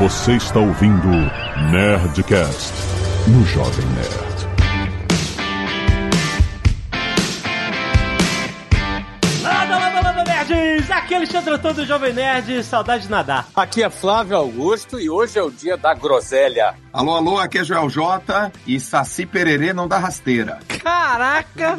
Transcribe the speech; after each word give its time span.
Você 0.00 0.32
está 0.32 0.58
ouvindo 0.58 1.08
Nerdcast 1.70 2.72
no 3.28 3.44
Jovem 3.44 3.84
Nerd. 3.88 4.48
Landa, 9.42 9.78
landa, 9.78 10.00
landa, 10.00 10.24
nerds! 10.24 10.90
Aqui 10.90 11.12
é 11.12 11.16
Alexandre 11.18 11.52
Antônio 11.52 11.76
do 11.76 11.84
Jovem 11.84 12.14
Nerd, 12.14 12.64
saudade 12.64 13.02
de 13.02 13.10
nadar. 13.10 13.46
Aqui 13.54 13.82
é 13.82 13.90
Flávio 13.90 14.38
Augusto 14.38 14.98
e 14.98 15.10
hoje 15.10 15.38
é 15.38 15.42
o 15.42 15.50
dia 15.50 15.76
da 15.76 15.92
groselha. 15.92 16.74
Alô, 16.94 17.16
alô, 17.16 17.38
aqui 17.38 17.58
é 17.58 17.64
Joel 17.64 17.90
J 17.90 18.52
e 18.66 18.80
Saci 18.80 19.26
Pererê 19.26 19.74
não 19.74 19.86
dá 19.86 19.98
rasteira. 19.98 20.60
Caraca! 20.82 21.76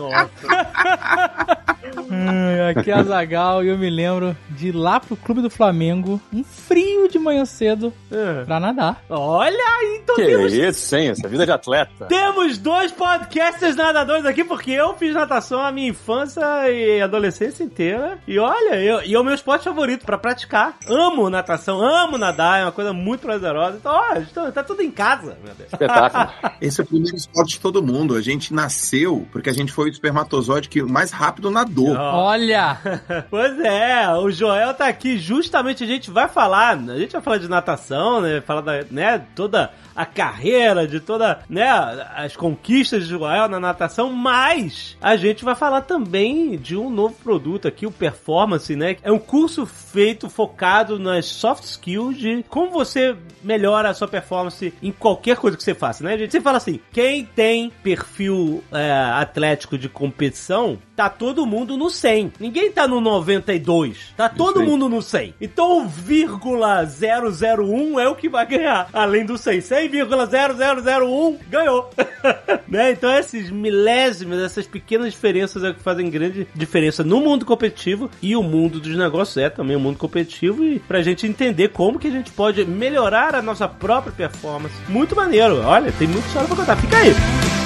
Hum, 1.98 2.70
aqui 2.78 2.92
é 2.92 2.94
a 2.94 3.04
Zagal 3.04 3.64
e 3.64 3.70
eu 3.70 3.78
me 3.78 3.89
lembro 3.89 4.36
de 4.50 4.70
ir 4.70 4.71
lá 4.76 5.00
pro 5.00 5.16
Clube 5.16 5.41
do 5.41 5.50
Flamengo, 5.50 6.20
um 6.34 6.44
frio 6.44 7.08
de 7.10 7.18
manhã 7.20 7.45
cedo, 7.45 7.94
É. 8.12 8.44
pra 8.45 8.59
nadar. 8.59 9.04
Olha 9.09 9.55
aí, 9.58 9.99
então 10.04 10.16
Que 10.16 10.26
temos, 10.26 10.54
isso, 10.54 10.96
hein? 10.96 11.09
Essa 11.09 11.27
vida 11.27 11.46
de 11.46 11.52
atleta. 11.52 12.05
temos 12.05 12.58
dois 12.58 12.91
podcasters 12.91 13.76
nadadores 13.76 14.26
aqui, 14.26 14.44
porque 14.44 14.72
eu 14.72 14.94
fiz 14.96 15.13
natação 15.13 15.59
a 15.62 15.72
minha 15.72 15.90
infância 15.90 16.41
e 16.70 17.02
adolescência 17.02 17.63
inteira. 17.63 18.18
E 18.27 18.38
olha, 18.40 18.76
eu, 18.76 19.02
e 19.04 19.13
é 19.13 19.20
o 19.20 19.23
meu 19.23 19.34
esporte 19.34 19.63
favorito 19.66 20.05
pra 20.05 20.18
praticar. 20.18 20.77
Amo 20.88 21.30
natação, 21.30 21.82
amo 21.82 22.18
nadar, 22.18 22.60
é 22.62 22.66
uma 22.66 22.71
coisa 22.71 22.94
muito 22.94 23.21
prazerosa. 23.21 23.77
Então, 23.77 23.91
ó, 23.94 24.18
então, 24.18 24.52
tá 24.52 24.63
tudo 24.63 24.82
em 24.82 24.91
casa, 24.91 25.38
meu 25.44 25.54
Deus. 25.55 25.71
Espetáculo. 25.71 26.30
Esse 26.62 26.82
é 26.82 26.84
o 26.84 26.88
primeiro 26.88 27.16
esporte 27.16 27.54
de 27.54 27.60
todo 27.60 27.82
mundo. 27.84 28.16
A 28.16 28.21
gente 28.21 28.54
nasceu 28.54 29.27
porque 29.32 29.49
a 29.49 29.54
gente 29.54 29.71
foi 29.71 29.85
o 29.85 29.91
espermatozoide 29.91 30.70
que 30.70 30.82
mais 30.84 31.12
rápido 31.12 31.49
nadou. 31.49 31.80
Olha! 31.90 32.77
Pois 33.30 33.59
é, 33.59 34.09
o 34.09 34.30
Joel 34.30 34.73
tá 34.73 34.88
aqui 34.88 35.17
justamente, 35.17 35.84
a 35.84 35.88
gente 35.88 36.09
vai 36.12 36.27
falar, 36.27 36.77
a 36.77 36.98
gente 36.98 37.13
vai 37.13 37.21
falar 37.21 37.38
de 37.38 37.48
natação, 37.48 38.21
né, 38.21 38.41
falar 38.41 38.62
da, 38.62 38.84
né, 38.90 39.23
toda 39.35 39.71
a 39.96 40.05
carreira, 40.05 40.87
de 40.87 40.99
toda, 40.99 41.40
né, 41.49 41.70
as 42.15 42.35
conquistas 42.35 43.04
de 43.04 43.09
Joel 43.09 43.48
na 43.48 43.59
natação, 43.59 44.12
mas 44.12 44.98
a 45.02 45.15
gente 45.15 45.43
vai 45.43 45.55
falar 45.55 45.82
também 45.82 46.57
de 46.57 46.76
um 46.76 46.90
novo 46.90 47.15
produto 47.24 47.68
aqui, 47.68 47.85
o 47.85 47.91
Performance, 47.91 48.76
né, 48.76 48.98
é 49.02 49.12
um 49.12 49.20
curso 49.20 49.65
feito 49.65 50.29
focado 50.29 50.98
nas 50.99 51.26
soft 51.26 51.63
skills 51.63 52.18
de 52.18 52.43
como 52.49 52.71
você 52.71 53.15
melhora 53.43 53.90
a 53.90 53.93
sua 53.93 54.07
performance 54.07 54.74
em 54.82 54.91
qualquer 54.91 55.37
coisa 55.37 55.57
que 55.57 55.63
você 55.63 55.74
faça, 55.74 56.04
né, 56.04 56.18
gente? 56.18 56.32
Você 56.32 56.41
fala 56.41 56.57
assim, 56.57 56.79
quem 56.91 57.26
tem 57.26 57.71
perfil 57.84 58.63
é, 58.71 58.91
atlético 58.91 59.77
de 59.77 59.90
competição, 59.90 60.77
tá 61.02 61.10
todo 61.10 61.48
mundo 61.48 61.76
no 61.76 61.90
100. 61.90 62.34
Ninguém 62.40 62.71
tá 62.71 62.88
no 62.88 63.02
92. 63.02 64.13
Tá 64.16 64.30
todo 64.30 64.62
mundo 64.62 64.88
no 64.88 65.02
100. 65.02 65.34
Então 65.41 65.80
o 65.80 65.88
vírgula 65.88 66.84
001 66.85 68.00
é 68.00 68.08
o 68.08 68.13
que 68.13 68.30
vai 68.30 68.46
ganhar. 68.46 68.88
Além 68.94 69.25
do 69.25 69.35
100. 69.35 69.59
100,0001 69.62 71.38
ganhou. 71.50 71.90
né? 72.69 72.91
Então 72.91 73.12
esses 73.12 73.50
milésimos, 73.50 74.38
essas 74.38 74.68
pequenas 74.68 75.12
diferenças 75.12 75.63
é 75.63 75.72
o 75.72 75.74
que 75.74 75.81
fazem 75.81 76.08
grande 76.08 76.47
diferença 76.53 77.03
no 77.03 77.19
mundo 77.19 77.47
competitivo 77.47 78.12
e 78.22 78.36
o 78.36 78.44
mundo 78.44 78.80
dos 78.80 78.96
negócios 78.96 79.38
é 79.38 79.50
também 79.50 79.75
o 79.75 79.80
mundo 79.80 79.97
competitivo 79.97 80.63
e 80.63 80.78
pra 80.78 81.02
gente 81.02 81.25
entender 81.25 81.69
como 81.69 81.97
que 81.97 82.08
a 82.09 82.12
gente 82.12 82.30
pode 82.31 82.63
melhorar 82.63 83.34
a 83.34 83.41
nossa 83.41 83.68
própria 83.68 84.13
performance. 84.13 84.75
Muito 84.88 85.16
maneiro. 85.16 85.62
Olha, 85.62 85.91
tem 85.94 86.08
muita 86.08 86.28
história 86.28 86.47
pra 86.47 86.58
contar. 86.58 86.75
Fica 86.75 86.97
aí. 86.97 87.60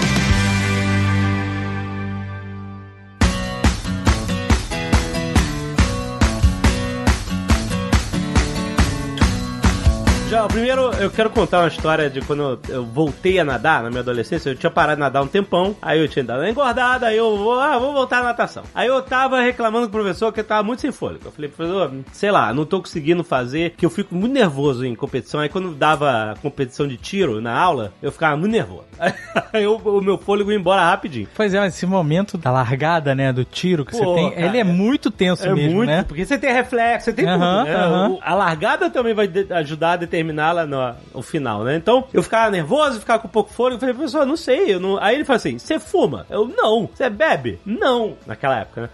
Primeiro 10.49 10.91
eu 10.95 11.09
quero 11.09 11.29
contar 11.29 11.59
uma 11.59 11.67
história 11.67 12.09
de 12.09 12.21
quando 12.21 12.59
eu, 12.69 12.85
voltei 12.85 13.39
a 13.39 13.43
nadar 13.45 13.83
na 13.83 13.89
minha 13.89 14.01
adolescência. 14.01 14.49
Eu 14.49 14.55
tinha 14.55 14.69
parado 14.69 14.95
de 14.97 15.01
nadar 15.01 15.23
um 15.23 15.27
tempão, 15.27 15.75
aí 15.81 15.99
eu 15.99 16.07
tinha 16.07 16.23
dado 16.23 16.39
uma 16.41 16.49
engordada, 16.49 17.07
aí 17.07 17.17
eu 17.17 17.37
vou, 17.37 17.59
ah, 17.59 17.77
vou 17.77 17.93
voltar 17.93 18.19
à 18.19 18.23
natação. 18.23 18.63
Aí 18.73 18.87
eu 18.87 19.01
tava 19.01 19.39
reclamando 19.41 19.87
com 19.89 19.97
o 19.97 20.01
professor 20.01 20.31
que 20.33 20.39
eu 20.39 20.43
tava 20.43 20.63
muito 20.63 20.81
sem 20.81 20.91
fôlego. 20.91 21.21
Eu 21.25 21.31
falei, 21.31 21.49
professor, 21.49 21.91
sei 22.11 22.31
lá, 22.31 22.53
não 22.53 22.65
tô 22.65 22.79
conseguindo 22.81 23.23
fazer, 23.23 23.71
que 23.77 23.85
eu 23.85 23.89
fico 23.89 24.13
muito 24.15 24.33
nervoso 24.33 24.85
em 24.85 24.93
competição. 24.95 25.39
Aí 25.39 25.49
quando 25.49 25.71
dava 25.73 26.35
competição 26.41 26.87
de 26.87 26.97
tiro 26.97 27.39
na 27.41 27.57
aula, 27.57 27.93
eu 28.01 28.11
ficava 28.11 28.35
muito 28.35 28.51
nervoso. 28.51 28.85
Aí 29.53 29.63
eu- 29.63 29.75
o 29.77 30.01
meu 30.01 30.17
fôlego 30.17 30.51
ia 30.51 30.57
embora 30.57 30.81
rapidinho. 30.81 31.27
Pois 31.35 31.53
é, 31.53 31.65
esse 31.67 31.85
momento 31.85 32.37
da 32.37 32.51
largada, 32.51 33.13
né, 33.15 33.31
do 33.31 33.45
tiro 33.45 33.85
que 33.85 33.91
Pô, 33.91 33.97
você 33.97 34.05
tem, 34.15 34.29
cara, 34.31 34.45
ele 34.45 34.57
é 34.57 34.63
muito 34.63 35.09
tenso 35.09 35.45
É 35.45 35.53
mesmo, 35.53 35.75
muito, 35.77 35.89
né? 35.89 36.03
porque 36.07 36.25
você 36.25 36.37
tem 36.37 36.51
reflexo, 36.53 37.05
você 37.05 37.13
tem 37.13 37.27
Aham, 37.27 37.59
tudo, 37.59 37.65
né? 37.71 38.07
O- 38.09 38.19
a 38.21 38.33
largada 38.33 38.89
também 38.89 39.13
vai 39.13 39.29
ajudar 39.51 39.93
a 39.93 39.95
determinar 39.97 40.24
lá 40.33 40.65
no, 40.65 40.95
o 41.13 41.21
final, 41.21 41.63
né? 41.63 41.75
Então, 41.75 42.07
eu 42.13 42.23
ficava 42.23 42.51
nervoso, 42.51 42.99
ficava 42.99 43.19
com 43.19 43.27
pouco 43.27 43.51
fôlego, 43.51 43.75
eu 43.75 43.79
falei, 43.79 43.95
professor, 43.95 44.25
não 44.25 44.37
sei, 44.37 44.73
eu 44.73 44.79
não... 44.79 45.01
Aí 45.01 45.15
ele 45.15 45.25
falou 45.25 45.37
assim, 45.37 45.57
você 45.57 45.79
fuma? 45.79 46.25
Eu, 46.29 46.47
não. 46.47 46.89
Você 46.93 47.09
bebe? 47.09 47.59
Não. 47.65 48.17
Naquela 48.25 48.59
época, 48.59 48.81
né? 48.81 48.89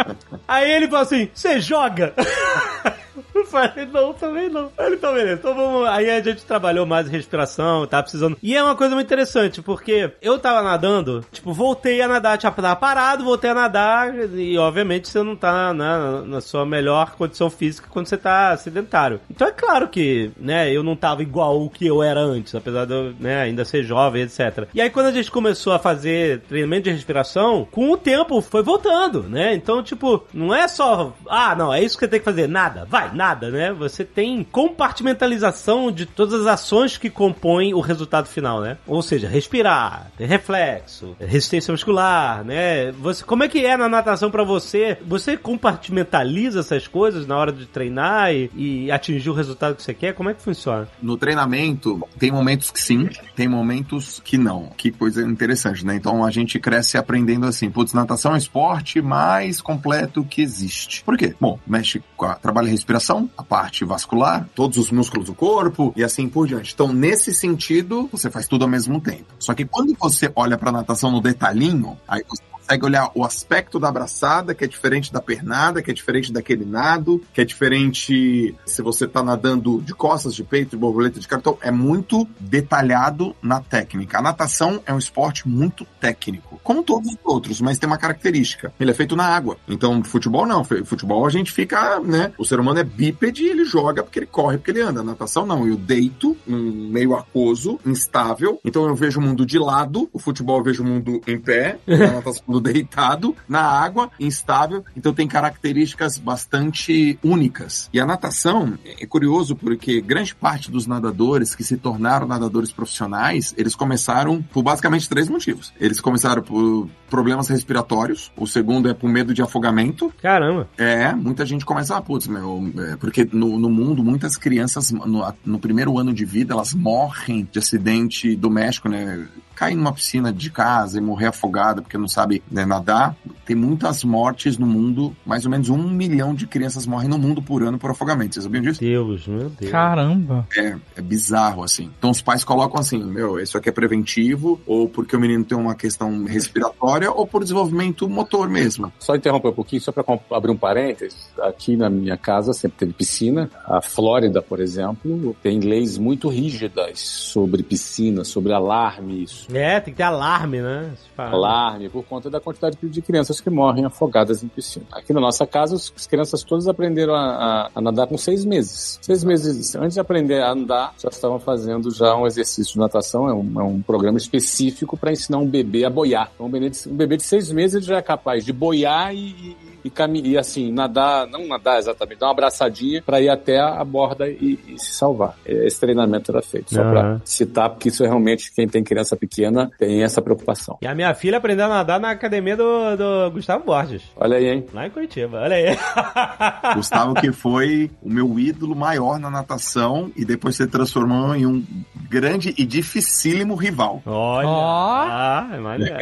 Aí 0.46 0.70
ele 0.70 0.86
falou 0.86 1.02
assim, 1.02 1.28
você 1.32 1.60
joga? 1.60 2.14
Falei, 3.50 3.86
não, 3.86 4.12
também 4.12 4.48
não. 4.48 4.70
Ele, 4.78 4.96
então, 4.96 5.12
beleza. 5.12 5.34
Então 5.34 5.54
vamos. 5.54 5.88
Aí 5.88 6.10
a 6.10 6.20
gente 6.22 6.44
trabalhou 6.44 6.86
mais 6.86 7.08
respiração, 7.08 7.86
tava 7.86 8.04
precisando. 8.04 8.36
E 8.42 8.56
é 8.56 8.62
uma 8.62 8.76
coisa 8.76 8.94
muito 8.94 9.06
interessante, 9.06 9.60
porque 9.60 10.12
eu 10.22 10.38
tava 10.38 10.62
nadando, 10.62 11.24
tipo, 11.32 11.52
voltei 11.52 12.00
a 12.00 12.08
nadar, 12.08 12.38
tava 12.38 12.76
parado, 12.76 13.24
voltei 13.24 13.50
a 13.50 13.54
nadar, 13.54 14.14
e 14.34 14.56
obviamente 14.58 15.08
você 15.08 15.22
não 15.22 15.36
tá 15.36 15.72
na, 15.72 16.22
na 16.22 16.40
sua 16.40 16.64
melhor 16.64 17.12
condição 17.12 17.50
física 17.50 17.88
quando 17.90 18.06
você 18.06 18.16
tá 18.16 18.56
sedentário. 18.56 19.20
Então 19.30 19.48
é 19.48 19.52
claro 19.52 19.88
que, 19.88 20.30
né, 20.36 20.70
eu 20.70 20.82
não 20.82 20.96
tava 20.96 21.22
igual 21.22 21.62
o 21.62 21.70
que 21.70 21.86
eu 21.86 22.02
era 22.02 22.20
antes, 22.20 22.54
apesar 22.54 22.84
de 22.84 22.92
eu, 22.92 23.14
né, 23.18 23.42
ainda 23.42 23.64
ser 23.64 23.82
jovem, 23.82 24.22
etc. 24.22 24.68
E 24.74 24.80
aí 24.80 24.90
quando 24.90 25.06
a 25.06 25.12
gente 25.12 25.30
começou 25.30 25.72
a 25.72 25.78
fazer 25.78 26.40
treinamento 26.40 26.84
de 26.84 26.90
respiração, 26.90 27.66
com 27.70 27.90
o 27.90 27.96
tempo 27.96 28.40
foi 28.40 28.62
voltando, 28.62 29.22
né? 29.22 29.54
Então, 29.54 29.82
tipo, 29.82 30.24
não 30.32 30.54
é 30.54 30.68
só, 30.68 31.12
ah, 31.28 31.54
não, 31.54 31.72
é 31.72 31.82
isso 31.82 31.96
que 31.96 32.04
você 32.04 32.10
tem 32.10 32.18
que 32.20 32.24
fazer, 32.24 32.48
nada, 32.48 32.86
vai, 32.88 33.12
nada, 33.14 33.39
né? 33.48 33.72
Você 33.72 34.04
tem 34.04 34.42
compartimentalização 34.42 35.92
de 35.92 36.06
todas 36.06 36.40
as 36.40 36.46
ações 36.46 36.96
que 36.96 37.08
compõem 37.08 37.72
o 37.74 37.80
resultado 37.80 38.26
final, 38.26 38.60
né? 38.60 38.76
Ou 38.86 39.02
seja, 39.02 39.28
respirar, 39.28 40.10
ter 40.16 40.26
reflexo, 40.26 41.16
resistência 41.18 41.72
muscular, 41.72 42.44
né? 42.44 42.92
Você, 42.92 43.24
como 43.24 43.44
é 43.44 43.48
que 43.48 43.64
é 43.64 43.76
na 43.76 43.88
natação 43.88 44.30
pra 44.30 44.44
você? 44.44 44.98
Você 45.06 45.36
compartimentaliza 45.36 46.60
essas 46.60 46.86
coisas 46.86 47.26
na 47.26 47.36
hora 47.36 47.52
de 47.52 47.66
treinar 47.66 48.32
e, 48.34 48.50
e 48.54 48.90
atingir 48.90 49.30
o 49.30 49.34
resultado 49.34 49.76
que 49.76 49.82
você 49.82 49.94
quer? 49.94 50.14
Como 50.14 50.28
é 50.28 50.34
que 50.34 50.42
funciona? 50.42 50.88
No 51.00 51.16
treinamento, 51.16 52.06
tem 52.18 52.30
momentos 52.30 52.70
que 52.70 52.82
sim, 52.82 53.08
tem 53.36 53.48
momentos 53.48 54.20
que 54.24 54.36
não. 54.36 54.70
Que 54.76 54.90
coisa 54.90 55.22
interessante, 55.22 55.84
né? 55.84 55.94
Então 55.94 56.24
a 56.24 56.30
gente 56.30 56.58
cresce 56.58 56.98
aprendendo 56.98 57.46
assim, 57.46 57.70
putz, 57.70 57.92
natação 57.92 58.32
é 58.32 58.34
o 58.34 58.38
esporte 58.38 59.00
mais 59.00 59.60
completo 59.60 60.24
que 60.24 60.42
existe. 60.42 61.02
Por 61.04 61.16
quê? 61.16 61.34
Bom, 61.40 61.58
mexe 61.66 62.02
com 62.16 62.26
a, 62.26 62.34
trabalha 62.34 62.68
a 62.68 62.70
respiração, 62.70 63.29
a 63.36 63.42
parte 63.42 63.84
vascular, 63.84 64.48
todos 64.54 64.76
os 64.76 64.90
músculos 64.90 65.26
do 65.26 65.34
corpo 65.34 65.92
e 65.96 66.04
assim 66.04 66.28
por 66.28 66.46
diante. 66.46 66.72
Então, 66.74 66.92
nesse 66.92 67.34
sentido, 67.34 68.08
você 68.12 68.30
faz 68.30 68.46
tudo 68.46 68.62
ao 68.62 68.68
mesmo 68.68 69.00
tempo. 69.00 69.26
Só 69.38 69.54
que 69.54 69.64
quando 69.64 69.96
você 69.98 70.30
olha 70.34 70.58
pra 70.58 70.72
natação 70.72 71.10
no 71.10 71.20
detalhinho, 71.20 71.98
aí 72.06 72.22
você 72.28 72.42
consegue 72.70 72.84
olhar 72.84 73.10
o 73.14 73.24
aspecto 73.24 73.80
da 73.80 73.88
abraçada, 73.88 74.54
que 74.54 74.64
é 74.64 74.68
diferente 74.68 75.12
da 75.12 75.20
pernada, 75.20 75.82
que 75.82 75.90
é 75.90 75.94
diferente 75.94 76.32
daquele 76.32 76.64
nado, 76.64 77.20
que 77.34 77.40
é 77.40 77.44
diferente 77.44 78.54
se 78.64 78.82
você 78.82 79.08
tá 79.08 79.22
nadando 79.22 79.80
de 79.82 79.92
costas, 79.92 80.34
de 80.34 80.44
peito, 80.44 80.70
de 80.70 80.76
borboleta, 80.76 81.18
de 81.18 81.26
cartão. 81.26 81.58
É 81.60 81.72
muito 81.72 82.28
detalhado 82.38 83.34
na 83.42 83.60
técnica. 83.60 84.18
A 84.18 84.22
natação 84.22 84.80
é 84.86 84.94
um 84.94 84.98
esporte 84.98 85.48
muito 85.48 85.84
técnico, 86.00 86.60
como 86.62 86.82
todos 86.84 87.12
os 87.12 87.18
outros, 87.24 87.60
mas 87.60 87.78
tem 87.78 87.88
uma 87.88 87.98
característica. 87.98 88.72
Ele 88.78 88.92
é 88.92 88.94
feito 88.94 89.16
na 89.16 89.24
água. 89.24 89.56
Então, 89.66 90.02
futebol 90.04 90.46
não. 90.46 90.62
Futebol 90.62 91.26
a 91.26 91.30
gente 91.30 91.50
fica, 91.50 91.98
né? 91.98 92.32
O 92.38 92.44
ser 92.44 92.60
humano 92.60 92.78
é 92.78 92.84
bípede 92.84 93.46
ele 93.46 93.64
joga 93.64 94.02
porque 94.02 94.20
ele 94.20 94.26
corre, 94.26 94.58
porque 94.58 94.70
ele 94.70 94.82
anda. 94.82 95.00
A 95.00 95.04
natação 95.04 95.44
não. 95.44 95.66
Eu 95.66 95.76
deito 95.76 96.36
meio 96.46 97.16
aquoso, 97.16 97.80
instável. 97.84 98.60
Então 98.64 98.86
eu 98.86 98.94
vejo 98.94 99.18
o 99.18 99.22
mundo 99.22 99.44
de 99.44 99.58
lado. 99.58 100.08
O 100.12 100.18
futebol 100.18 100.58
eu 100.58 100.64
vejo 100.64 100.82
o 100.82 100.86
mundo 100.86 101.20
em 101.26 101.38
pé. 101.38 101.78
A 101.88 102.12
natação 102.14 102.59
do 102.60 102.62
deitado, 102.72 103.34
na 103.48 103.62
água, 103.62 104.10
instável. 104.18 104.84
Então 104.96 105.12
tem 105.12 105.26
características 105.26 106.18
bastante 106.18 107.18
únicas. 107.22 107.88
E 107.92 108.00
a 108.00 108.06
natação 108.06 108.78
é 108.84 109.06
curioso 109.06 109.56
porque 109.56 110.00
grande 110.00 110.34
parte 110.34 110.70
dos 110.70 110.86
nadadores 110.86 111.54
que 111.54 111.64
se 111.64 111.76
tornaram 111.76 112.26
nadadores 112.26 112.72
profissionais, 112.72 113.54
eles 113.56 113.74
começaram 113.74 114.42
por 114.42 114.62
basicamente 114.62 115.08
três 115.08 115.28
motivos. 115.28 115.72
Eles 115.80 116.00
começaram 116.00 116.42
por 116.42 116.88
problemas 117.08 117.48
respiratórios. 117.48 118.32
O 118.36 118.46
segundo 118.46 118.88
é 118.88 118.94
por 118.94 119.08
medo 119.08 119.34
de 119.34 119.42
afogamento. 119.42 120.12
Caramba. 120.22 120.68
É, 120.78 121.12
muita 121.12 121.44
gente 121.44 121.64
começa 121.64 121.96
a, 121.96 122.00
putz, 122.00 122.26
meu, 122.26 122.72
é, 122.78 122.96
porque 122.96 123.28
no, 123.32 123.58
no 123.58 123.70
mundo 123.70 124.02
muitas 124.02 124.36
crianças 124.36 124.90
no, 124.90 125.34
no 125.44 125.58
primeiro 125.58 125.98
ano 125.98 126.12
de 126.12 126.24
vida 126.24 126.54
elas 126.54 126.74
morrem 126.74 127.48
de 127.50 127.58
acidente 127.58 128.36
doméstico, 128.36 128.88
né? 128.88 129.26
Cair 129.60 129.76
numa 129.76 129.92
piscina 129.92 130.32
de 130.32 130.50
casa 130.50 130.96
e 130.96 131.02
morrer 131.02 131.26
afogada 131.26 131.82
porque 131.82 131.98
não 131.98 132.08
sabe 132.08 132.42
né, 132.50 132.64
nadar, 132.64 133.14
tem 133.44 133.54
muitas 133.54 134.02
mortes 134.02 134.56
no 134.56 134.66
mundo, 134.66 135.14
mais 135.26 135.44
ou 135.44 135.50
menos 135.50 135.68
um 135.68 135.90
milhão 135.90 136.34
de 136.34 136.46
crianças 136.46 136.86
morrem 136.86 137.10
no 137.10 137.18
mundo 137.18 137.42
por 137.42 137.62
ano 137.62 137.78
por 137.78 137.90
afogamento. 137.90 138.32
Vocês 138.32 138.44
sabiam 138.44 138.62
disso? 138.62 138.80
Deus, 138.80 139.26
meu 139.26 139.50
Deus. 139.50 139.70
Caramba. 139.70 140.48
É, 140.56 140.76
é 140.96 141.02
bizarro, 141.02 141.62
assim. 141.62 141.90
Então 141.98 142.08
os 142.08 142.22
pais 142.22 142.42
colocam 142.42 142.80
assim, 142.80 143.04
meu, 143.04 143.38
isso 143.38 143.58
aqui 143.58 143.68
é 143.68 143.72
preventivo, 143.72 144.58
ou 144.66 144.88
porque 144.88 145.14
o 145.14 145.20
menino 145.20 145.44
tem 145.44 145.58
uma 145.58 145.74
questão 145.74 146.24
respiratória, 146.24 147.10
ou 147.12 147.26
por 147.26 147.42
desenvolvimento 147.42 148.08
motor 148.08 148.48
mesmo. 148.48 148.90
Só 148.98 149.14
interromper 149.14 149.48
um 149.48 149.52
pouquinho, 149.52 149.82
só 149.82 149.92
para 149.92 150.04
abrir 150.30 150.52
um 150.52 150.56
parênteses. 150.56 151.28
Aqui 151.42 151.76
na 151.76 151.90
minha 151.90 152.16
casa 152.16 152.54
sempre 152.54 152.78
teve 152.78 152.92
piscina. 152.94 153.50
A 153.66 153.82
Flórida, 153.82 154.40
por 154.40 154.58
exemplo, 154.58 155.36
tem 155.42 155.60
leis 155.60 155.98
muito 155.98 156.28
rígidas 156.28 156.98
sobre 157.00 157.62
piscina, 157.62 158.24
sobre 158.24 158.54
alarmes. 158.54 159.49
É, 159.52 159.80
tem 159.80 159.92
que 159.92 159.98
ter 159.98 160.02
alarme, 160.04 160.60
né? 160.60 160.90
Alarme, 161.16 161.88
por 161.88 162.04
conta 162.04 162.30
da 162.30 162.40
quantidade 162.40 162.76
de 162.82 163.02
crianças 163.02 163.40
que 163.40 163.50
morrem 163.50 163.84
afogadas 163.84 164.42
em 164.42 164.48
piscina. 164.48 164.84
Aqui 164.92 165.12
na 165.12 165.20
nossa 165.20 165.46
casa, 165.46 165.74
as 165.76 166.06
crianças 166.06 166.42
todas 166.42 166.66
aprenderam 166.68 167.14
a, 167.14 167.70
a- 167.74 167.80
nadar 167.80 168.06
com 168.06 168.16
seis 168.16 168.44
meses. 168.44 168.98
Seis 169.02 169.22
meses 169.24 169.74
antes 169.76 169.94
de 169.94 170.00
aprender 170.00 170.40
a 170.42 170.52
andar, 170.52 170.94
já 170.98 171.08
estavam 171.08 171.38
fazendo 171.38 171.90
já 171.90 172.14
um 172.16 172.26
exercício 172.26 172.74
de 172.74 172.78
natação. 172.78 173.28
É 173.28 173.34
um, 173.34 173.60
é 173.60 173.64
um 173.64 173.82
programa 173.82 174.18
específico 174.18 174.96
para 174.96 175.12
ensinar 175.12 175.38
um 175.38 175.46
bebê 175.46 175.84
a 175.84 175.90
boiar. 175.90 176.30
Então, 176.34 176.46
um 176.46 176.50
bebê, 176.50 176.70
de, 176.70 176.88
um 176.88 176.94
bebê 176.94 177.16
de 177.16 177.22
seis 177.22 177.50
meses 177.50 177.84
já 177.84 177.96
é 177.98 178.02
capaz 178.02 178.44
de 178.44 178.52
boiar 178.52 179.14
e, 179.14 179.56
e, 179.84 179.90
e, 179.90 180.30
e, 180.30 180.38
assim, 180.38 180.72
nadar, 180.72 181.26
não 181.26 181.46
nadar 181.46 181.78
exatamente, 181.78 182.18
dar 182.18 182.26
uma 182.26 182.32
abraçadinha 182.32 183.02
para 183.02 183.20
ir 183.20 183.28
até 183.28 183.58
a 183.60 183.84
borda 183.84 184.28
e, 184.28 184.58
e 184.66 184.78
se 184.78 184.92
salvar. 184.92 185.36
Esse 185.44 185.80
treinamento 185.80 186.30
era 186.30 186.42
feito. 186.42 186.74
Só 186.74 186.82
Aham. 186.82 186.90
para 186.90 187.20
citar, 187.24 187.70
porque 187.70 187.88
isso 187.88 188.04
é 188.04 188.06
realmente, 188.06 188.52
quem 188.52 188.68
tem 188.68 188.82
criança 188.82 189.16
pequena 189.16 189.70
tem 189.78 190.02
essa 190.02 190.22
preocupação. 190.22 190.78
E 190.82 190.86
a 190.86 190.94
minha 190.94 191.14
filha 191.14 191.38
aprendeu 191.38 191.66
a 191.66 191.68
nadar 191.68 192.00
na 192.00 192.10
academia 192.10 192.56
do, 192.56 192.96
do 192.96 193.30
Gustavo 193.32 193.64
Borges. 193.64 194.02
Olha 194.16 194.36
aí, 194.36 194.46
hein? 194.46 194.66
Lá 194.72 194.86
em 194.86 194.90
Curitiba, 194.90 195.40
olha 195.42 195.56
aí. 195.56 195.76
Gustavo 196.74 197.14
que 197.14 197.32
foi 197.32 197.90
o 198.02 198.10
meu 198.10 198.38
ídolo 198.38 198.74
maior 198.74 199.18
na 199.18 199.30
natação 199.30 200.10
e 200.16 200.24
depois 200.24 200.56
se 200.56 200.66
transformou 200.66 201.34
em 201.34 201.46
um 201.46 201.64
grande 202.08 202.54
e 202.56 202.64
dificílimo 202.64 203.54
rival. 203.54 204.02
Olha. 204.06 204.48
Ó. 204.48 205.06
Ah, 205.08 205.48
é 205.52 205.58
maneiro. 205.58 205.96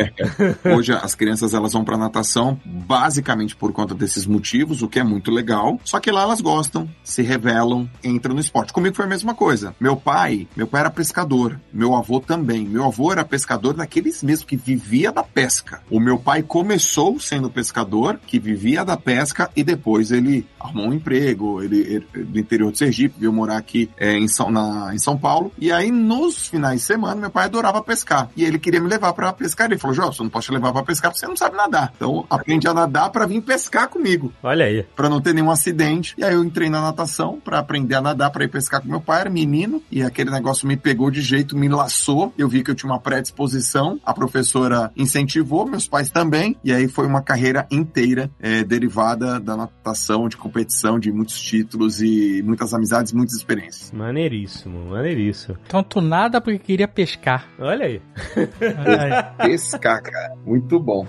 Hoje 0.77 0.93
as 0.93 1.15
crianças 1.15 1.55
elas 1.55 1.73
vão 1.73 1.85
pra 1.85 1.97
natação 1.97 2.59
basicamente 2.65 3.57
por 3.57 3.68
conta 3.73 3.95
desses 3.95 4.27
motivos, 4.27 4.83
o 4.83 4.89
que 4.89 4.99
é 4.99 5.05
muito 5.05 5.31
legal. 5.31 5.79
Só 5.85 6.01
que 6.01 6.11
lá 6.11 6.23
elas 6.23 6.41
gostam, 6.41 6.89
se 7.03 7.23
revelam, 7.23 7.89
entram 8.03 8.35
no 8.35 8.41
esporte. 8.41 8.73
Comigo 8.73 8.97
foi 8.97 9.05
a 9.05 9.09
mesma 9.09 9.35
coisa. 9.35 9.75
Meu 9.81 9.97
pai, 9.97 10.47
meu 10.57 10.67
pai 10.67 10.83
era 10.83 10.91
pescador, 10.91 11.61
meu 11.73 11.95
avô 11.95 12.21
também. 12.21 12.67
Meu 12.67 12.85
avô 12.85 13.13
era 13.13 13.25
pescador 13.25 13.75
daqueles 13.75 14.23
mesmo 14.23 14.47
que 14.47 14.57
vivia 14.57 15.13
da 15.13 15.23
pesca. 15.23 15.81
O 15.91 16.01
meu 16.01 16.19
pai 16.19 16.43
começou 16.43 17.19
sendo 17.21 17.51
pescador, 17.51 18.19
que 18.27 18.39
vivia 18.39 18.85
da 18.85 18.97
pesca 18.97 19.51
e 19.55 19.63
depois 19.63 20.11
ele 20.11 20.47
arrumou 20.59 20.89
um 20.89 20.93
emprego, 20.93 21.63
ele, 21.63 21.81
ele 21.81 22.25
do 22.25 22.39
interior 22.39 22.73
de 22.73 22.79
Sergipe, 22.79 23.19
veio 23.19 23.33
morar 23.33 23.57
aqui 23.57 23.91
é, 23.97 24.17
em, 24.17 24.29
São, 24.29 24.51
na, 24.51 24.95
em 24.95 24.99
São 24.99 25.17
Paulo. 25.17 25.53
E 25.59 25.71
aí 25.71 25.91
nos 25.91 26.47
finais 26.47 26.81
de 26.81 26.87
semana 26.87 27.21
meu 27.21 27.31
pai 27.31 27.45
adorava 27.45 27.83
pescar 27.83 28.31
e 28.37 28.45
ele 28.45 28.59
queria 28.59 28.81
me 28.81 28.89
levar 28.89 29.13
pra 29.13 29.33
pescar. 29.33 29.71
Ele 29.71 29.79
falou: 29.79 29.95
Jô, 29.95 30.07
você 30.13 30.23
não 30.23 30.31
pode 30.31 30.47
te 30.47 30.53
levar 30.53 30.73
pra 30.73 30.83
pescar 30.83 31.11
porque 31.11 31.21
você 31.21 31.27
não 31.27 31.37
sabe 31.37 31.57
nadar. 31.57 31.93
Então 31.97 32.27
aprende 32.29 32.67
a 32.67 32.75
nadar 32.75 33.11
pra 33.11 33.27
vir 33.27 33.41
pescar 33.41 33.58
comigo 33.89 34.33
Olha 34.43 34.65
aí. 34.65 34.85
Pra 34.97 35.09
não 35.09 35.21
ter 35.21 35.35
nenhum 35.35 35.51
acidente. 35.51 36.15
E 36.17 36.25
aí 36.25 36.35
eu 36.35 36.45
entrei 36.45 36.69
na 36.69 36.81
natação 36.81 37.41
pra 37.41 37.59
aprender 37.59 37.95
a 37.95 38.01
nadar, 38.01 38.31
pra 38.31 38.45
ir 38.45 38.49
pescar 38.49 38.81
com 38.81 38.89
meu 38.89 39.01
pai, 39.01 39.23
era 39.23 39.31
menino, 39.31 39.83
e 39.91 40.03
aquele 40.03 40.31
negócio 40.31 40.67
me 40.67 40.77
pegou 40.77 41.11
de 41.11 41.21
jeito, 41.21 41.57
me 41.57 41.69
laçou. 41.69 42.33
Eu 42.37 42.49
vi 42.49 42.63
que 42.63 42.71
eu 42.71 42.75
tinha 42.75 42.91
uma 42.91 43.01
predisposição, 43.01 43.99
a 44.05 44.15
professora 44.15 44.91
incentivou, 44.97 45.67
meus 45.67 45.87
pais 45.87 46.11
também, 46.11 46.57
e 46.65 46.73
aí 46.73 46.89
foi 46.89 47.07
uma 47.07 47.23
carreira 47.23 47.67
inteira 47.71 48.31
eh, 48.41 48.65
derivada 48.65 49.41
da 49.41 49.57
natação, 49.57 50.29
de 50.29 50.37
competição, 50.37 50.99
de 50.99 51.13
muitos 51.13 51.41
títulos 51.41 52.01
e 52.01 52.43
muitas 52.43 52.73
amizades, 52.73 53.13
muitas 53.13 53.37
experiências. 53.37 53.93
Maneiríssimo, 53.93 54.91
maneiríssimo. 54.91 55.57
Então 55.67 55.83
tu 55.83 56.01
nada 56.01 56.41
porque 56.41 56.59
queria 56.59 56.89
pescar. 56.89 57.49
Olha 57.59 57.87
aí. 57.87 58.03
Olha 58.37 59.35
aí. 59.39 59.49
Pescar, 59.49 60.03
cara, 60.03 60.35
muito 60.45 60.79
bom. 60.79 61.07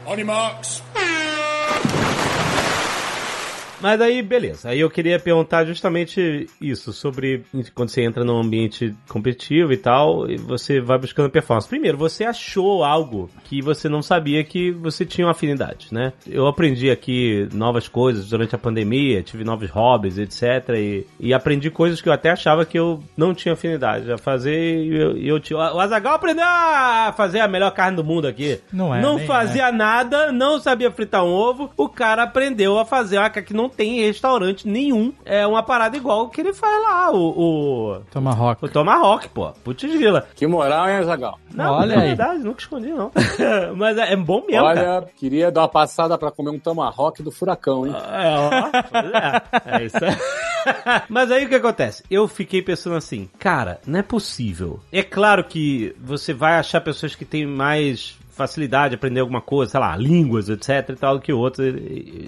Mas 3.82 4.02
aí, 4.02 4.22
beleza. 4.22 4.70
Aí 4.70 4.80
eu 4.80 4.90
queria 4.90 5.20
perguntar 5.20 5.66
justamente 5.66 6.48
isso, 6.60 6.92
sobre 6.92 7.44
quando 7.74 7.90
você 7.90 8.02
entra 8.02 8.24
num 8.24 8.40
ambiente 8.40 8.94
competitivo 9.08 9.72
e 9.72 9.78
tal, 9.78 10.30
e 10.30 10.38
você 10.38 10.82
vai 10.82 10.98
buscando 10.98 11.30
performance. 11.30 11.68
Primeiro, 11.68 11.98
você 11.98 12.26
achou 12.26 12.84
algo 12.84 13.30
que 13.46 13.62
você 13.62 13.88
não 13.88 14.02
sabia 14.02 14.44
que 14.44 14.72
você 14.72 15.06
tinha 15.06 15.26
uma 15.26 15.32
afinidade, 15.32 15.88
né? 15.92 16.14
Eu 16.28 16.48
aprendi 16.48 16.92
aqui 16.92 17.48
novas 17.54 17.88
coisas 17.88 18.30
durante 18.30 18.54
a 18.54 18.58
pandemia, 18.58 19.24
tive 19.24 19.44
novos 19.44 19.70
hobbies, 19.70 20.18
etc. 20.18 20.70
E, 20.76 21.08
e 21.20 21.34
aprendi 21.34 21.70
coisas 21.70 22.02
que 22.02 22.10
eu 22.10 22.14
até 22.14 22.32
achava 22.32 22.66
que 22.66 22.78
eu 22.78 23.02
não 23.16 23.34
tinha 23.34 23.54
afinidade 23.54 24.12
a 24.12 24.18
fazer. 24.18 24.84
E 24.84 24.96
eu, 24.96 25.18
eu 25.18 25.40
tinha. 25.40 25.58
O 25.58 25.80
Azagal 25.80 26.16
aprendeu 26.16 26.46
a 26.46 27.14
fazer 27.16 27.40
a 27.40 27.48
melhor 27.48 27.72
carne 27.72 27.96
do 27.96 28.04
mundo 28.04 28.28
aqui. 28.28 28.60
Não 28.72 28.94
é, 28.94 29.02
Não 29.02 29.20
fazia 29.20 29.72
nada, 29.72 30.32
não 30.32 30.60
sabia 30.60 30.92
fritar 30.92 31.24
um 31.24 31.32
ovo. 31.32 31.72
O 31.78 31.88
cara 31.88 32.24
aprendeu 32.24 32.78
a 32.78 32.86
fazer 32.86 33.18
uma 33.18 33.30
que 33.30 33.54
não 33.54 33.69
tem 33.70 34.00
em 34.00 34.06
restaurante 34.06 34.68
nenhum. 34.68 35.14
É 35.26 35.46
uma 35.46 35.64
parada 35.64 35.96
igual 35.96 36.30
que 36.30 36.42
ele 36.42 36.54
faz 36.54 36.82
lá, 36.82 37.12
o. 37.12 37.30
o... 37.30 38.02
Tomahawk. 38.12 38.66
O 38.66 38.70
Tomahawk, 38.70 39.30
pô. 39.30 39.52
Putz 39.64 39.84
grila. 39.84 40.28
Que 40.36 40.48
moral, 40.48 40.90
hein, 40.90 41.04
Zagal? 41.04 41.40
Não, 41.54 41.74
Olha 41.74 41.94
é 41.94 41.98
aí. 41.98 42.08
verdade, 42.10 42.40
nunca 42.40 42.62
escondi, 42.62 42.90
não. 42.90 43.12
Mas 43.76 43.98
é, 43.98 44.14
é 44.14 44.16
bom 44.16 44.44
mesmo, 44.46 44.64
cara. 44.64 44.98
Olha, 44.98 45.08
queria 45.16 45.52
dar 45.52 45.62
uma 45.62 45.70
passada 45.70 46.18
pra 46.18 46.32
comer 46.32 46.52
um 46.52 46.60
tomahawk 46.60 47.22
do 47.24 47.32
furacão, 47.32 47.88
hein? 47.88 47.94
É, 47.96 48.36
ó, 48.38 49.72
é. 49.72 49.80
É 49.82 49.86
isso 49.86 49.98
aí. 49.98 50.16
Mas 51.10 51.32
aí 51.32 51.46
o 51.46 51.50
que 51.50 51.56
acontece? 51.56 52.04
Eu 52.10 52.28
fiquei 52.28 52.62
pensando 52.62 52.96
assim, 52.96 53.30
cara, 53.40 53.80
não 53.86 54.00
é 54.00 54.04
possível. 54.04 54.80
É 54.92 55.04
claro 55.04 55.44
que 55.44 55.96
você 56.00 56.34
vai 56.34 56.54
achar 56.54 56.82
pessoas 56.82 57.16
que 57.16 57.26
têm 57.26 57.46
mais 57.46 58.18
facilidade 58.40 58.92
de 58.92 58.96
aprender 58.96 59.20
alguma 59.20 59.42
coisa, 59.42 59.72
sei 59.72 59.80
lá, 59.82 59.98
línguas, 59.98 60.48
etc 60.48 60.90
e 60.90 60.96
tal, 60.96 61.16
do 61.16 61.22
que 61.22 61.34
outros, 61.34 61.68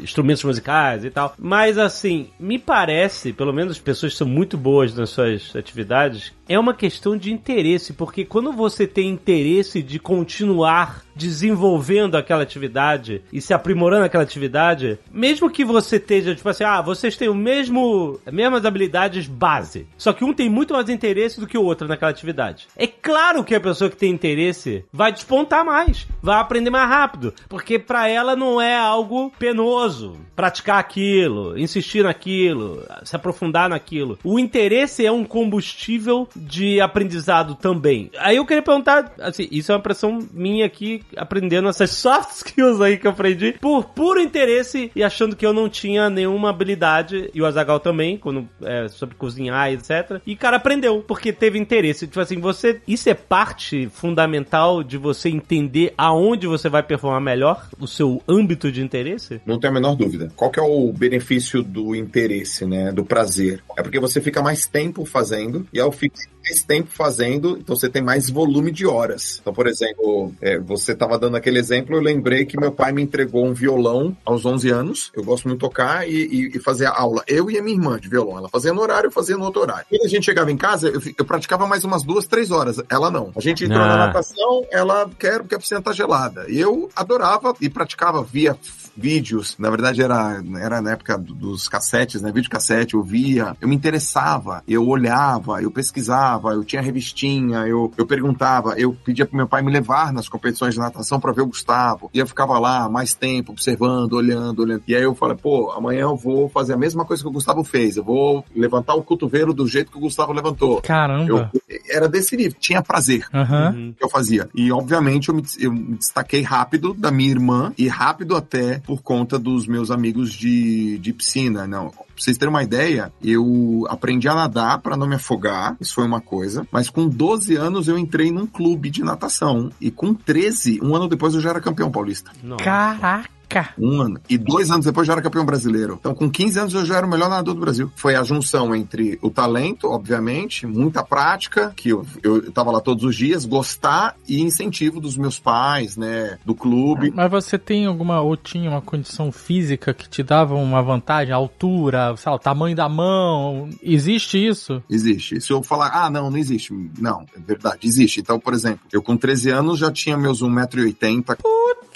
instrumentos 0.04 0.44
musicais 0.44 1.06
e 1.06 1.10
tal. 1.10 1.34
Mas 1.40 1.78
assim, 1.78 2.30
me 2.38 2.60
parece, 2.60 3.32
pelo 3.32 3.54
menos 3.54 3.72
as 3.72 3.80
pessoas 3.80 4.18
são 4.18 4.28
muito 4.28 4.58
boas 4.58 4.94
nas 4.94 5.12
suas 5.12 5.56
atividades, 5.56 6.34
é 6.50 6.60
uma 6.60 6.74
questão 6.74 7.16
de 7.16 7.32
interesse, 7.32 7.94
porque 7.94 8.26
quando 8.26 8.52
você 8.52 8.86
tem 8.86 9.10
interesse 9.10 9.82
de 9.82 9.98
continuar 10.00 11.04
desenvolvendo 11.16 12.16
aquela 12.16 12.44
atividade 12.44 13.22
e 13.32 13.42
se 13.42 13.54
aprimorando 13.54 14.06
aquela 14.06 14.24
atividade, 14.24 15.00
mesmo 15.12 15.50
que 15.50 15.64
você 15.64 15.98
esteja, 15.98 16.36
tipo 16.36 16.48
assim, 16.50 16.64
ah, 16.64 16.82
vocês 16.82 17.16
têm 17.16 17.30
o 17.30 17.36
mesmo, 17.36 18.20
as 18.26 18.34
mesmas 18.34 18.66
habilidades 18.66 19.28
base, 19.28 19.88
só 19.98 20.12
que 20.14 20.24
um 20.24 20.34
tem 20.34 20.50
muito 20.50 20.74
mais 20.74 20.90
interesse 20.90 21.40
do 21.40 21.48
que 21.48 21.58
o 21.58 21.64
outro 21.64 21.88
naquela 21.88 22.12
atividade. 22.12 22.68
É 22.76 22.88
claro 22.88 23.44
que 23.44 23.56
a 23.56 23.62
pessoa 23.62 23.90
que 23.90 23.98
tem 23.98 24.12
interesse 24.12 24.84
vai 24.92 25.12
despontar 25.12 25.66
mais, 25.66 26.01
vai 26.22 26.40
aprender 26.40 26.70
mais 26.70 26.88
rápido, 26.88 27.34
porque 27.48 27.80
pra 27.80 28.08
ela 28.08 28.36
não 28.36 28.62
é 28.62 28.78
algo 28.78 29.32
penoso 29.40 30.18
praticar 30.36 30.80
aquilo, 30.80 31.58
insistir 31.58 32.04
naquilo, 32.04 32.84
se 33.04 33.16
aprofundar 33.16 33.70
naquilo. 33.70 34.18
O 34.24 34.40
interesse 34.40 35.06
é 35.06 35.12
um 35.12 35.24
combustível 35.24 36.28
de 36.36 36.82
aprendizado 36.82 37.56
também. 37.56 38.10
Aí 38.18 38.38
eu 38.38 38.46
queria 38.46 38.64
perguntar, 38.64 39.14
assim, 39.20 39.48
isso 39.52 39.72
é 39.72 39.76
uma 39.76 39.80
impressão 39.80 40.20
minha 40.34 40.66
aqui, 40.66 41.04
aprendendo 41.16 41.70
essas 41.70 41.92
soft 41.96 42.32
skills 42.32 42.82
aí 42.82 42.98
que 42.98 43.08
eu 43.08 43.12
aprendi, 43.12 43.54
por 43.60 43.86
puro 43.86 44.20
interesse 44.20 44.92
e 44.96 45.04
achando 45.04 45.36
que 45.36 45.46
eu 45.46 45.54
não 45.54 45.70
tinha 45.70 46.10
nenhuma 46.10 46.50
habilidade, 46.50 47.30
e 47.34 47.42
o 47.42 47.46
Azagal 47.46 47.80
também, 47.80 48.18
quando 48.18 48.48
é, 48.64 48.88
sobre 48.88 49.16
cozinhar, 49.16 49.72
etc. 49.72 50.22
E 50.26 50.36
cara 50.36 50.58
aprendeu, 50.58 51.04
porque 51.08 51.32
teve 51.32 51.60
interesse. 51.60 52.08
Tipo 52.08 52.20
assim, 52.20 52.40
você. 52.40 52.82
Isso 52.88 53.10
é 53.10 53.14
parte 53.14 53.88
fundamental 53.90 54.84
de 54.84 54.98
você 54.98 55.30
entender 55.30 55.91
aonde 55.98 56.48
você 56.48 56.70
vai 56.70 56.84
performar 56.84 57.22
melhor, 57.22 57.68
o 57.80 57.88
seu 57.88 58.22
âmbito 58.28 58.72
de 58.72 58.82
interesse? 58.82 59.42
Não 59.46 59.60
tenho 59.60 59.72
a 59.72 59.74
menor 59.74 59.96
dúvida. 59.96 60.32
Qual 60.36 60.52
que 60.52 60.60
é 60.60 60.64
o 60.64 60.92
benefício 60.92 61.64
do 61.64 61.96
interesse, 61.96 62.66
né? 62.66 62.92
Do 62.92 63.06
prazer? 63.06 63.64
É 63.78 63.82
porque 63.82 64.00
você 64.00 64.22
fica 64.22 64.42
mais 64.42 64.66
tempo 64.66 65.06
fazendo, 65.06 65.66
e 65.74 65.80
ao 65.80 65.92
ficar 65.92 66.22
mais 66.44 66.64
tempo 66.64 66.90
fazendo, 66.92 67.58
então 67.58 67.76
você 67.76 67.90
tem 67.90 68.02
mais 68.02 68.30
volume 68.30 68.72
de 68.72 68.86
horas. 68.86 69.38
Então, 69.42 69.54
por 69.54 69.68
exemplo, 69.68 70.34
é, 70.42 70.58
você 70.60 70.92
estava 70.94 71.18
dando 71.18 71.38
aquele 71.38 71.60
exemplo, 71.60 71.96
eu 71.96 72.02
lembrei 72.02 72.46
que 72.46 72.60
meu 72.60 72.72
pai 72.72 72.92
me 72.92 73.02
entregou 73.02 73.46
um 73.46 73.54
violão 73.54 74.16
aos 74.26 74.46
11 74.46 74.70
anos. 74.70 75.12
Eu 75.14 75.24
gosto 75.24 75.48
muito 75.48 75.60
de 75.60 75.62
tocar 75.68 76.08
e, 76.10 76.14
e, 76.14 76.58
e 76.58 76.60
fazer 76.60 76.86
aula. 76.88 77.24
Eu 77.28 77.50
e 77.50 77.58
a 77.58 77.64
minha 77.64 77.76
irmã 77.76 78.00
de 78.00 78.10
violão. 78.10 78.38
Ela 78.38 78.50
fazia 78.50 78.74
no 78.74 78.82
horário, 78.82 79.08
eu 79.08 79.12
fazia 79.12 79.38
no 79.38 79.46
outro 79.46 79.62
horário. 79.62 79.86
Quando 79.90 80.06
a 80.06 80.10
gente 80.10 80.24
chegava 80.26 80.52
em 80.52 80.58
casa, 80.58 80.90
eu, 80.90 81.02
eu 81.18 81.26
praticava 81.26 81.68
mais 81.68 81.84
umas 81.84 82.04
duas, 82.04 82.26
três 82.28 82.52
horas. 82.52 82.78
Ela 82.90 83.12
não. 83.12 83.32
A 83.36 83.42
gente 83.42 83.64
entrou 83.66 83.80
Ah. 83.82 83.88
na 83.88 83.98
natação, 84.08 84.66
ela 84.72 85.10
quer 85.20 85.40
porque 85.40 85.56
a 85.56 85.60
piscina 85.60 85.82
tá 85.82 85.94
gelada. 85.94 86.46
E 86.50 86.60
eu 86.60 86.90
adorava 86.96 87.54
e 87.62 87.70
praticava 87.70 88.24
via 88.24 88.58
vídeos, 88.96 89.56
na 89.58 89.70
verdade 89.70 90.02
era, 90.02 90.42
era 90.60 90.82
na 90.82 90.92
época 90.92 91.18
dos 91.18 91.68
cassetes, 91.68 92.22
né? 92.22 92.32
Vídeo 92.32 92.50
cassete, 92.50 92.94
eu 92.94 93.04
via, 93.04 93.56
eu 93.62 93.68
me 93.68 93.76
interessava, 93.76 94.64
eu 94.68 94.88
olhava, 94.88 95.62
eu 95.62 95.72
pesquisava, 95.72 96.52
eu 96.52 96.64
tinha 96.64 96.82
revistinha, 96.82 97.60
eu, 97.68 97.92
eu 97.98 98.06
perguntava, 98.06 98.74
eu 98.78 98.94
pedia 98.94 99.26
pro 99.26 99.38
meu 99.38 99.48
pai 99.48 99.62
me 99.62 99.72
levar 99.72 100.12
nas 100.14 100.28
competições 100.28 100.74
de 100.74 100.80
natação 100.80 101.20
para 101.20 101.32
ver 101.32 101.42
o 101.42 101.48
Gustavo. 101.48 102.10
E 102.14 102.20
eu 102.20 102.28
ficava 102.28 102.58
lá 102.60 102.90
mais 102.90 103.14
tempo, 103.14 103.52
observando, 103.52 104.14
olhando, 104.14 104.62
olhando. 104.62 104.84
E 104.88 104.96
aí 104.96 105.04
eu 105.04 105.16
falei, 105.16 105.38
pô, 105.38 105.72
amanhã 105.72 106.02
eu 106.02 106.16
vou 106.16 106.50
fazer 106.50 106.74
a 106.74 106.78
mesma 106.78 107.06
coisa 107.06 107.24
que 107.24 107.30
o 107.30 107.32
Gustavo 107.32 107.64
fez. 107.64 107.98
Eu 107.98 108.04
vou 108.04 108.44
levantar 108.56 108.96
o 108.96 109.04
cotovelo 109.04 109.54
do 109.54 109.68
jeito 109.68 109.92
que 109.92 109.98
o 109.98 110.02
Gustavo 110.02 110.34
levantou. 110.34 110.82
Caramba. 110.82 111.30
Eu, 111.30 111.62
era 111.90 112.08
desse 112.08 112.36
nível, 112.36 112.58
tinha 112.60 112.82
prazer 112.82 113.26
Aham. 113.34 113.94
que 113.98 114.04
eu 114.04 114.10
fazia. 114.10 114.50
E, 114.56 114.72
obviamente, 114.72 115.30
eu 115.30 115.36
me, 115.36 115.44
eu 115.60 115.72
me 115.72 115.98
destaquei 115.98 116.42
rápido 116.42 116.94
da 116.94 117.12
minha 117.12 117.30
irmã 117.30 117.74
e 117.78 117.88
rápido 117.88 118.36
até 118.36 118.81
por 118.82 119.02
conta 119.02 119.38
dos 119.38 119.68
meus 119.68 119.92
amigos 119.92 120.32
de, 120.32 120.98
de 120.98 121.14
piscina. 121.14 121.68
Não, 121.68 121.90
pra 121.90 122.04
vocês 122.16 122.38
terem 122.38 122.54
uma 122.54 122.64
ideia, 122.64 123.12
eu 123.24 123.86
aprendi 123.90 124.28
a 124.28 124.36
nadar 124.36 124.80
para 124.80 124.98
não 124.98 125.08
me 125.08 125.16
afogar, 125.16 125.78
isso 125.80 125.94
foi 125.94 126.06
uma 126.06 126.22
coisa. 126.22 126.68
Mas 126.72 126.90
com 126.90 127.08
12 127.08 127.56
anos 127.56 127.88
eu 127.88 127.98
entrei 127.98 128.32
num 128.32 128.46
clube 128.46 128.90
de 128.90 129.04
natação. 129.04 129.72
E 129.80 129.90
com 129.90 130.14
13, 130.14 130.80
um 130.84 130.96
ano 130.96 131.08
depois 131.08 131.34
eu 131.34 131.42
já 131.42 131.52
era 131.52 131.62
campeão 131.62 131.92
paulista. 131.92 132.32
Nossa. 132.44 132.64
Caraca. 132.64 133.41
Um 133.78 134.02
ano. 134.02 134.20
E 134.30 134.38
dois 134.38 134.72
anos 134.72 134.86
depois 134.86 135.08
já 135.08 135.14
era 135.14 135.22
campeão 135.22 135.46
brasileiro. 135.46 135.98
Então, 136.00 136.14
com 136.14 136.30
15 136.30 136.60
anos 136.60 136.74
eu 136.74 136.86
já 136.86 136.98
era 136.98 137.06
o 137.06 137.10
melhor 137.10 137.30
nadador 137.30 137.54
do 137.54 137.62
Brasil. 137.62 137.92
Foi 137.96 138.16
a 138.16 138.24
junção 138.24 138.76
entre 138.76 139.18
o 139.22 139.30
talento, 139.30 139.88
obviamente, 139.88 140.66
muita 140.66 141.04
prática, 141.04 141.74
que 141.76 141.90
eu, 141.90 142.06
eu 142.24 142.52
tava 142.52 142.72
lá 142.72 142.80
todos 142.80 143.04
os 143.04 143.16
dias, 143.16 143.46
gostar 143.46 144.16
e 144.28 144.42
incentivo 144.42 145.00
dos 145.00 145.18
meus 145.18 145.40
pais, 145.40 145.98
né? 145.98 146.38
Do 146.46 146.56
clube. 146.56 147.12
Mas 147.14 147.30
você 147.30 147.58
tem 147.58 147.86
alguma, 147.86 148.22
ou 148.22 148.38
tinha 148.38 148.70
uma 148.70 148.82
condição 148.82 149.32
física 149.32 149.94
que 149.94 150.08
te 150.08 150.24
dava 150.24 150.56
uma 150.56 150.82
vantagem? 150.82 151.34
A 151.34 151.38
altura, 151.38 152.16
sei 152.18 152.30
lá, 152.30 152.36
o 152.36 152.40
tamanho 152.40 152.76
da 152.76 152.88
mão? 152.88 153.70
Existe 153.82 154.38
isso? 154.38 154.82
Existe. 154.90 155.42
Se 155.42 155.52
eu 155.52 155.62
falar, 155.64 155.92
ah, 155.94 156.10
não, 156.10 156.30
não 156.30 156.38
existe. 156.38 156.74
Não, 157.00 157.26
é 157.36 157.40
verdade, 157.40 157.80
existe. 157.84 158.20
Então, 158.20 158.40
por 158.40 158.54
exemplo, 158.54 158.82
eu 158.92 159.02
com 159.02 159.18
13 159.18 159.50
anos 159.50 159.80
já 159.80 159.92
tinha 159.92 160.18
meus 160.18 160.42
1,80m. 160.42 161.38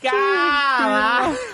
Caraca! 0.02 1.45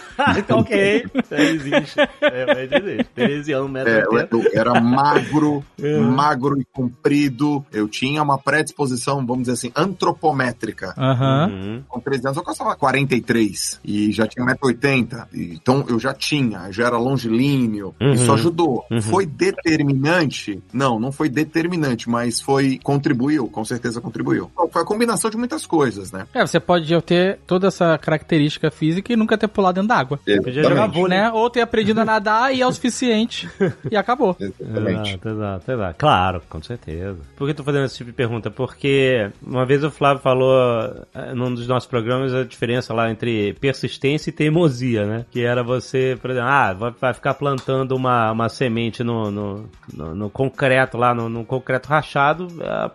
Ok, 0.50 1.06
existe. 1.32 2.00
É, 2.22 2.64
existe. 2.64 3.10
13 3.16 3.54
anos, 3.54 3.76
É, 3.86 4.04
eu, 4.04 4.12
1,80m. 4.12 4.28
eu 4.32 4.60
era 4.60 4.82
magro, 4.82 5.64
magro 6.16 6.60
e 6.60 6.66
comprido. 6.66 7.66
Eu 7.72 7.88
tinha 7.88 8.22
uma 8.22 8.38
predisposição, 8.38 9.26
vamos 9.26 9.44
dizer 9.44 9.54
assim, 9.54 9.72
antropométrica. 9.76 10.94
Uhum. 10.98 11.84
Com 11.88 12.00
13 12.00 12.28
anos 12.28 12.38
eu 12.38 12.44
custava 12.44 12.76
43 12.76 13.80
e 13.84 14.12
já 14.12 14.28
tinha 14.28 14.46
1,80m. 14.46 15.28
Então 15.34 15.86
eu 15.88 16.00
já 16.00 16.14
tinha, 16.14 16.66
eu 16.68 16.74
já 16.74 16.88
era 16.88 16.98
longilíneo. 16.98 17.96
Uhum. 18.00 18.12
Isso 18.12 18.32
ajudou. 18.34 18.86
Uhum. 18.90 19.02
Foi 19.02 19.26
determinante? 19.26 20.62
Não, 20.74 21.00
não 21.00 21.12
foi 21.12 21.30
determinante, 21.30 22.10
mas 22.10 22.40
foi 22.42 22.80
contribuiu, 22.84 23.48
com 23.48 23.64
certeza 23.64 24.02
contribuiu. 24.02 24.52
Foi 24.72 24.82
a 24.82 24.86
combinação 24.86 25.30
de 25.30 25.38
muitas 25.38 25.66
coisas, 25.66 26.12
né? 26.12 26.28
É, 26.34 26.46
você 26.46 26.60
pode 26.60 27.00
ter 27.02 27.40
toda 27.48 27.68
essa 27.68 27.98
característica 27.98 28.70
física 28.72 29.12
e 29.12 29.16
nunca 29.16 29.38
ter 29.38 29.48
pulado 29.48 29.76
dentro 29.82 29.88
d'água. 30.18 30.44
Podia 30.44 30.64
jogar 30.64 30.88
vôlei. 30.88 31.18
Né? 31.18 31.32
Ou 31.32 31.50
ter 31.50 31.62
aprendido 31.62 32.00
a 32.00 32.06
nadar 32.06 32.54
e 32.54 32.62
é 32.62 32.68
o 32.68 32.72
suficiente. 32.72 33.50
e 33.90 33.96
acabou. 33.96 34.36
Exatamente. 34.40 35.12
Exato, 35.12 35.30
exato, 35.30 35.72
exato. 35.72 35.96
Claro, 35.98 36.42
com 36.50 36.62
certeza. 36.62 37.18
Por 37.36 37.46
que 37.46 37.52
eu 37.52 37.56
tô 37.56 37.64
fazendo 37.64 37.86
esse 37.86 37.98
tipo 37.98 38.10
de 38.10 38.16
pergunta? 38.16 38.50
Porque 38.50 39.30
uma 39.42 39.66
vez 39.66 39.84
o 39.84 39.92
Flávio 39.92 40.22
falou 40.22 41.06
eh, 41.14 41.34
num 41.34 41.54
dos 41.54 41.68
nossos 41.68 41.88
programas 41.90 42.34
a 42.34 42.44
diferença 42.44 42.94
lá 42.94 43.10
entre 43.10 43.54
persistência 43.54 44.30
e 44.30 44.34
teimosia, 44.34 45.06
né? 45.06 45.26
Que 45.32 45.44
era 45.44 45.64
você, 45.64 46.18
por 46.22 46.32
exemplo, 46.32 46.50
ah, 46.50 46.74
vai, 46.74 47.14
ficar 47.14 47.34
plantando 47.34 47.96
uma, 47.96 48.32
uma 48.32 48.50
semente 48.50 49.04
no, 49.04 49.32
no, 49.32 49.70
no, 49.94 50.16
no 50.16 50.30
concreto 50.30 50.98
lá, 50.98 51.14
no, 51.14 51.30
no 51.30 51.46
concreto 51.46 51.90
rachado, 51.90 52.48
ah, 52.62 52.92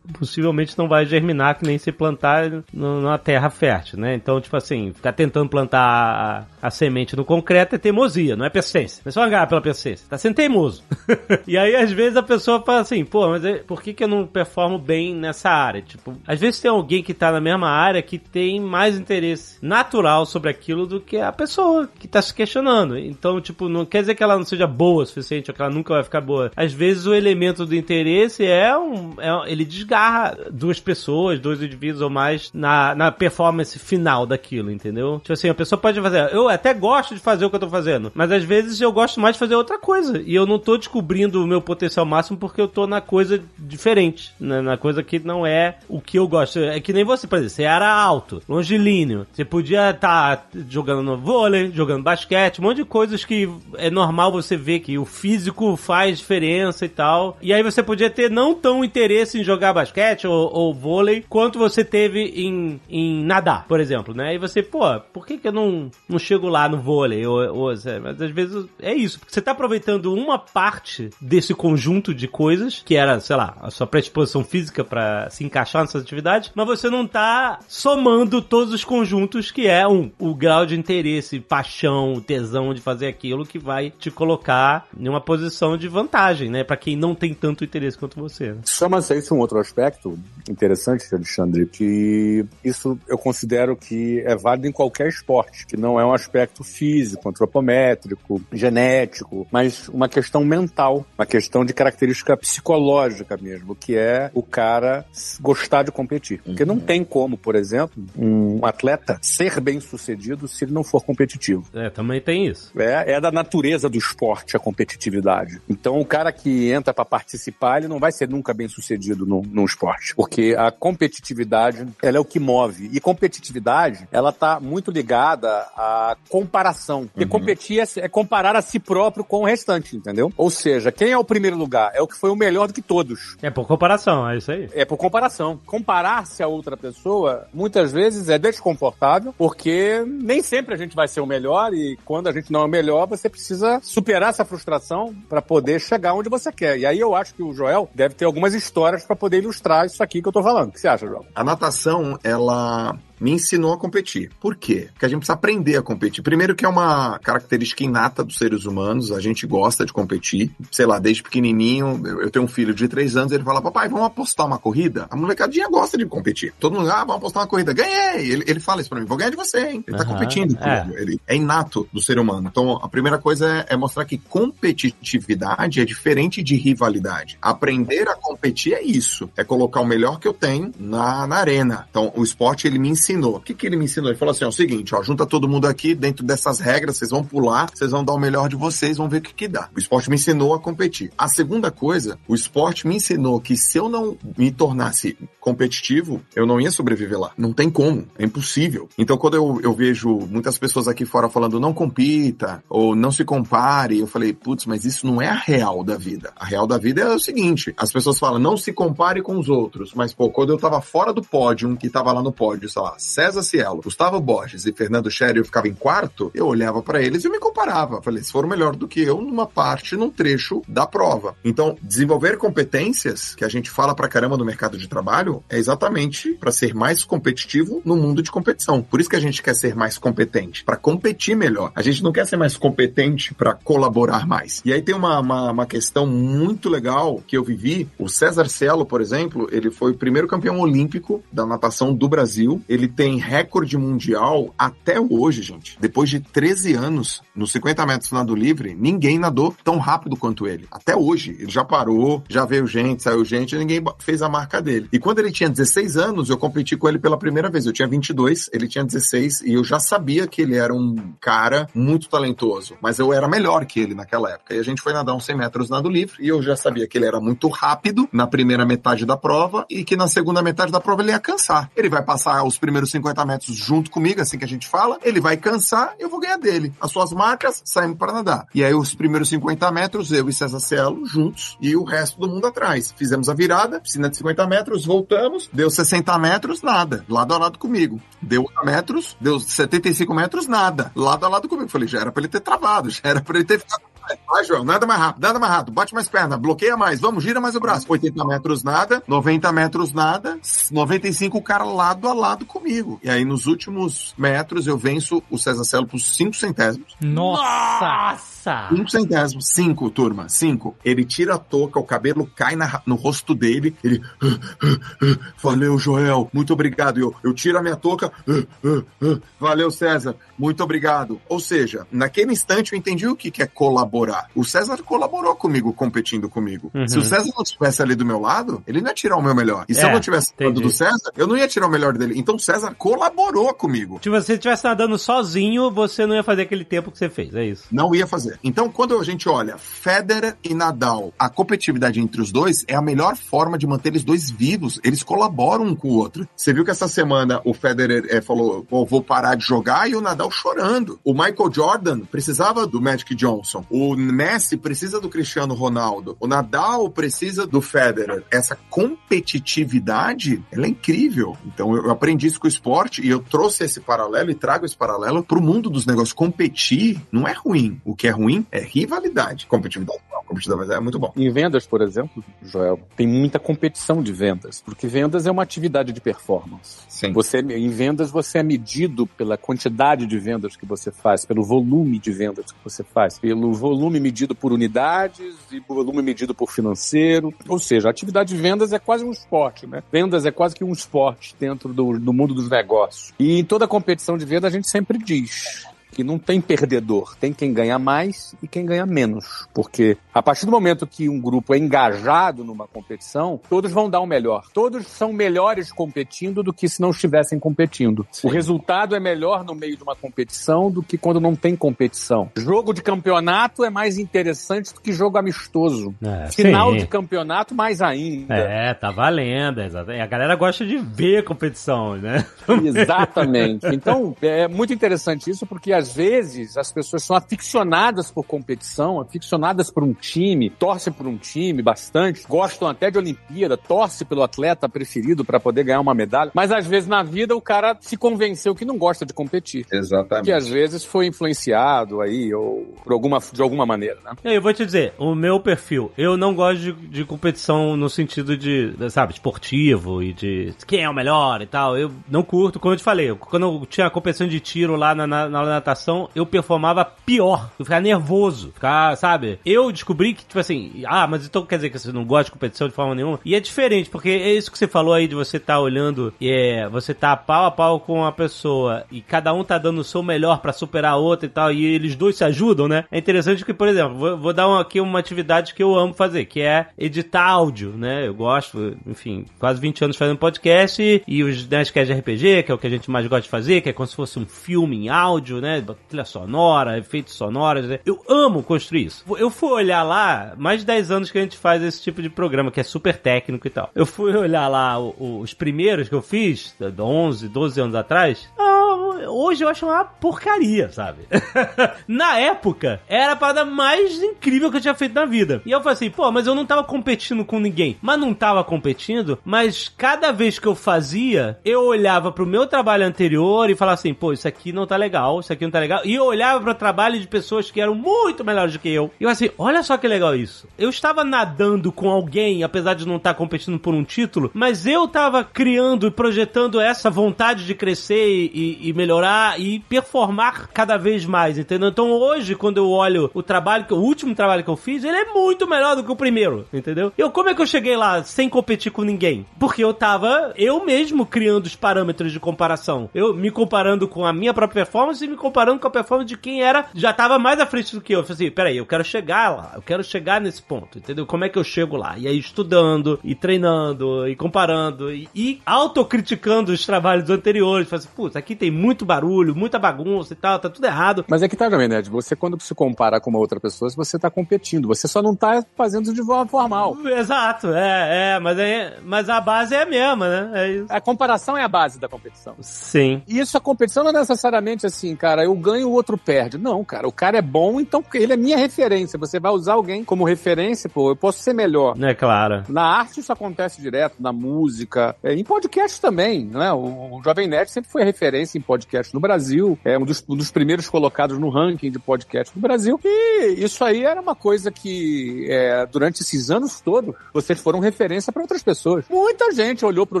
possivelmente 0.18 0.76
não 0.78 0.88
vai 0.88 1.04
germinar 1.06 1.58
que 1.58 1.66
nem 1.66 1.78
se 1.78 1.92
plantar 1.92 2.50
numa 2.72 3.18
terra 3.18 3.50
fértil, 3.50 3.98
né? 3.98 4.14
Então, 4.14 4.40
tipo 4.40 4.56
assim, 4.56 4.92
ficar 4.92 5.12
tentando 5.12 5.48
plantar 5.48 6.46
a, 6.64 6.68
a 6.68 6.70
semente 6.70 7.16
no 7.16 7.24
concreto 7.24 7.74
é 7.74 7.78
teimosia, 7.78 8.36
não 8.36 8.44
é 8.44 8.50
persistência. 8.50 9.02
É 9.04 9.10
só 9.10 9.22
agarrar 9.22 9.46
pela 9.46 9.60
persistência, 9.60 10.06
tá 10.08 10.16
sendo 10.16 10.34
teimoso. 10.34 10.82
e 11.46 11.58
aí, 11.58 11.76
às 11.76 11.92
vezes, 11.92 12.16
a 12.16 12.22
pessoa 12.22 12.60
fala 12.62 12.80
assim, 12.80 13.04
pô, 13.04 13.28
mas 13.28 13.42
por 13.66 13.82
que, 13.82 13.92
que 13.92 14.04
eu 14.04 14.08
não 14.08 14.26
performo 14.26 14.78
bem 14.78 15.14
nessa 15.14 15.50
área? 15.50 15.82
Tipo, 15.82 16.14
às 16.26 16.40
vezes 16.40 16.60
tem 16.60 16.70
alguém 16.70 17.02
que 17.02 17.14
tá 17.14 17.30
na 17.30 17.40
mesma 17.40 17.68
área 17.68 18.02
que 18.02 18.18
tem 18.18 18.60
mais 18.60 18.96
interesse 18.96 19.58
natural 19.60 20.26
sobre 20.26 20.50
aquilo 20.50 20.86
do 20.86 21.00
que 21.00 21.18
a 21.18 21.32
pessoa 21.32 21.88
que 21.98 22.08
tá 22.08 22.20
se 22.22 22.32
questionando. 22.32 22.96
Então, 22.98 23.40
tipo, 23.40 23.68
não 23.68 23.84
quer 23.84 24.00
dizer 24.00 24.14
que 24.14 24.22
ela 24.22 24.36
não 24.36 24.44
seja 24.44 24.66
boa 24.66 25.02
o 25.02 25.06
suficiente 25.06 25.50
ou 25.50 25.54
que 25.54 25.62
ela 25.62 25.70
nunca 25.70 25.94
vai 25.94 26.02
ficar 26.02 26.20
boa. 26.20 26.50
Às 26.56 26.72
vezes 26.72 27.06
o 27.06 27.14
elemento 27.14 27.66
do 27.66 27.74
interesse 27.74 28.44
é 28.44 28.76
um. 28.76 29.14
é 29.18 29.52
ele 29.52 29.64
desgarra 29.64 30.36
duas 30.50 30.80
pessoas, 30.80 31.40
dois 31.40 31.62
indivíduos 31.62 32.00
ou 32.00 32.10
mais 32.10 32.50
na, 32.52 32.94
na 32.94 33.12
performance 33.12 33.78
final 33.78 34.26
daquilo, 34.26 34.70
entendeu? 34.70 35.20
Tipo 35.20 35.32
assim, 35.32 35.48
a 35.48 35.54
pessoa 35.54 35.78
pode 35.78 36.00
fazer. 36.00 36.32
Eu 36.32 36.48
até 36.54 36.72
gosto 36.72 37.14
de 37.14 37.20
fazer 37.20 37.44
o 37.44 37.50
que 37.50 37.56
eu 37.56 37.60
tô 37.60 37.68
fazendo, 37.68 38.10
mas 38.14 38.30
às 38.30 38.44
vezes 38.44 38.80
eu 38.80 38.92
gosto 38.92 39.20
mais 39.20 39.34
de 39.34 39.38
fazer 39.38 39.54
outra 39.54 39.78
coisa. 39.78 40.22
E 40.24 40.34
eu 40.34 40.46
não 40.46 40.58
tô 40.58 40.76
descobrindo 40.76 41.42
o 41.42 41.46
meu 41.46 41.60
potencial 41.60 42.06
máximo 42.06 42.38
porque 42.38 42.60
eu 42.60 42.68
tô 42.68 42.86
na 42.86 43.00
coisa 43.00 43.42
diferente. 43.58 44.32
Na, 44.38 44.62
na 44.62 44.76
coisa 44.76 45.02
que 45.02 45.18
não 45.18 45.46
é 45.46 45.78
o 45.88 46.00
que 46.00 46.18
eu 46.18 46.26
gosto. 46.28 46.58
É 46.58 46.80
que 46.80 46.92
nem 46.92 47.04
você, 47.04 47.26
por 47.26 47.36
exemplo, 47.36 47.54
você 47.54 47.62
era 47.62 47.92
alto, 47.92 48.42
longilíneo. 48.48 49.26
Você 49.32 49.44
podia 49.44 49.90
estar 49.90 50.48
jogando 50.68 51.02
no 51.02 51.16
vôlei, 51.16 51.70
jogando 51.72 52.02
basquete, 52.02 52.60
um 52.60 52.64
monte 52.64 52.78
de 52.78 52.84
coisas 52.84 53.24
que 53.24 53.48
é 53.76 53.90
normal 53.90 54.32
você 54.32 54.56
ver 54.56 54.80
que 54.80 54.98
o 54.98 55.04
físico 55.04 55.76
faz 55.76 56.18
diferença 56.18 56.84
e 56.84 56.88
tal. 56.88 57.36
E 57.40 57.52
aí 57.52 57.62
você 57.62 57.82
podia 57.82 58.10
ter 58.10 58.30
não 58.30 58.54
tão 58.54 58.84
interesse 58.84 59.40
em 59.40 59.44
jogar 59.44 59.72
basquete 59.72 60.26
ou, 60.26 60.50
ou 60.52 60.74
vôlei 60.74 61.24
quanto 61.28 61.58
você 61.58 61.84
teve 61.84 62.20
em, 62.20 62.80
em 62.88 63.24
nadar, 63.24 63.66
por 63.66 63.80
exemplo, 63.80 64.14
né? 64.14 64.34
E 64.34 64.38
você, 64.38 64.62
pô, 64.62 65.00
por 65.12 65.26
que, 65.26 65.38
que 65.38 65.48
eu 65.48 65.52
não, 65.52 65.90
não 66.08 66.18
chego 66.18 66.43
lá 66.48 66.68
no 66.68 66.80
vôlei? 66.80 67.26
Ou, 67.26 67.54
ou, 67.54 67.76
sei, 67.76 67.98
mas 67.98 68.20
às 68.20 68.30
vezes 68.30 68.66
é 68.80 68.94
isso. 68.94 69.18
Porque 69.18 69.32
você 69.32 69.42
tá 69.42 69.52
aproveitando 69.52 70.12
uma 70.12 70.38
parte 70.38 71.10
desse 71.20 71.54
conjunto 71.54 72.14
de 72.14 72.28
coisas, 72.28 72.82
que 72.84 72.96
era, 72.96 73.18
sei 73.20 73.36
lá, 73.36 73.56
a 73.60 73.70
sua 73.70 73.86
predisposição 73.86 74.44
física 74.44 74.84
pra 74.84 75.28
se 75.30 75.44
encaixar 75.44 75.82
nessas 75.82 76.02
atividades, 76.02 76.50
mas 76.54 76.66
você 76.66 76.88
não 76.88 77.06
tá 77.06 77.58
somando 77.68 78.42
todos 78.42 78.72
os 78.72 78.84
conjuntos 78.84 79.50
que 79.50 79.66
é 79.66 79.86
um, 79.86 80.10
o 80.18 80.34
grau 80.34 80.66
de 80.66 80.76
interesse, 80.76 81.40
paixão, 81.40 82.20
tesão 82.20 82.74
de 82.74 82.80
fazer 82.80 83.06
aquilo 83.06 83.46
que 83.46 83.58
vai 83.58 83.90
te 83.90 84.10
colocar 84.10 84.86
em 84.98 85.08
uma 85.08 85.20
posição 85.20 85.76
de 85.76 85.88
vantagem, 85.88 86.50
né? 86.50 86.64
Pra 86.64 86.76
quem 86.76 86.96
não 86.96 87.14
tem 87.14 87.32
tanto 87.34 87.64
interesse 87.64 87.98
quanto 87.98 88.20
você. 88.20 88.52
né? 88.52 88.58
Chama-se 88.66 89.16
isso 89.16 89.34
um 89.34 89.38
outro 89.38 89.58
aspecto 89.58 90.18
interessante, 90.48 91.04
Alexandre, 91.12 91.66
que 91.66 92.44
isso 92.64 92.98
eu 93.08 93.16
considero 93.18 93.76
que 93.76 94.20
é 94.26 94.36
válido 94.36 94.66
em 94.68 94.72
qualquer 94.72 95.08
esporte, 95.08 95.66
que 95.66 95.76
não 95.76 95.98
é 95.98 96.04
um 96.04 96.12
aspecto 96.12 96.33
físico, 96.64 97.28
antropométrico, 97.28 98.40
genético, 98.52 99.46
mas 99.50 99.88
uma 99.88 100.08
questão 100.08 100.44
mental, 100.44 101.06
uma 101.16 101.26
questão 101.26 101.64
de 101.64 101.72
característica 101.72 102.36
psicológica 102.36 103.36
mesmo, 103.40 103.74
que 103.74 103.96
é 103.96 104.30
o 104.34 104.42
cara 104.42 105.04
gostar 105.40 105.82
de 105.82 105.92
competir. 105.92 106.40
Porque 106.42 106.64
não 106.64 106.78
tem 106.78 107.04
como, 107.04 107.36
por 107.36 107.54
exemplo, 107.54 108.02
um 108.16 108.64
atleta 108.64 109.18
ser 109.22 109.60
bem 109.60 109.80
sucedido 109.80 110.48
se 110.48 110.64
ele 110.64 110.72
não 110.72 110.84
for 110.84 111.04
competitivo. 111.04 111.64
É, 111.74 111.90
também 111.90 112.20
tem 112.20 112.46
isso. 112.46 112.72
É, 112.76 113.12
é 113.12 113.20
da 113.20 113.30
natureza 113.30 113.88
do 113.88 113.98
esporte 113.98 114.56
a 114.56 114.60
competitividade. 114.60 115.60
Então, 115.68 115.98
o 115.98 116.04
cara 116.04 116.32
que 116.32 116.70
entra 116.70 116.92
para 116.92 117.04
participar, 117.04 117.78
ele 117.78 117.88
não 117.88 117.98
vai 117.98 118.12
ser 118.12 118.28
nunca 118.28 118.52
bem 118.52 118.68
sucedido 118.68 119.26
num, 119.26 119.42
num 119.42 119.64
esporte. 119.64 120.14
Porque 120.14 120.54
a 120.58 120.70
competitividade, 120.70 121.86
ela 122.02 122.16
é 122.16 122.20
o 122.20 122.24
que 122.24 122.40
move. 122.40 122.90
E 122.92 123.00
competitividade, 123.00 124.08
ela 124.10 124.32
tá 124.32 124.58
muito 124.60 124.90
ligada 124.90 125.48
à 125.76 126.13
comparação. 126.28 127.06
Porque 127.06 127.26
competir 127.26 127.80
é, 127.80 127.84
é 127.96 128.08
comparar 128.08 128.56
a 128.56 128.62
si 128.62 128.78
próprio 128.78 129.24
com 129.24 129.42
o 129.42 129.44
restante, 129.44 129.96
entendeu? 129.96 130.32
Ou 130.36 130.50
seja, 130.50 130.92
quem 130.92 131.10
é 131.10 131.18
o 131.18 131.24
primeiro 131.24 131.56
lugar? 131.56 131.92
É 131.94 132.02
o 132.02 132.06
que 132.06 132.16
foi 132.16 132.30
o 132.30 132.36
melhor 132.36 132.68
do 132.68 132.74
que 132.74 132.82
todos. 132.82 133.36
É 133.42 133.50
por 133.50 133.66
comparação, 133.66 134.28
é 134.28 134.36
isso 134.36 134.50
aí. 134.50 134.68
É 134.72 134.84
por 134.84 134.96
comparação. 134.96 135.60
Comparar-se 135.66 136.42
a 136.42 136.48
outra 136.48 136.76
pessoa, 136.76 137.46
muitas 137.52 137.92
vezes 137.92 138.28
é 138.28 138.38
desconfortável, 138.38 139.34
porque 139.36 140.04
nem 140.06 140.42
sempre 140.42 140.74
a 140.74 140.76
gente 140.76 140.94
vai 140.94 141.08
ser 141.08 141.20
o 141.20 141.26
melhor 141.26 141.72
e 141.72 141.98
quando 142.04 142.28
a 142.28 142.32
gente 142.32 142.52
não 142.52 142.62
é 142.62 142.64
o 142.64 142.68
melhor, 142.68 143.06
você 143.06 143.28
precisa 143.28 143.80
superar 143.82 144.30
essa 144.30 144.44
frustração 144.44 145.14
para 145.28 145.42
poder 145.42 145.80
chegar 145.80 146.14
onde 146.14 146.28
você 146.28 146.52
quer. 146.52 146.78
E 146.78 146.86
aí 146.86 146.98
eu 146.98 147.14
acho 147.14 147.34
que 147.34 147.42
o 147.42 147.52
Joel 147.52 147.88
deve 147.94 148.14
ter 148.14 148.24
algumas 148.24 148.54
histórias 148.54 149.04
para 149.04 149.16
poder 149.16 149.38
ilustrar 149.38 149.86
isso 149.86 150.02
aqui 150.02 150.20
que 150.22 150.28
eu 150.28 150.32
tô 150.32 150.42
falando. 150.42 150.68
O 150.68 150.72
que 150.72 150.80
você 150.80 150.88
acha, 150.88 151.06
Joel? 151.06 151.26
A 151.34 151.44
natação, 151.44 152.18
ela 152.22 152.96
me 153.20 153.32
ensinou 153.32 153.72
a 153.72 153.78
competir. 153.78 154.30
Por 154.40 154.56
quê? 154.56 154.88
Porque 154.92 155.06
a 155.06 155.08
gente 155.08 155.18
precisa 155.18 155.34
aprender 155.34 155.76
a 155.76 155.82
competir. 155.82 156.22
Primeiro 156.22 156.54
que 156.54 156.64
é 156.64 156.68
uma 156.68 157.18
característica 157.18 157.84
inata 157.84 158.24
dos 158.24 158.36
seres 158.36 158.64
humanos, 158.64 159.12
a 159.12 159.20
gente 159.20 159.46
gosta 159.46 159.84
de 159.84 159.92
competir. 159.92 160.50
Sei 160.70 160.86
lá, 160.86 160.98
desde 160.98 161.22
pequenininho, 161.22 162.02
eu 162.04 162.30
tenho 162.30 162.44
um 162.44 162.48
filho 162.48 162.74
de 162.74 162.88
três 162.88 163.16
anos, 163.16 163.32
ele 163.32 163.44
fala, 163.44 163.62
papai, 163.62 163.88
vamos 163.88 164.06
apostar 164.06 164.46
uma 164.46 164.58
corrida? 164.58 165.06
A 165.10 165.16
molecadinha 165.16 165.68
gosta 165.68 165.96
de 165.96 166.06
competir. 166.06 166.52
Todo 166.58 166.74
mundo, 166.76 166.90
ah, 166.90 167.00
vamos 167.00 167.16
apostar 167.16 167.42
uma 167.42 167.48
corrida. 167.48 167.72
Ganhei! 167.72 168.30
Ele, 168.30 168.44
ele 168.46 168.60
fala 168.60 168.80
isso 168.80 168.90
pra 168.90 169.00
mim, 169.00 169.06
vou 169.06 169.16
ganhar 169.16 169.30
de 169.30 169.36
você, 169.36 169.58
hein? 169.60 169.84
Ele 169.86 169.96
tá 169.96 170.04
Aham, 170.04 170.12
competindo 170.14 170.54
é. 170.60 170.86
Ele, 170.96 171.20
é 171.26 171.36
inato 171.36 171.88
do 171.92 172.00
ser 172.00 172.18
humano. 172.18 172.48
Então, 172.50 172.78
a 172.82 172.88
primeira 172.88 173.18
coisa 173.18 173.64
é, 173.68 173.74
é 173.74 173.76
mostrar 173.76 174.04
que 174.04 174.18
competitividade 174.18 175.80
é 175.80 175.84
diferente 175.84 176.42
de 176.42 176.56
rivalidade. 176.56 177.38
Aprender 177.40 178.08
a 178.08 178.14
competir 178.14 178.74
é 178.74 178.82
isso. 178.82 179.30
É 179.36 179.44
colocar 179.44 179.80
o 179.80 179.86
melhor 179.86 180.18
que 180.18 180.26
eu 180.26 180.32
tenho 180.32 180.72
na, 180.78 181.26
na 181.26 181.36
arena. 181.36 181.86
Então, 181.90 182.12
o 182.16 182.22
esporte, 182.22 182.66
ele 182.66 182.78
me 182.78 182.88
ensinou. 183.04 183.36
O 183.36 183.40
que 183.40 183.54
que 183.54 183.66
ele 183.66 183.76
me 183.76 183.84
ensinou? 183.84 184.10
Ele 184.10 184.18
falou 184.18 184.32
assim, 184.32 184.44
ó, 184.44 184.48
é 184.48 184.50
o 184.50 184.52
seguinte, 184.52 184.94
ó, 184.94 185.02
junta 185.02 185.26
todo 185.26 185.48
mundo 185.48 185.66
aqui, 185.66 185.94
dentro 185.94 186.24
dessas 186.24 186.58
regras, 186.58 186.96
vocês 186.96 187.10
vão 187.10 187.22
pular, 187.22 187.70
vocês 187.72 187.90
vão 187.90 188.04
dar 188.04 188.14
o 188.14 188.18
melhor 188.18 188.48
de 188.48 188.56
vocês, 188.56 188.96
vão 188.96 189.08
ver 189.08 189.18
o 189.18 189.22
que 189.22 189.34
que 189.34 189.48
dá. 189.48 189.68
O 189.74 189.78
esporte 189.78 190.08
me 190.08 190.16
ensinou 190.16 190.54
a 190.54 190.58
competir. 190.58 191.12
A 191.16 191.28
segunda 191.28 191.70
coisa, 191.70 192.18
o 192.26 192.34
esporte 192.34 192.86
me 192.86 192.96
ensinou 192.96 193.40
que 193.40 193.56
se 193.56 193.78
eu 193.78 193.88
não 193.88 194.16
me 194.36 194.50
tornasse 194.50 195.16
competitivo, 195.40 196.22
eu 196.34 196.46
não 196.46 196.60
ia 196.60 196.70
sobreviver 196.70 197.18
lá. 197.18 197.32
Não 197.36 197.52
tem 197.52 197.70
como. 197.70 198.06
É 198.18 198.24
impossível. 198.24 198.88
Então, 198.96 199.18
quando 199.18 199.34
eu, 199.34 199.60
eu 199.62 199.74
vejo 199.74 200.08
muitas 200.30 200.56
pessoas 200.56 200.88
aqui 200.88 201.04
fora 201.04 201.28
falando 201.28 201.60
não 201.60 201.74
compita, 201.74 202.64
ou 202.68 202.94
não 202.94 203.12
se 203.12 203.24
compare, 203.24 203.98
eu 203.98 204.06
falei, 204.06 204.32
putz, 204.32 204.64
mas 204.66 204.84
isso 204.84 205.06
não 205.06 205.20
é 205.20 205.28
a 205.28 205.34
real 205.34 205.84
da 205.84 205.96
vida. 205.96 206.32
A 206.36 206.44
real 206.44 206.66
da 206.66 206.78
vida 206.78 207.02
é 207.02 207.14
o 207.14 207.18
seguinte, 207.18 207.74
as 207.76 207.92
pessoas 207.92 208.18
falam, 208.18 208.38
não 208.38 208.56
se 208.56 208.72
compare 208.72 209.20
com 209.22 209.38
os 209.38 209.48
outros, 209.48 209.92
mas, 209.94 210.14
pô, 210.14 210.30
quando 210.30 210.52
eu 210.52 210.58
tava 210.58 210.80
fora 210.80 211.12
do 211.12 211.22
pódio, 211.22 211.76
que 211.76 211.90
tava 211.90 212.12
lá 212.12 212.22
no 212.22 212.32
pódio, 212.32 212.68
sei 212.68 212.82
lá, 212.82 212.93
César 212.98 213.42
Cielo, 213.42 213.82
Gustavo 213.82 214.20
Borges 214.20 214.66
e 214.66 214.72
Fernando 214.72 215.10
Scherer, 215.10 215.44
ficava 215.44 215.68
em 215.68 215.74
quarto, 215.74 216.30
eu 216.34 216.46
olhava 216.46 216.82
pra 216.82 217.02
eles 217.02 217.24
e 217.24 217.28
me 217.28 217.38
comparava. 217.38 218.02
Falei, 218.02 218.18
eles 218.18 218.30
foram 218.30 218.48
melhor 218.48 218.74
do 218.76 218.88
que 218.88 219.00
eu 219.00 219.20
numa 219.20 219.46
parte, 219.46 219.96
num 219.96 220.10
trecho 220.10 220.62
da 220.68 220.86
prova. 220.86 221.36
Então, 221.44 221.76
desenvolver 221.82 222.36
competências, 222.36 223.34
que 223.34 223.44
a 223.44 223.48
gente 223.48 223.70
fala 223.70 223.94
pra 223.94 224.08
caramba 224.08 224.36
no 224.36 224.44
mercado 224.44 224.78
de 224.78 224.88
trabalho, 224.88 225.42
é 225.48 225.58
exatamente 225.58 226.32
pra 226.34 226.52
ser 226.52 226.74
mais 226.74 227.04
competitivo 227.04 227.82
no 227.84 227.96
mundo 227.96 228.22
de 228.22 228.30
competição. 228.30 228.82
Por 228.82 229.00
isso 229.00 229.10
que 229.10 229.16
a 229.16 229.20
gente 229.20 229.42
quer 229.42 229.54
ser 229.54 229.74
mais 229.74 229.98
competente, 229.98 230.64
pra 230.64 230.76
competir 230.76 231.36
melhor. 231.36 231.72
A 231.74 231.82
gente 231.82 232.02
não 232.02 232.12
quer 232.12 232.26
ser 232.26 232.36
mais 232.36 232.56
competente 232.56 233.34
pra 233.34 233.54
colaborar 233.54 234.26
mais. 234.26 234.62
E 234.64 234.72
aí 234.72 234.82
tem 234.82 234.94
uma, 234.94 235.20
uma, 235.20 235.50
uma 235.50 235.66
questão 235.66 236.06
muito 236.06 236.68
legal 236.68 237.22
que 237.26 237.36
eu 237.36 237.44
vivi. 237.44 237.88
O 237.98 238.08
César 238.08 238.48
Cielo, 238.48 238.86
por 238.86 239.00
exemplo, 239.00 239.48
ele 239.50 239.70
foi 239.70 239.92
o 239.92 239.96
primeiro 239.96 240.28
campeão 240.28 240.60
olímpico 240.60 241.22
da 241.32 241.46
natação 241.46 241.94
do 241.94 242.08
Brasil. 242.08 242.62
Ele 242.68 242.83
tem 242.88 243.18
recorde 243.18 243.76
mundial 243.76 244.54
até 244.58 245.00
hoje, 245.00 245.42
gente. 245.42 245.76
Depois 245.80 246.10
de 246.10 246.20
13 246.20 246.74
anos 246.74 247.22
nos 247.34 247.52
50 247.52 247.84
metros 247.86 248.12
nado 248.12 248.34
livre, 248.34 248.74
ninguém 248.74 249.18
nadou 249.18 249.54
tão 249.64 249.78
rápido 249.78 250.16
quanto 250.16 250.46
ele. 250.46 250.66
Até 250.70 250.96
hoje. 250.96 251.36
Ele 251.38 251.50
já 251.50 251.64
parou, 251.64 252.22
já 252.28 252.44
veio 252.44 252.66
gente, 252.66 253.02
saiu 253.02 253.24
gente, 253.24 253.56
ninguém 253.56 253.82
fez 253.98 254.22
a 254.22 254.28
marca 254.28 254.60
dele. 254.62 254.88
E 254.92 254.98
quando 254.98 255.18
ele 255.18 255.32
tinha 255.32 255.48
16 255.48 255.96
anos, 255.96 256.30
eu 256.30 256.38
competi 256.38 256.76
com 256.76 256.88
ele 256.88 256.98
pela 256.98 257.18
primeira 257.18 257.50
vez. 257.50 257.66
Eu 257.66 257.72
tinha 257.72 257.88
22, 257.88 258.50
ele 258.52 258.68
tinha 258.68 258.84
16, 258.84 259.42
e 259.42 259.54
eu 259.54 259.64
já 259.64 259.78
sabia 259.78 260.26
que 260.26 260.42
ele 260.42 260.56
era 260.56 260.74
um 260.74 261.14
cara 261.20 261.68
muito 261.74 262.08
talentoso. 262.08 262.76
Mas 262.80 262.98
eu 262.98 263.12
era 263.12 263.28
melhor 263.28 263.64
que 263.66 263.80
ele 263.80 263.94
naquela 263.94 264.30
época. 264.30 264.54
E 264.54 264.58
a 264.58 264.62
gente 264.62 264.82
foi 264.82 264.92
nadar 264.92 265.14
uns 265.14 265.24
100 265.24 265.36
metros 265.36 265.70
nado 265.70 265.88
livre, 265.88 266.16
e 266.20 266.28
eu 266.28 266.42
já 266.42 266.56
sabia 266.56 266.86
que 266.86 266.98
ele 266.98 267.06
era 267.06 267.20
muito 267.20 267.48
rápido 267.48 268.08
na 268.12 268.26
primeira 268.26 268.64
metade 268.64 269.04
da 269.04 269.16
prova, 269.16 269.66
e 269.70 269.84
que 269.84 269.96
na 269.96 270.08
segunda 270.08 270.42
metade 270.42 270.72
da 270.72 270.80
prova 270.80 271.02
ele 271.02 271.10
ia 271.10 271.20
cansar. 271.20 271.70
Ele 271.76 271.88
vai 271.88 272.02
passar 272.02 272.44
os 272.44 272.58
primeiros 272.58 272.73
50 272.82 273.24
metros 273.24 273.56
junto 273.56 273.90
comigo, 273.90 274.20
assim 274.20 274.38
que 274.38 274.44
a 274.44 274.48
gente 274.48 274.68
fala, 274.68 274.98
ele 275.02 275.20
vai 275.20 275.36
cansar, 275.36 275.94
eu 275.98 276.08
vou 276.08 276.20
ganhar 276.20 276.38
dele. 276.38 276.72
As 276.80 276.90
suas 276.90 277.12
marcas, 277.12 277.62
saímos 277.64 277.96
para 277.96 278.12
nadar. 278.12 278.46
E 278.54 278.64
aí 278.64 278.74
os 278.74 278.94
primeiros 278.94 279.28
50 279.28 279.70
metros, 279.70 280.12
eu 280.12 280.28
e 280.28 280.32
César 280.32 280.60
Cielo 280.60 281.06
juntos, 281.06 281.56
e 281.60 281.76
o 281.76 281.84
resto 281.84 282.20
do 282.20 282.28
mundo 282.28 282.46
atrás. 282.46 282.92
Fizemos 282.96 283.28
a 283.28 283.34
virada, 283.34 283.80
piscina 283.80 284.08
de 284.08 284.16
50 284.16 284.46
metros, 284.46 284.84
voltamos, 284.84 285.48
deu 285.52 285.70
60 285.70 286.18
metros, 286.18 286.62
nada, 286.62 287.04
lado 287.08 287.34
a 287.34 287.38
lado 287.38 287.58
comigo. 287.58 288.00
Deu 288.20 288.42
80 288.42 288.64
metros, 288.64 289.16
deu 289.20 289.38
75 289.38 290.14
metros, 290.14 290.46
nada, 290.46 290.90
lado 290.94 291.24
a 291.24 291.28
lado 291.28 291.48
comigo. 291.48 291.68
Falei, 291.68 291.88
já 291.88 292.00
era 292.00 292.12
pra 292.12 292.20
ele 292.20 292.28
ter 292.28 292.40
travado, 292.40 292.90
já 292.90 293.00
era 293.04 293.20
pra 293.20 293.36
ele 293.36 293.44
ter 293.44 293.58
ficado 293.58 293.82
Vai, 294.26 294.44
João, 294.44 294.64
nada 294.64 294.86
mais 294.86 295.00
rápido, 295.00 295.22
nada 295.22 295.38
mais 295.38 295.52
rápido, 295.52 295.72
bate 295.74 295.94
mais 295.94 296.08
perna, 296.08 296.36
bloqueia 296.36 296.76
mais, 296.76 297.00
vamos, 297.00 297.22
gira 297.24 297.40
mais 297.40 297.54
o 297.54 297.60
braço. 297.60 297.86
80 297.88 298.24
metros 298.24 298.62
nada, 298.62 299.02
90 299.06 299.52
metros 299.52 299.92
nada, 299.92 300.38
95 300.70 301.38
o 301.38 301.42
cara 301.42 301.64
lado 301.64 302.08
a 302.08 302.12
lado 302.14 302.44
comigo. 302.44 303.00
E 303.02 303.08
aí 303.10 303.24
nos 303.24 303.46
últimos 303.46 304.14
metros 304.18 304.66
eu 304.66 304.76
venço 304.76 305.22
o 305.30 305.38
César 305.38 305.64
Celo 305.64 305.86
por 305.86 305.98
5 305.98 306.34
centésimos. 306.36 306.94
Nossa! 307.00 307.42
Nossa! 307.80 308.68
5 308.74 308.90
centésimos, 308.90 309.46
5, 309.48 309.88
turma, 309.90 310.28
5. 310.28 310.76
Ele 310.84 311.02
tira 311.04 311.36
a 311.36 311.38
touca, 311.38 311.78
o 311.80 311.84
cabelo 311.84 312.26
cai 312.36 312.54
na- 312.54 312.82
no 312.84 312.94
rosto 312.94 313.34
dele, 313.34 313.74
ele. 313.82 314.02
"Ah, 314.22 314.26
ah, 314.62 314.78
ah, 315.02 315.18
Valeu, 315.40 315.78
Joel, 315.78 316.28
muito 316.32 316.52
obrigado. 316.52 316.98
Eu, 317.00 317.14
eu 317.22 317.32
tiro 317.32 317.56
a 317.58 317.62
minha 317.62 317.76
touca, 317.76 318.12
"Ah, 318.28 318.42
ah, 318.64 318.82
ah, 319.02 319.18
valeu, 319.40 319.70
César, 319.70 320.14
muito 320.38 320.62
obrigado. 320.62 321.18
Ou 321.28 321.40
seja, 321.40 321.86
naquele 321.90 322.32
instante 322.32 322.72
eu 322.72 322.78
entendi 322.78 323.06
o 323.08 323.16
que 323.16 323.30
que 323.30 323.42
é 323.42 323.46
colaborar. 323.46 323.93
O 324.34 324.44
César 324.44 324.78
colaborou 324.82 325.34
comigo, 325.36 325.72
competindo 325.72 326.28
comigo. 326.28 326.70
Uhum. 326.74 326.88
Se 326.88 326.98
o 326.98 327.02
César 327.02 327.30
não 327.34 327.42
estivesse 327.42 327.82
ali 327.82 327.94
do 327.94 328.04
meu 328.04 328.20
lado, 328.20 328.62
ele 328.66 328.80
não 328.80 328.88
ia 328.88 328.94
tirar 328.94 329.16
o 329.16 329.22
meu 329.22 329.34
melhor. 329.34 329.64
E 329.68 329.74
se 329.74 329.82
É, 329.82 329.84
eu 329.84 329.92
não 329.92 330.00
tivesse 330.00 330.34
do 330.36 330.44
lado 330.44 330.60
do 330.60 330.70
César, 330.70 331.12
eu 331.16 331.26
não 331.26 331.36
ia 331.36 331.46
tirar 331.48 331.66
o 331.66 331.70
melhor 331.70 331.96
dele. 331.96 332.14
Então 332.16 332.34
o 332.36 332.40
César 332.40 332.74
colaborou 332.74 333.52
comigo. 333.54 334.00
Se 334.02 334.08
você 334.10 334.34
estivesse 334.34 334.64
nadando 334.64 334.98
sozinho, 334.98 335.70
você 335.70 336.06
não 336.06 336.14
ia 336.14 336.22
fazer 336.22 336.42
aquele 336.42 336.64
tempo 336.64 336.90
que 336.90 336.98
você 336.98 337.08
fez, 337.08 337.34
é 337.34 337.44
isso. 337.44 337.64
Não 337.70 337.94
ia 337.94 338.06
fazer. 338.06 338.38
Então, 338.42 338.68
quando 338.70 338.98
a 338.98 339.04
gente 339.04 339.28
olha 339.28 339.56
Federer 339.58 340.36
e 340.42 340.54
Nadal, 340.54 341.12
a 341.18 341.28
competitividade 341.28 342.00
entre 342.00 342.20
os 342.20 342.32
dois 342.32 342.64
é 342.66 342.74
a 342.74 342.82
melhor 342.82 343.16
forma 343.16 343.56
de 343.58 343.66
manter 343.66 343.90
eles 343.90 344.04
dois 344.04 344.30
vivos. 344.30 344.80
Eles 344.82 345.02
colaboram 345.02 345.64
um 345.64 345.74
com 345.76 345.88
o 345.88 345.96
outro. 345.96 346.26
Você 346.34 346.52
viu 346.52 346.64
que 346.64 346.70
essa 346.70 346.88
semana 346.88 347.40
o 347.44 347.54
Federer 347.54 348.06
eh, 348.08 348.20
falou, 348.20 348.66
vou 348.70 349.02
parar 349.02 349.34
de 349.34 349.44
jogar 349.44 349.88
e 349.88 349.94
o 349.94 350.00
Nadal 350.00 350.30
chorando. 350.30 350.98
O 351.04 351.12
Michael 351.12 351.52
Jordan 351.52 352.00
precisava 352.00 352.66
do 352.66 352.80
Magic 352.80 353.14
Johnson. 353.14 353.64
O 353.70 353.83
Messi 353.96 354.56
precisa 354.56 355.00
do 355.00 355.08
Cristiano 355.08 355.54
Ronaldo. 355.54 356.16
O 356.18 356.26
Nadal 356.26 356.88
precisa 356.90 357.46
do 357.46 357.60
Federer. 357.60 358.24
Essa 358.30 358.56
competitividade, 358.70 360.42
ela 360.50 360.66
é 360.66 360.68
incrível. 360.68 361.36
Então, 361.46 361.74
eu 361.74 361.90
aprendi 361.90 362.26
isso 362.26 362.40
com 362.40 362.46
o 362.46 362.48
esporte 362.48 363.04
e 363.04 363.10
eu 363.10 363.20
trouxe 363.20 363.64
esse 363.64 363.80
paralelo 363.80 364.30
e 364.30 364.34
trago 364.34 364.64
esse 364.64 364.76
paralelo 364.76 365.22
pro 365.22 365.42
mundo 365.42 365.68
dos 365.68 365.86
negócios. 365.86 366.12
Competir 366.12 367.00
não 367.12 367.28
é 367.28 367.32
ruim. 367.32 367.80
O 367.84 367.94
que 367.94 368.08
é 368.08 368.10
ruim 368.10 368.46
é 368.50 368.60
rivalidade. 368.60 369.46
Competitividade 369.46 370.00
não. 370.10 370.22
Competitividade 370.24 370.72
é 370.72 370.80
muito 370.80 370.98
bom. 370.98 371.12
Em 371.16 371.30
vendas, 371.30 371.66
por 371.66 371.82
exemplo, 371.82 372.24
Joel, 372.42 372.80
tem 372.96 373.06
muita 373.06 373.38
competição 373.38 374.02
de 374.02 374.12
vendas, 374.12 374.62
porque 374.64 374.86
vendas 374.86 375.26
é 375.26 375.30
uma 375.30 375.42
atividade 375.42 375.92
de 375.92 376.00
performance. 376.00 376.78
Sim. 376.88 377.12
Você, 377.12 377.38
em 377.40 377.68
vendas, 377.68 378.10
você 378.10 378.38
é 378.38 378.42
medido 378.42 379.06
pela 379.06 379.36
quantidade 379.36 380.06
de 380.06 380.18
vendas 380.18 380.56
que 380.56 380.64
você 380.64 380.90
faz, 380.90 381.24
pelo 381.24 381.42
volume 381.42 381.98
de 381.98 382.10
vendas 382.10 382.46
que 382.50 382.58
você 382.64 382.82
faz, 382.82 383.18
pelo 383.18 383.52
volume 383.52 383.73
medido 384.00 384.34
por 384.34 384.52
unidades 384.52 385.34
e 385.50 385.60
volume 385.60 386.02
medido 386.02 386.34
por 386.34 386.50
financeiro. 386.50 387.32
Ou 387.48 387.58
seja, 387.58 387.88
a 387.88 387.90
atividade 387.90 388.34
de 388.34 388.40
vendas 388.40 388.72
é 388.72 388.78
quase 388.78 389.04
um 389.04 389.10
esporte, 389.10 389.66
né? 389.66 389.82
Vendas 389.90 390.26
é 390.26 390.30
quase 390.30 390.54
que 390.54 390.64
um 390.64 390.72
esporte 390.72 391.34
dentro 391.38 391.72
do, 391.72 391.98
do 391.98 392.12
mundo 392.12 392.34
dos 392.34 392.48
negócios. 392.48 393.12
E 393.18 393.38
em 393.38 393.44
toda 393.44 393.68
competição 393.68 394.16
de 394.16 394.24
venda 394.24 394.46
a 394.46 394.50
gente 394.50 394.68
sempre 394.68 394.98
diz 394.98 395.66
que 395.94 396.02
não 396.02 396.18
tem 396.18 396.40
perdedor, 396.40 397.14
tem 397.16 397.32
quem 397.32 397.52
ganha 397.52 397.78
mais 397.78 398.34
e 398.42 398.48
quem 398.48 398.66
ganha 398.66 398.84
menos. 398.84 399.46
Porque 399.54 399.96
a 400.12 400.22
partir 400.22 400.44
do 400.44 400.52
momento 400.52 400.86
que 400.86 401.08
um 401.08 401.20
grupo 401.20 401.54
é 401.54 401.58
engajado 401.58 402.44
numa 402.44 402.66
competição, 402.66 403.40
todos 403.48 403.70
vão 403.72 403.88
dar 403.88 404.00
o 404.00 404.06
melhor. 404.06 404.46
Todos 404.52 404.86
são 404.86 405.12
melhores 405.12 405.70
competindo 405.70 406.42
do 406.42 406.52
que 406.52 406.68
se 406.68 406.80
não 406.80 406.90
estivessem 406.90 407.38
competindo. 407.38 408.06
O 408.22 408.28
resultado 408.28 408.96
é 408.96 409.00
melhor 409.00 409.44
no 409.44 409.54
meio 409.54 409.76
de 409.76 409.82
uma 409.82 409.94
competição 409.94 410.70
do 410.70 410.82
que 410.82 410.98
quando 410.98 411.20
não 411.20 411.36
tem 411.36 411.54
competição. 411.54 412.30
Jogo 412.36 412.72
de 412.72 412.82
campeonato 412.82 413.64
é 413.64 413.70
mais 413.70 413.98
interessante 413.98 414.74
do 414.74 414.80
que 414.80 414.92
jogo 414.92 415.18
amistoso. 415.18 415.94
É, 416.02 416.30
Final 416.32 416.72
sim. 416.72 416.78
de 416.78 416.86
campeonato, 416.86 417.54
mais 417.54 417.80
ainda. 417.80 418.34
É, 418.34 418.74
tá 418.74 418.90
valendo, 418.90 419.60
exatamente. 419.60 420.02
A 420.02 420.06
galera 420.06 420.34
gosta 420.34 420.66
de 420.66 420.76
ver 420.76 421.24
competição, 421.24 421.96
né? 421.96 422.26
Exatamente. 422.64 423.66
Então, 423.66 424.16
é 424.22 424.48
muito 424.48 424.72
interessante 424.72 425.30
isso, 425.30 425.46
porque 425.46 425.72
às 425.72 425.83
às 425.84 425.92
vezes 425.92 426.56
as 426.56 426.72
pessoas 426.72 427.04
são 427.04 427.14
aficionadas 427.14 428.10
por 428.10 428.24
competição, 428.24 429.00
aficionadas 429.00 429.70
por 429.70 429.82
um 429.82 429.92
time, 429.92 430.48
torcem 430.48 430.90
por 430.90 431.06
um 431.06 431.18
time 431.18 431.62
bastante, 431.62 432.24
gostam 432.26 432.68
até 432.68 432.90
de 432.90 432.96
Olimpíada, 432.96 433.56
torce 433.56 434.04
pelo 434.04 434.22
atleta 434.22 434.66
preferido 434.66 435.24
para 435.24 435.38
poder 435.38 435.64
ganhar 435.64 435.80
uma 435.80 435.94
medalha, 435.94 436.30
mas 436.34 436.50
às 436.50 436.66
vezes 436.66 436.88
na 436.88 437.02
vida 437.02 437.36
o 437.36 437.40
cara 437.40 437.76
se 437.80 437.98
convenceu 437.98 438.54
que 438.54 438.64
não 438.64 438.78
gosta 438.78 439.04
de 439.04 439.12
competir. 439.12 439.66
Exatamente. 439.70 440.24
Que 440.24 440.32
às 440.32 440.48
vezes 440.48 440.84
foi 440.84 441.06
influenciado 441.06 442.00
aí, 442.00 442.32
ou 442.32 442.74
por 442.82 442.92
alguma, 442.94 443.18
de 443.32 443.42
alguma 443.42 443.66
maneira, 443.66 443.98
né? 444.02 444.12
Eu 444.24 444.40
vou 444.40 444.54
te 444.54 444.64
dizer, 444.64 444.94
o 444.98 445.14
meu 445.14 445.38
perfil, 445.38 445.92
eu 445.98 446.16
não 446.16 446.34
gosto 446.34 446.60
de, 446.60 446.72
de 446.72 447.04
competição 447.04 447.76
no 447.76 447.90
sentido 447.90 448.36
de, 448.36 448.74
sabe, 448.88 449.12
esportivo 449.12 450.02
e 450.02 450.14
de 450.14 450.54
quem 450.66 450.82
é 450.82 450.88
o 450.88 450.94
melhor 450.94 451.42
e 451.42 451.46
tal. 451.46 451.76
Eu 451.76 451.92
não 452.08 452.22
curto, 452.22 452.58
como 452.58 452.72
eu 452.72 452.78
te 452.78 452.82
falei, 452.82 453.14
quando 453.14 453.46
eu 453.46 453.66
tinha 453.66 453.86
a 453.86 453.90
competição 453.90 454.26
de 454.26 454.40
tiro 454.40 454.76
lá 454.76 454.94
na, 454.94 455.06
na, 455.06 455.28
na 455.28 455.44
natação, 455.44 455.73
eu 456.14 456.26
performava 456.26 456.84
pior. 456.84 457.50
Eu 457.58 457.64
ficava 457.64 457.80
nervoso, 457.80 458.52
ficava, 458.52 458.96
sabe? 458.96 459.38
Eu 459.44 459.70
descobri 459.70 460.14
que, 460.14 460.24
tipo 460.24 460.38
assim, 460.38 460.82
ah, 460.86 461.06
mas 461.06 461.26
então 461.26 461.44
quer 461.44 461.56
dizer 461.56 461.70
que 461.70 461.78
você 461.78 461.92
não 461.92 462.04
gosta 462.04 462.24
de 462.24 462.30
competição 462.32 462.68
de 462.68 462.74
forma 462.74 462.94
nenhuma? 462.94 463.20
E 463.24 463.34
é 463.34 463.40
diferente, 463.40 463.90
porque 463.90 464.08
é 464.08 464.32
isso 464.32 464.50
que 464.50 464.58
você 464.58 464.66
falou 464.66 464.94
aí 464.94 465.06
de 465.06 465.14
você 465.14 465.36
estar 465.36 465.54
tá 465.54 465.60
olhando, 465.60 466.12
é, 466.20 466.68
você 466.68 466.94
tá 466.94 467.16
pau 467.16 467.46
a 467.46 467.50
pau 467.50 467.80
com 467.80 468.04
a 468.04 468.12
pessoa 468.12 468.84
e 468.90 469.00
cada 469.00 469.32
um 469.32 469.44
tá 469.44 469.58
dando 469.58 469.80
o 469.80 469.84
seu 469.84 470.02
melhor 470.02 470.40
para 470.40 470.52
superar 470.52 470.92
a 470.92 470.96
outra 470.96 471.26
e 471.26 471.28
tal, 471.28 471.52
e 471.52 471.64
eles 471.64 471.94
dois 471.94 472.16
se 472.16 472.24
ajudam, 472.24 472.68
né? 472.68 472.84
É 472.90 472.98
interessante 472.98 473.44
que, 473.44 473.54
por 473.54 473.68
exemplo, 473.68 473.96
vou, 473.96 474.16
vou 474.16 474.32
dar 474.32 474.48
um, 474.48 474.56
aqui 474.56 474.80
uma 474.80 474.98
atividade 474.98 475.54
que 475.54 475.62
eu 475.62 475.74
amo 475.76 475.94
fazer, 475.94 476.24
que 476.24 476.40
é 476.40 476.68
editar 476.78 477.24
áudio, 477.24 477.70
né? 477.70 478.06
Eu 478.06 478.14
gosto, 478.14 478.76
enfim, 478.86 479.26
quase 479.38 479.60
20 479.60 479.84
anos 479.84 479.96
fazendo 479.96 480.18
podcast 480.18 480.82
e, 480.82 481.02
e 481.06 481.22
os 481.22 481.46
Nerdcast 481.48 481.92
RPG, 481.92 482.42
que 482.44 482.52
é 482.52 482.54
o 482.54 482.58
que 482.58 482.66
a 482.66 482.70
gente 482.70 482.90
mais 482.90 483.06
gosta 483.06 483.22
de 483.22 483.28
fazer, 483.28 483.60
que 483.60 483.68
é 483.68 483.72
como 483.72 483.86
se 483.86 483.96
fosse 483.96 484.18
um 484.18 484.26
filme 484.26 484.86
em 484.86 484.88
áudio, 484.88 485.40
né? 485.40 485.60
Trilha 485.88 486.04
sonora, 486.04 486.78
efeitos 486.78 487.14
sonoros. 487.14 487.66
Né? 487.66 487.78
Eu 487.86 488.02
amo 488.08 488.42
construir 488.42 488.86
isso. 488.86 489.04
Eu 489.16 489.30
fui 489.30 489.50
olhar 489.50 489.82
lá, 489.82 490.34
mais 490.36 490.60
de 490.60 490.66
10 490.66 490.90
anos 490.90 491.10
que 491.10 491.18
a 491.18 491.22
gente 491.22 491.38
faz 491.38 491.62
esse 491.62 491.80
tipo 491.80 492.02
de 492.02 492.10
programa, 492.10 492.50
que 492.50 492.60
é 492.60 492.64
super 492.64 492.96
técnico 492.96 493.46
e 493.46 493.50
tal. 493.50 493.70
Eu 493.74 493.86
fui 493.86 494.14
olhar 494.14 494.48
lá 494.48 494.78
os 494.78 495.32
primeiros 495.32 495.88
que 495.88 495.94
eu 495.94 496.02
fiz, 496.02 496.54
11, 496.60 497.28
12 497.28 497.60
anos 497.60 497.74
atrás. 497.74 498.28
Ah, 498.38 498.63
hoje 498.74 499.44
eu 499.44 499.48
acho 499.48 499.66
uma 499.66 499.84
porcaria, 499.84 500.70
sabe? 500.70 501.06
na 501.86 502.18
época, 502.18 502.80
era 502.88 503.12
a 503.12 503.16
parada 503.16 503.44
mais 503.44 504.02
incrível 504.02 504.50
que 504.50 504.56
eu 504.56 504.60
tinha 504.60 504.74
feito 504.74 504.94
na 504.94 505.04
vida. 505.04 505.42
E 505.44 505.50
eu 505.50 505.60
falei 505.60 505.74
assim, 505.74 505.90
pô, 505.90 506.10
mas 506.10 506.26
eu 506.26 506.34
não 506.34 506.46
tava 506.46 506.64
competindo 506.64 507.24
com 507.24 507.38
ninguém. 507.38 507.76
Mas 507.80 507.98
não 507.98 508.14
tava 508.14 508.44
competindo, 508.44 509.18
mas 509.24 509.68
cada 509.68 510.12
vez 510.12 510.38
que 510.38 510.46
eu 510.46 510.54
fazia, 510.54 511.38
eu 511.44 511.62
olhava 511.62 512.12
pro 512.12 512.26
meu 512.26 512.46
trabalho 512.46 512.86
anterior 512.86 513.50
e 513.50 513.56
falava 513.56 513.74
assim, 513.74 513.94
pô, 513.94 514.12
isso 514.12 514.28
aqui 514.28 514.52
não 514.52 514.66
tá 514.66 514.76
legal, 514.76 515.20
isso 515.20 515.32
aqui 515.32 515.44
não 515.44 515.50
tá 515.50 515.60
legal. 515.60 515.80
E 515.84 515.94
eu 515.94 516.04
olhava 516.04 516.40
pro 516.40 516.54
trabalho 516.54 516.98
de 516.98 517.06
pessoas 517.06 517.50
que 517.50 517.60
eram 517.60 517.74
muito 517.74 518.24
melhores 518.24 518.52
do 518.52 518.58
que 518.58 518.68
eu. 518.68 518.90
E 519.00 519.04
eu 519.04 519.10
assim, 519.10 519.30
olha 519.38 519.62
só 519.62 519.76
que 519.76 519.88
legal 519.88 520.14
isso. 520.14 520.48
Eu 520.58 520.70
estava 520.70 521.04
nadando 521.04 521.72
com 521.72 521.90
alguém, 521.90 522.42
apesar 522.42 522.74
de 522.74 522.86
não 522.86 522.96
estar 522.96 523.14
competindo 523.14 523.58
por 523.58 523.74
um 523.74 523.84
título, 523.84 524.30
mas 524.34 524.66
eu 524.66 524.86
tava 524.88 525.24
criando 525.24 525.86
e 525.86 525.90
projetando 525.90 526.60
essa 526.60 526.90
vontade 526.90 527.46
de 527.46 527.54
crescer 527.54 528.30
e 528.32 528.63
melhorar 528.72 529.40
e 529.40 529.60
performar 529.60 530.48
cada 530.52 530.76
vez 530.76 531.04
mais, 531.04 531.38
entendeu? 531.38 531.68
Então 531.68 531.90
hoje, 531.90 532.34
quando 532.34 532.58
eu 532.58 532.70
olho 532.70 533.10
o 533.14 533.22
trabalho, 533.22 533.66
o 533.70 533.76
último 533.76 534.14
trabalho 534.14 534.44
que 534.44 534.50
eu 534.50 534.56
fiz, 534.56 534.84
ele 534.84 534.96
é 534.96 535.12
muito 535.12 535.46
melhor 535.46 535.76
do 535.76 535.84
que 535.84 535.92
o 535.92 535.96
primeiro, 535.96 536.46
entendeu? 536.52 536.92
Eu, 536.96 537.10
como 537.10 537.28
é 537.28 537.34
que 537.34 537.42
eu 537.42 537.46
cheguei 537.46 537.76
lá 537.76 538.02
sem 538.02 538.28
competir 538.28 538.72
com 538.72 538.82
ninguém? 538.82 539.26
Porque 539.38 539.62
eu 539.62 539.74
tava 539.74 540.32
eu 540.36 540.64
mesmo 540.64 541.06
criando 541.06 541.46
os 541.46 541.56
parâmetros 541.56 542.12
de 542.12 542.20
comparação. 542.20 542.88
Eu 542.94 543.14
me 543.14 543.30
comparando 543.30 543.88
com 543.88 544.04
a 544.04 544.12
minha 544.12 544.34
própria 544.34 544.64
performance 544.64 545.04
e 545.04 545.08
me 545.08 545.16
comparando 545.16 545.60
com 545.60 545.68
a 545.68 545.70
performance 545.70 546.08
de 546.08 546.16
quem 546.16 546.42
era, 546.42 546.66
já 546.74 546.92
tava 546.92 547.18
mais 547.18 547.40
à 547.40 547.46
frente 547.46 547.74
do 547.74 547.80
que 547.80 547.94
eu. 547.94 548.00
Eu 548.00 548.04
falei 548.04 548.26
assim, 548.26 548.34
peraí, 548.34 548.56
eu 548.56 548.66
quero 548.66 548.84
chegar 548.84 549.34
lá, 549.34 549.52
eu 549.54 549.62
quero 549.62 549.82
chegar 549.82 550.20
nesse 550.20 550.42
ponto, 550.42 550.78
entendeu? 550.78 551.06
Como 551.06 551.24
é 551.24 551.28
que 551.28 551.38
eu 551.38 551.44
chego 551.44 551.76
lá? 551.76 551.96
E 551.98 552.06
aí 552.06 552.18
estudando, 552.18 552.98
e 553.02 553.14
treinando, 553.14 554.08
e 554.08 554.16
comparando, 554.16 554.92
e, 554.92 555.08
e 555.14 555.40
autocriticando 555.44 556.52
os 556.52 556.64
trabalhos 556.64 557.08
anteriores. 557.10 557.68
Falei 557.68 557.84
assim, 557.84 557.94
putz, 557.94 558.16
aqui 558.16 558.34
tem 558.34 558.50
muito 558.54 558.84
barulho, 558.84 559.34
muita 559.34 559.58
bagunça 559.58 560.12
e 560.12 560.16
tal, 560.16 560.38
tá 560.38 560.48
tudo 560.48 560.64
errado. 560.64 561.04
Mas 561.08 561.22
é 561.22 561.28
que 561.28 561.36
tá 561.36 561.50
também, 561.50 561.68
né? 561.68 561.82
Você, 561.82 562.16
quando 562.16 562.40
se 562.40 562.54
compara 562.54 563.00
com 563.00 563.10
uma 563.10 563.18
outra 563.18 563.40
pessoa, 563.40 563.70
você 563.74 563.98
tá 563.98 564.10
competindo. 564.10 564.68
Você 564.68 564.88
só 564.88 565.02
não 565.02 565.14
tá 565.14 565.44
fazendo 565.56 565.92
de 565.92 566.02
forma 566.02 566.26
formal. 566.26 566.76
Exato, 566.86 567.48
é, 567.52 568.14
é, 568.14 568.20
mas, 568.20 568.38
é, 568.38 568.78
mas 568.82 569.08
a 569.08 569.20
base 569.20 569.54
é 569.54 569.62
a 569.62 569.66
mesma, 569.66 570.08
né? 570.08 570.30
É 570.34 570.50
isso. 570.52 570.66
A 570.68 570.80
comparação 570.80 571.36
é 571.36 571.42
a 571.42 571.48
base 571.48 571.78
da 571.78 571.88
competição. 571.88 572.34
Sim. 572.40 573.02
E 573.06 573.18
isso, 573.18 573.36
a 573.36 573.40
competição 573.40 573.82
não 573.84 573.90
é 573.90 573.94
necessariamente 573.94 574.66
assim, 574.66 574.94
cara, 574.94 575.24
eu 575.24 575.34
ganho, 575.34 575.68
o 575.68 575.72
outro 575.72 575.98
perde. 575.98 576.38
Não, 576.38 576.64
cara, 576.64 576.86
o 576.86 576.92
cara 576.92 577.18
é 577.18 577.22
bom, 577.22 577.60
então 577.60 577.84
ele 577.94 578.12
é 578.12 578.16
minha 578.16 578.36
referência. 578.36 578.98
Você 578.98 579.18
vai 579.18 579.32
usar 579.32 579.54
alguém 579.54 579.84
como 579.84 580.04
referência, 580.04 580.70
pô, 580.70 580.90
eu 580.90 580.96
posso 580.96 581.20
ser 581.20 581.32
melhor. 581.32 581.74
É 581.82 581.94
claro. 581.94 582.44
Na 582.48 582.62
arte 582.62 583.00
isso 583.00 583.12
acontece 583.12 583.60
direto, 583.60 583.96
na 584.00 584.12
música, 584.12 584.96
é, 585.02 585.14
em 585.14 585.24
podcast 585.24 585.80
também, 585.80 586.24
né? 586.24 586.52
O, 586.52 586.98
o 586.98 587.02
Jovem 587.02 587.28
Nerd 587.28 587.50
sempre 587.50 587.70
foi 587.70 587.84
referência 587.84 588.38
em 588.38 588.40
podcast 588.44 588.92
no 588.94 589.00
Brasil, 589.00 589.58
é 589.64 589.78
um 589.78 589.84
dos, 589.84 590.04
um 590.08 590.16
dos 590.16 590.30
primeiros 590.30 590.68
colocados 590.68 591.18
no 591.18 591.28
ranking 591.28 591.70
de 591.70 591.78
podcast 591.78 592.34
no 592.34 592.42
Brasil. 592.42 592.78
E 592.84 593.34
isso 593.44 593.64
aí 593.64 593.84
era 593.84 594.00
uma 594.00 594.14
coisa 594.14 594.50
que, 594.50 595.26
é, 595.28 595.66
durante 595.66 596.02
esses 596.02 596.30
anos 596.30 596.60
todos, 596.60 596.94
vocês 597.12 597.40
foram 597.40 597.58
referência 597.58 598.12
para 598.12 598.22
outras 598.22 598.42
pessoas. 598.42 598.84
Muita 598.88 599.32
gente 599.32 599.64
olhou 599.64 599.86
pro 599.86 600.00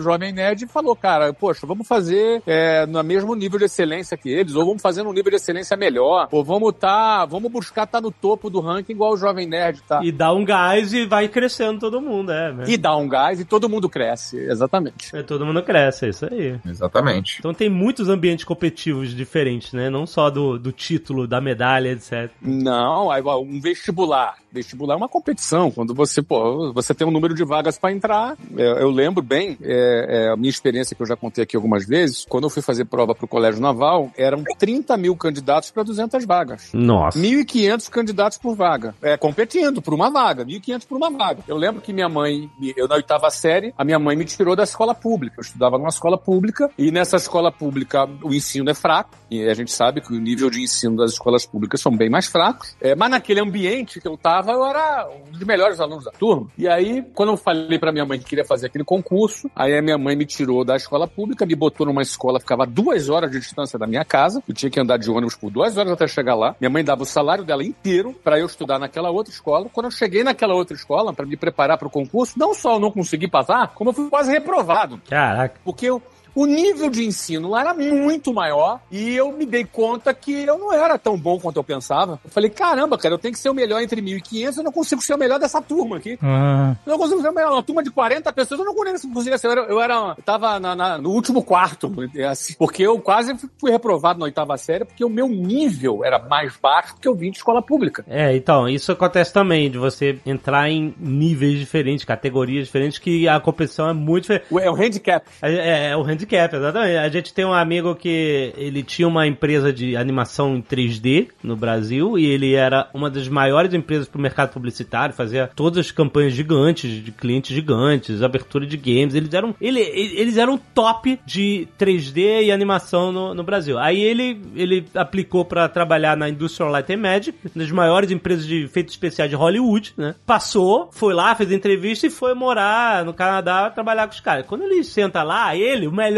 Jovem 0.00 0.32
Nerd 0.32 0.64
e 0.64 0.68
falou, 0.68 0.94
cara, 0.94 1.32
poxa, 1.32 1.66
vamos 1.66 1.86
fazer 1.86 2.42
é, 2.46 2.86
no 2.86 3.02
mesmo 3.02 3.34
nível 3.34 3.58
de 3.58 3.64
excelência 3.66 4.16
que 4.16 4.28
eles, 4.28 4.54
ou 4.54 4.64
vamos 4.64 4.82
fazer 4.82 5.02
num 5.02 5.12
nível 5.12 5.30
de 5.30 5.36
excelência 5.36 5.76
melhor, 5.76 6.28
ou 6.30 6.44
vamos 6.44 6.74
tá, 6.78 7.24
vamos 7.24 7.50
buscar 7.50 7.84
estar 7.84 7.98
tá 7.98 8.02
no 8.02 8.10
topo 8.10 8.50
do 8.50 8.60
ranking 8.60 8.92
igual 8.92 9.12
o 9.12 9.16
Jovem 9.16 9.46
Nerd 9.46 9.82
tá. 9.82 10.00
E 10.02 10.10
dá 10.10 10.32
um 10.32 10.44
gás 10.44 10.92
e 10.92 11.06
vai 11.06 11.28
crescendo 11.28 11.80
todo 11.80 12.00
mundo, 12.00 12.32
é. 12.32 12.52
Né? 12.52 12.64
E 12.68 12.76
dá 12.76 12.96
um 12.96 13.08
gás 13.08 13.40
e 13.40 13.44
todo 13.44 13.68
mundo 13.68 13.88
cresce, 13.88 14.38
exatamente. 14.38 15.14
É, 15.14 15.22
todo 15.22 15.46
mundo 15.46 15.62
cresce, 15.62 16.06
é 16.06 16.08
isso 16.08 16.26
aí. 16.26 16.58
Exatamente. 16.66 17.36
Então 17.38 17.54
tem 17.54 17.68
muitos 17.68 18.08
ambientes 18.08 18.33
competitivos 18.42 19.14
diferentes, 19.14 19.72
né? 19.72 19.90
Não 19.90 20.06
só 20.06 20.30
do, 20.30 20.58
do 20.58 20.72
título, 20.72 21.26
da 21.26 21.40
medalha, 21.40 21.90
etc. 21.90 22.30
Não, 22.40 23.10
um 23.40 23.60
vestibular. 23.60 24.36
Vestibular 24.50 24.94
é 24.94 24.96
uma 24.96 25.08
competição. 25.08 25.70
Quando 25.70 25.94
você, 25.94 26.22
pô, 26.22 26.72
você 26.72 26.94
tem 26.94 27.06
um 27.06 27.10
número 27.10 27.34
de 27.34 27.44
vagas 27.44 27.76
para 27.76 27.92
entrar. 27.92 28.36
Eu, 28.56 28.76
eu, 28.76 28.90
lembro 28.90 29.22
bem, 29.22 29.58
é, 29.60 30.06
é, 30.08 30.32
a 30.32 30.36
minha 30.36 30.48
experiência 30.48 30.94
que 30.94 31.02
eu 31.02 31.06
já 31.06 31.16
contei 31.16 31.42
aqui 31.42 31.56
algumas 31.56 31.84
vezes, 31.86 32.24
quando 32.28 32.44
eu 32.44 32.50
fui 32.50 32.62
fazer 32.62 32.84
prova 32.84 33.14
pro 33.14 33.26
Colégio 33.26 33.60
Naval, 33.60 34.10
eram 34.16 34.42
30 34.58 34.96
mil 34.96 35.16
candidatos 35.16 35.70
para 35.70 35.82
200 35.82 36.24
vagas. 36.24 36.70
Nossa. 36.72 37.18
1.500 37.18 37.90
candidatos 37.90 38.38
por 38.38 38.54
vaga. 38.54 38.94
É, 39.02 39.16
competindo 39.16 39.82
por 39.82 39.92
uma 39.92 40.10
vaga. 40.10 40.44
1.500 40.44 40.86
por 40.86 40.96
uma 40.96 41.10
vaga. 41.10 41.42
Eu 41.48 41.56
lembro 41.56 41.80
que 41.82 41.92
minha 41.92 42.08
mãe, 42.08 42.48
eu 42.76 42.86
na 42.86 42.94
oitava 42.94 43.28
série, 43.30 43.74
a 43.76 43.84
minha 43.84 43.98
mãe 43.98 44.16
me 44.16 44.24
tirou 44.24 44.54
da 44.54 44.62
escola 44.62 44.94
pública. 44.94 45.36
Eu 45.38 45.42
estudava 45.42 45.76
numa 45.78 45.88
escola 45.88 46.16
pública 46.16 46.70
e 46.78 46.90
nessa 46.90 47.16
escola 47.16 47.50
pública 47.50 48.08
o 48.24 48.34
ensino 48.34 48.70
é 48.70 48.74
fraco. 48.74 49.10
E 49.30 49.48
a 49.48 49.54
gente 49.54 49.72
sabe 49.72 50.00
que 50.00 50.12
o 50.12 50.20
nível 50.20 50.48
de 50.48 50.62
ensino 50.62 50.96
das 50.96 51.12
escolas 51.12 51.44
públicas 51.44 51.80
são 51.80 51.94
bem 51.94 52.08
mais 52.08 52.26
fracos. 52.26 52.76
É, 52.80 52.94
mas 52.94 53.10
naquele 53.10 53.40
ambiente 53.40 54.00
que 54.00 54.06
eu 54.06 54.16
tava, 54.16 54.52
eu 54.52 54.64
era 54.64 55.08
um 55.08 55.32
dos 55.32 55.44
melhores 55.44 55.80
alunos 55.80 56.04
da 56.04 56.12
turma. 56.12 56.48
E 56.56 56.68
aí, 56.68 57.02
quando 57.14 57.32
eu 57.32 57.36
falei 57.36 57.78
para 57.78 57.92
minha 57.92 58.06
mãe 58.06 58.18
que 58.18 58.24
queria 58.24 58.44
fazer 58.44 58.66
aquele 58.66 58.84
concurso, 58.84 59.50
aí 59.54 59.76
a 59.76 59.82
minha 59.82 59.98
mãe 59.98 60.16
me 60.16 60.24
tirou 60.24 60.64
da 60.64 60.76
escola 60.76 61.08
pública, 61.08 61.44
me 61.44 61.54
botou 61.54 61.86
numa 61.86 62.02
escola, 62.02 62.38
ficava 62.40 62.66
duas 62.66 63.08
horas 63.08 63.30
de 63.30 63.40
distância 63.40 63.78
da 63.78 63.86
minha 63.86 64.04
casa. 64.04 64.42
Eu 64.48 64.54
tinha 64.54 64.70
que 64.70 64.80
andar 64.80 64.98
de 64.98 65.10
ônibus 65.10 65.34
por 65.34 65.50
duas 65.50 65.76
horas 65.76 65.92
até 65.92 66.06
chegar 66.06 66.34
lá. 66.34 66.54
Minha 66.60 66.70
mãe 66.70 66.84
dava 66.84 67.02
o 67.02 67.06
salário 67.06 67.44
dela 67.44 67.64
inteiro 67.64 68.14
para 68.22 68.38
eu 68.38 68.46
estudar 68.46 68.78
naquela 68.78 69.10
outra 69.10 69.32
escola. 69.32 69.68
Quando 69.72 69.86
eu 69.86 69.90
cheguei 69.90 70.22
naquela 70.22 70.54
outra 70.54 70.76
escola 70.76 71.12
para 71.12 71.26
me 71.26 71.36
preparar 71.36 71.76
para 71.76 71.88
o 71.88 71.90
concurso, 71.90 72.38
não 72.38 72.54
só 72.54 72.74
eu 72.74 72.80
não 72.80 72.90
consegui 72.90 73.28
passar, 73.28 73.68
como 73.74 73.90
eu 73.90 73.94
fui 73.94 74.08
quase 74.08 74.30
reprovado. 74.30 75.00
Caraca. 75.08 75.60
Porque 75.64 75.86
eu 75.86 76.00
o 76.34 76.46
nível 76.46 76.90
de 76.90 77.04
ensino 77.04 77.48
lá 77.48 77.60
era 77.60 77.74
muito 77.74 78.32
maior 78.32 78.80
e 78.90 79.14
eu 79.14 79.32
me 79.32 79.46
dei 79.46 79.64
conta 79.64 80.12
que 80.12 80.32
eu 80.32 80.58
não 80.58 80.72
era 80.72 80.98
tão 80.98 81.16
bom 81.16 81.38
quanto 81.38 81.56
eu 81.56 81.64
pensava. 81.64 82.18
Eu 82.24 82.30
falei, 82.30 82.50
caramba, 82.50 82.98
cara, 82.98 83.14
eu 83.14 83.18
tenho 83.18 83.32
que 83.32 83.38
ser 83.38 83.50
o 83.50 83.54
melhor 83.54 83.80
entre 83.80 84.02
1.500, 84.02 84.56
eu 84.56 84.64
não 84.64 84.72
consigo 84.72 85.00
ser 85.00 85.14
o 85.14 85.18
melhor 85.18 85.38
dessa 85.38 85.62
turma 85.62 85.96
aqui. 85.96 86.18
Ah. 86.22 86.74
Eu 86.84 86.92
não 86.92 86.98
consigo 86.98 87.22
ser 87.22 87.28
o 87.28 87.34
melhor. 87.34 87.52
Uma 87.52 87.62
turma 87.62 87.82
de 87.82 87.90
40 87.90 88.32
pessoas, 88.32 88.60
eu 88.60 88.66
não 88.66 88.74
conseguia 88.74 89.38
ser. 89.38 89.46
Eu 89.46 89.52
era, 89.52 89.60
eu, 89.62 89.80
era, 89.80 89.94
eu 90.16 90.22
tava 90.24 90.58
na, 90.58 90.74
na, 90.74 90.98
no 90.98 91.10
último 91.10 91.42
quarto, 91.42 91.92
assim, 92.28 92.54
porque 92.58 92.82
eu 92.82 92.98
quase 92.98 93.34
fui 93.58 93.70
reprovado 93.70 94.18
na 94.18 94.24
oitava 94.24 94.56
série, 94.56 94.84
porque 94.84 95.04
o 95.04 95.08
meu 95.08 95.28
nível 95.28 96.04
era 96.04 96.18
mais 96.18 96.56
baixo 96.56 96.94
do 96.94 97.00
que 97.00 97.08
eu 97.08 97.14
vim 97.14 97.30
de 97.30 97.36
escola 97.36 97.62
pública. 97.62 98.04
É, 98.08 98.34
então, 98.36 98.68
isso 98.68 98.90
acontece 98.90 99.32
também, 99.32 99.70
de 99.70 99.78
você 99.78 100.18
entrar 100.26 100.68
em 100.68 100.94
níveis 100.98 101.58
diferentes, 101.58 102.04
categorias 102.04 102.66
diferentes, 102.66 102.98
que 102.98 103.28
a 103.28 103.38
competição 103.38 103.88
é 103.88 103.92
muito 103.92 104.22
diferente. 104.22 104.46
É 104.60 104.70
o 104.70 104.74
handicap. 104.74 105.26
É, 105.40 105.52
é, 105.52 105.90
é 105.90 105.96
o 105.96 106.02
handicap 106.02 106.23
Nerdcap, 106.24 106.56
exatamente. 106.56 106.96
A 106.96 107.08
gente 107.08 107.32
tem 107.32 107.44
um 107.44 107.52
amigo 107.52 107.94
que 107.94 108.52
ele 108.56 108.82
tinha 108.82 109.06
uma 109.06 109.26
empresa 109.26 109.72
de 109.72 109.96
animação 109.96 110.56
em 110.56 110.62
3D 110.62 111.28
no 111.42 111.56
Brasil 111.56 112.18
e 112.18 112.26
ele 112.26 112.54
era 112.54 112.88
uma 112.92 113.10
das 113.10 113.28
maiores 113.28 113.72
empresas 113.72 114.08
pro 114.08 114.20
mercado 114.20 114.52
publicitário, 114.52 115.14
fazia 115.14 115.50
todas 115.54 115.78
as 115.78 115.92
campanhas 115.92 116.32
gigantes, 116.32 117.04
de 117.04 117.12
clientes 117.12 117.54
gigantes, 117.54 118.22
abertura 118.22 118.66
de 118.66 118.76
games. 118.76 119.14
Eles 119.14 119.32
eram, 119.32 119.54
ele, 119.60 119.80
eles 119.80 120.36
eram 120.36 120.58
top 120.58 121.18
de 121.24 121.68
3D 121.78 122.44
e 122.44 122.52
animação 122.52 123.12
no, 123.12 123.34
no 123.34 123.42
Brasil. 123.42 123.78
Aí 123.78 124.02
ele, 124.02 124.40
ele 124.56 124.86
aplicou 124.94 125.44
para 125.44 125.68
trabalhar 125.68 126.16
na 126.16 126.28
Industrial 126.28 126.70
Light 126.70 126.92
and 126.92 126.98
Magic, 126.98 127.38
das 127.54 127.70
maiores 127.70 128.10
empresas 128.10 128.46
de 128.46 128.64
efeitos 128.64 128.94
especiais 128.94 129.30
de 129.30 129.36
Hollywood, 129.36 129.94
né? 129.96 130.14
Passou, 130.26 130.88
foi 130.92 131.12
lá, 131.12 131.34
fez 131.34 131.52
entrevista 131.52 132.06
e 132.06 132.10
foi 132.10 132.34
morar 132.34 133.04
no 133.04 133.12
Canadá 133.12 133.70
trabalhar 133.70 134.06
com 134.06 134.14
os 134.14 134.20
caras. 134.20 134.46
Quando 134.46 134.62
ele 134.62 134.82
senta 134.84 135.22
lá, 135.22 135.54
ele, 135.56 135.86
o 135.86 135.92
melhor, 135.92 136.13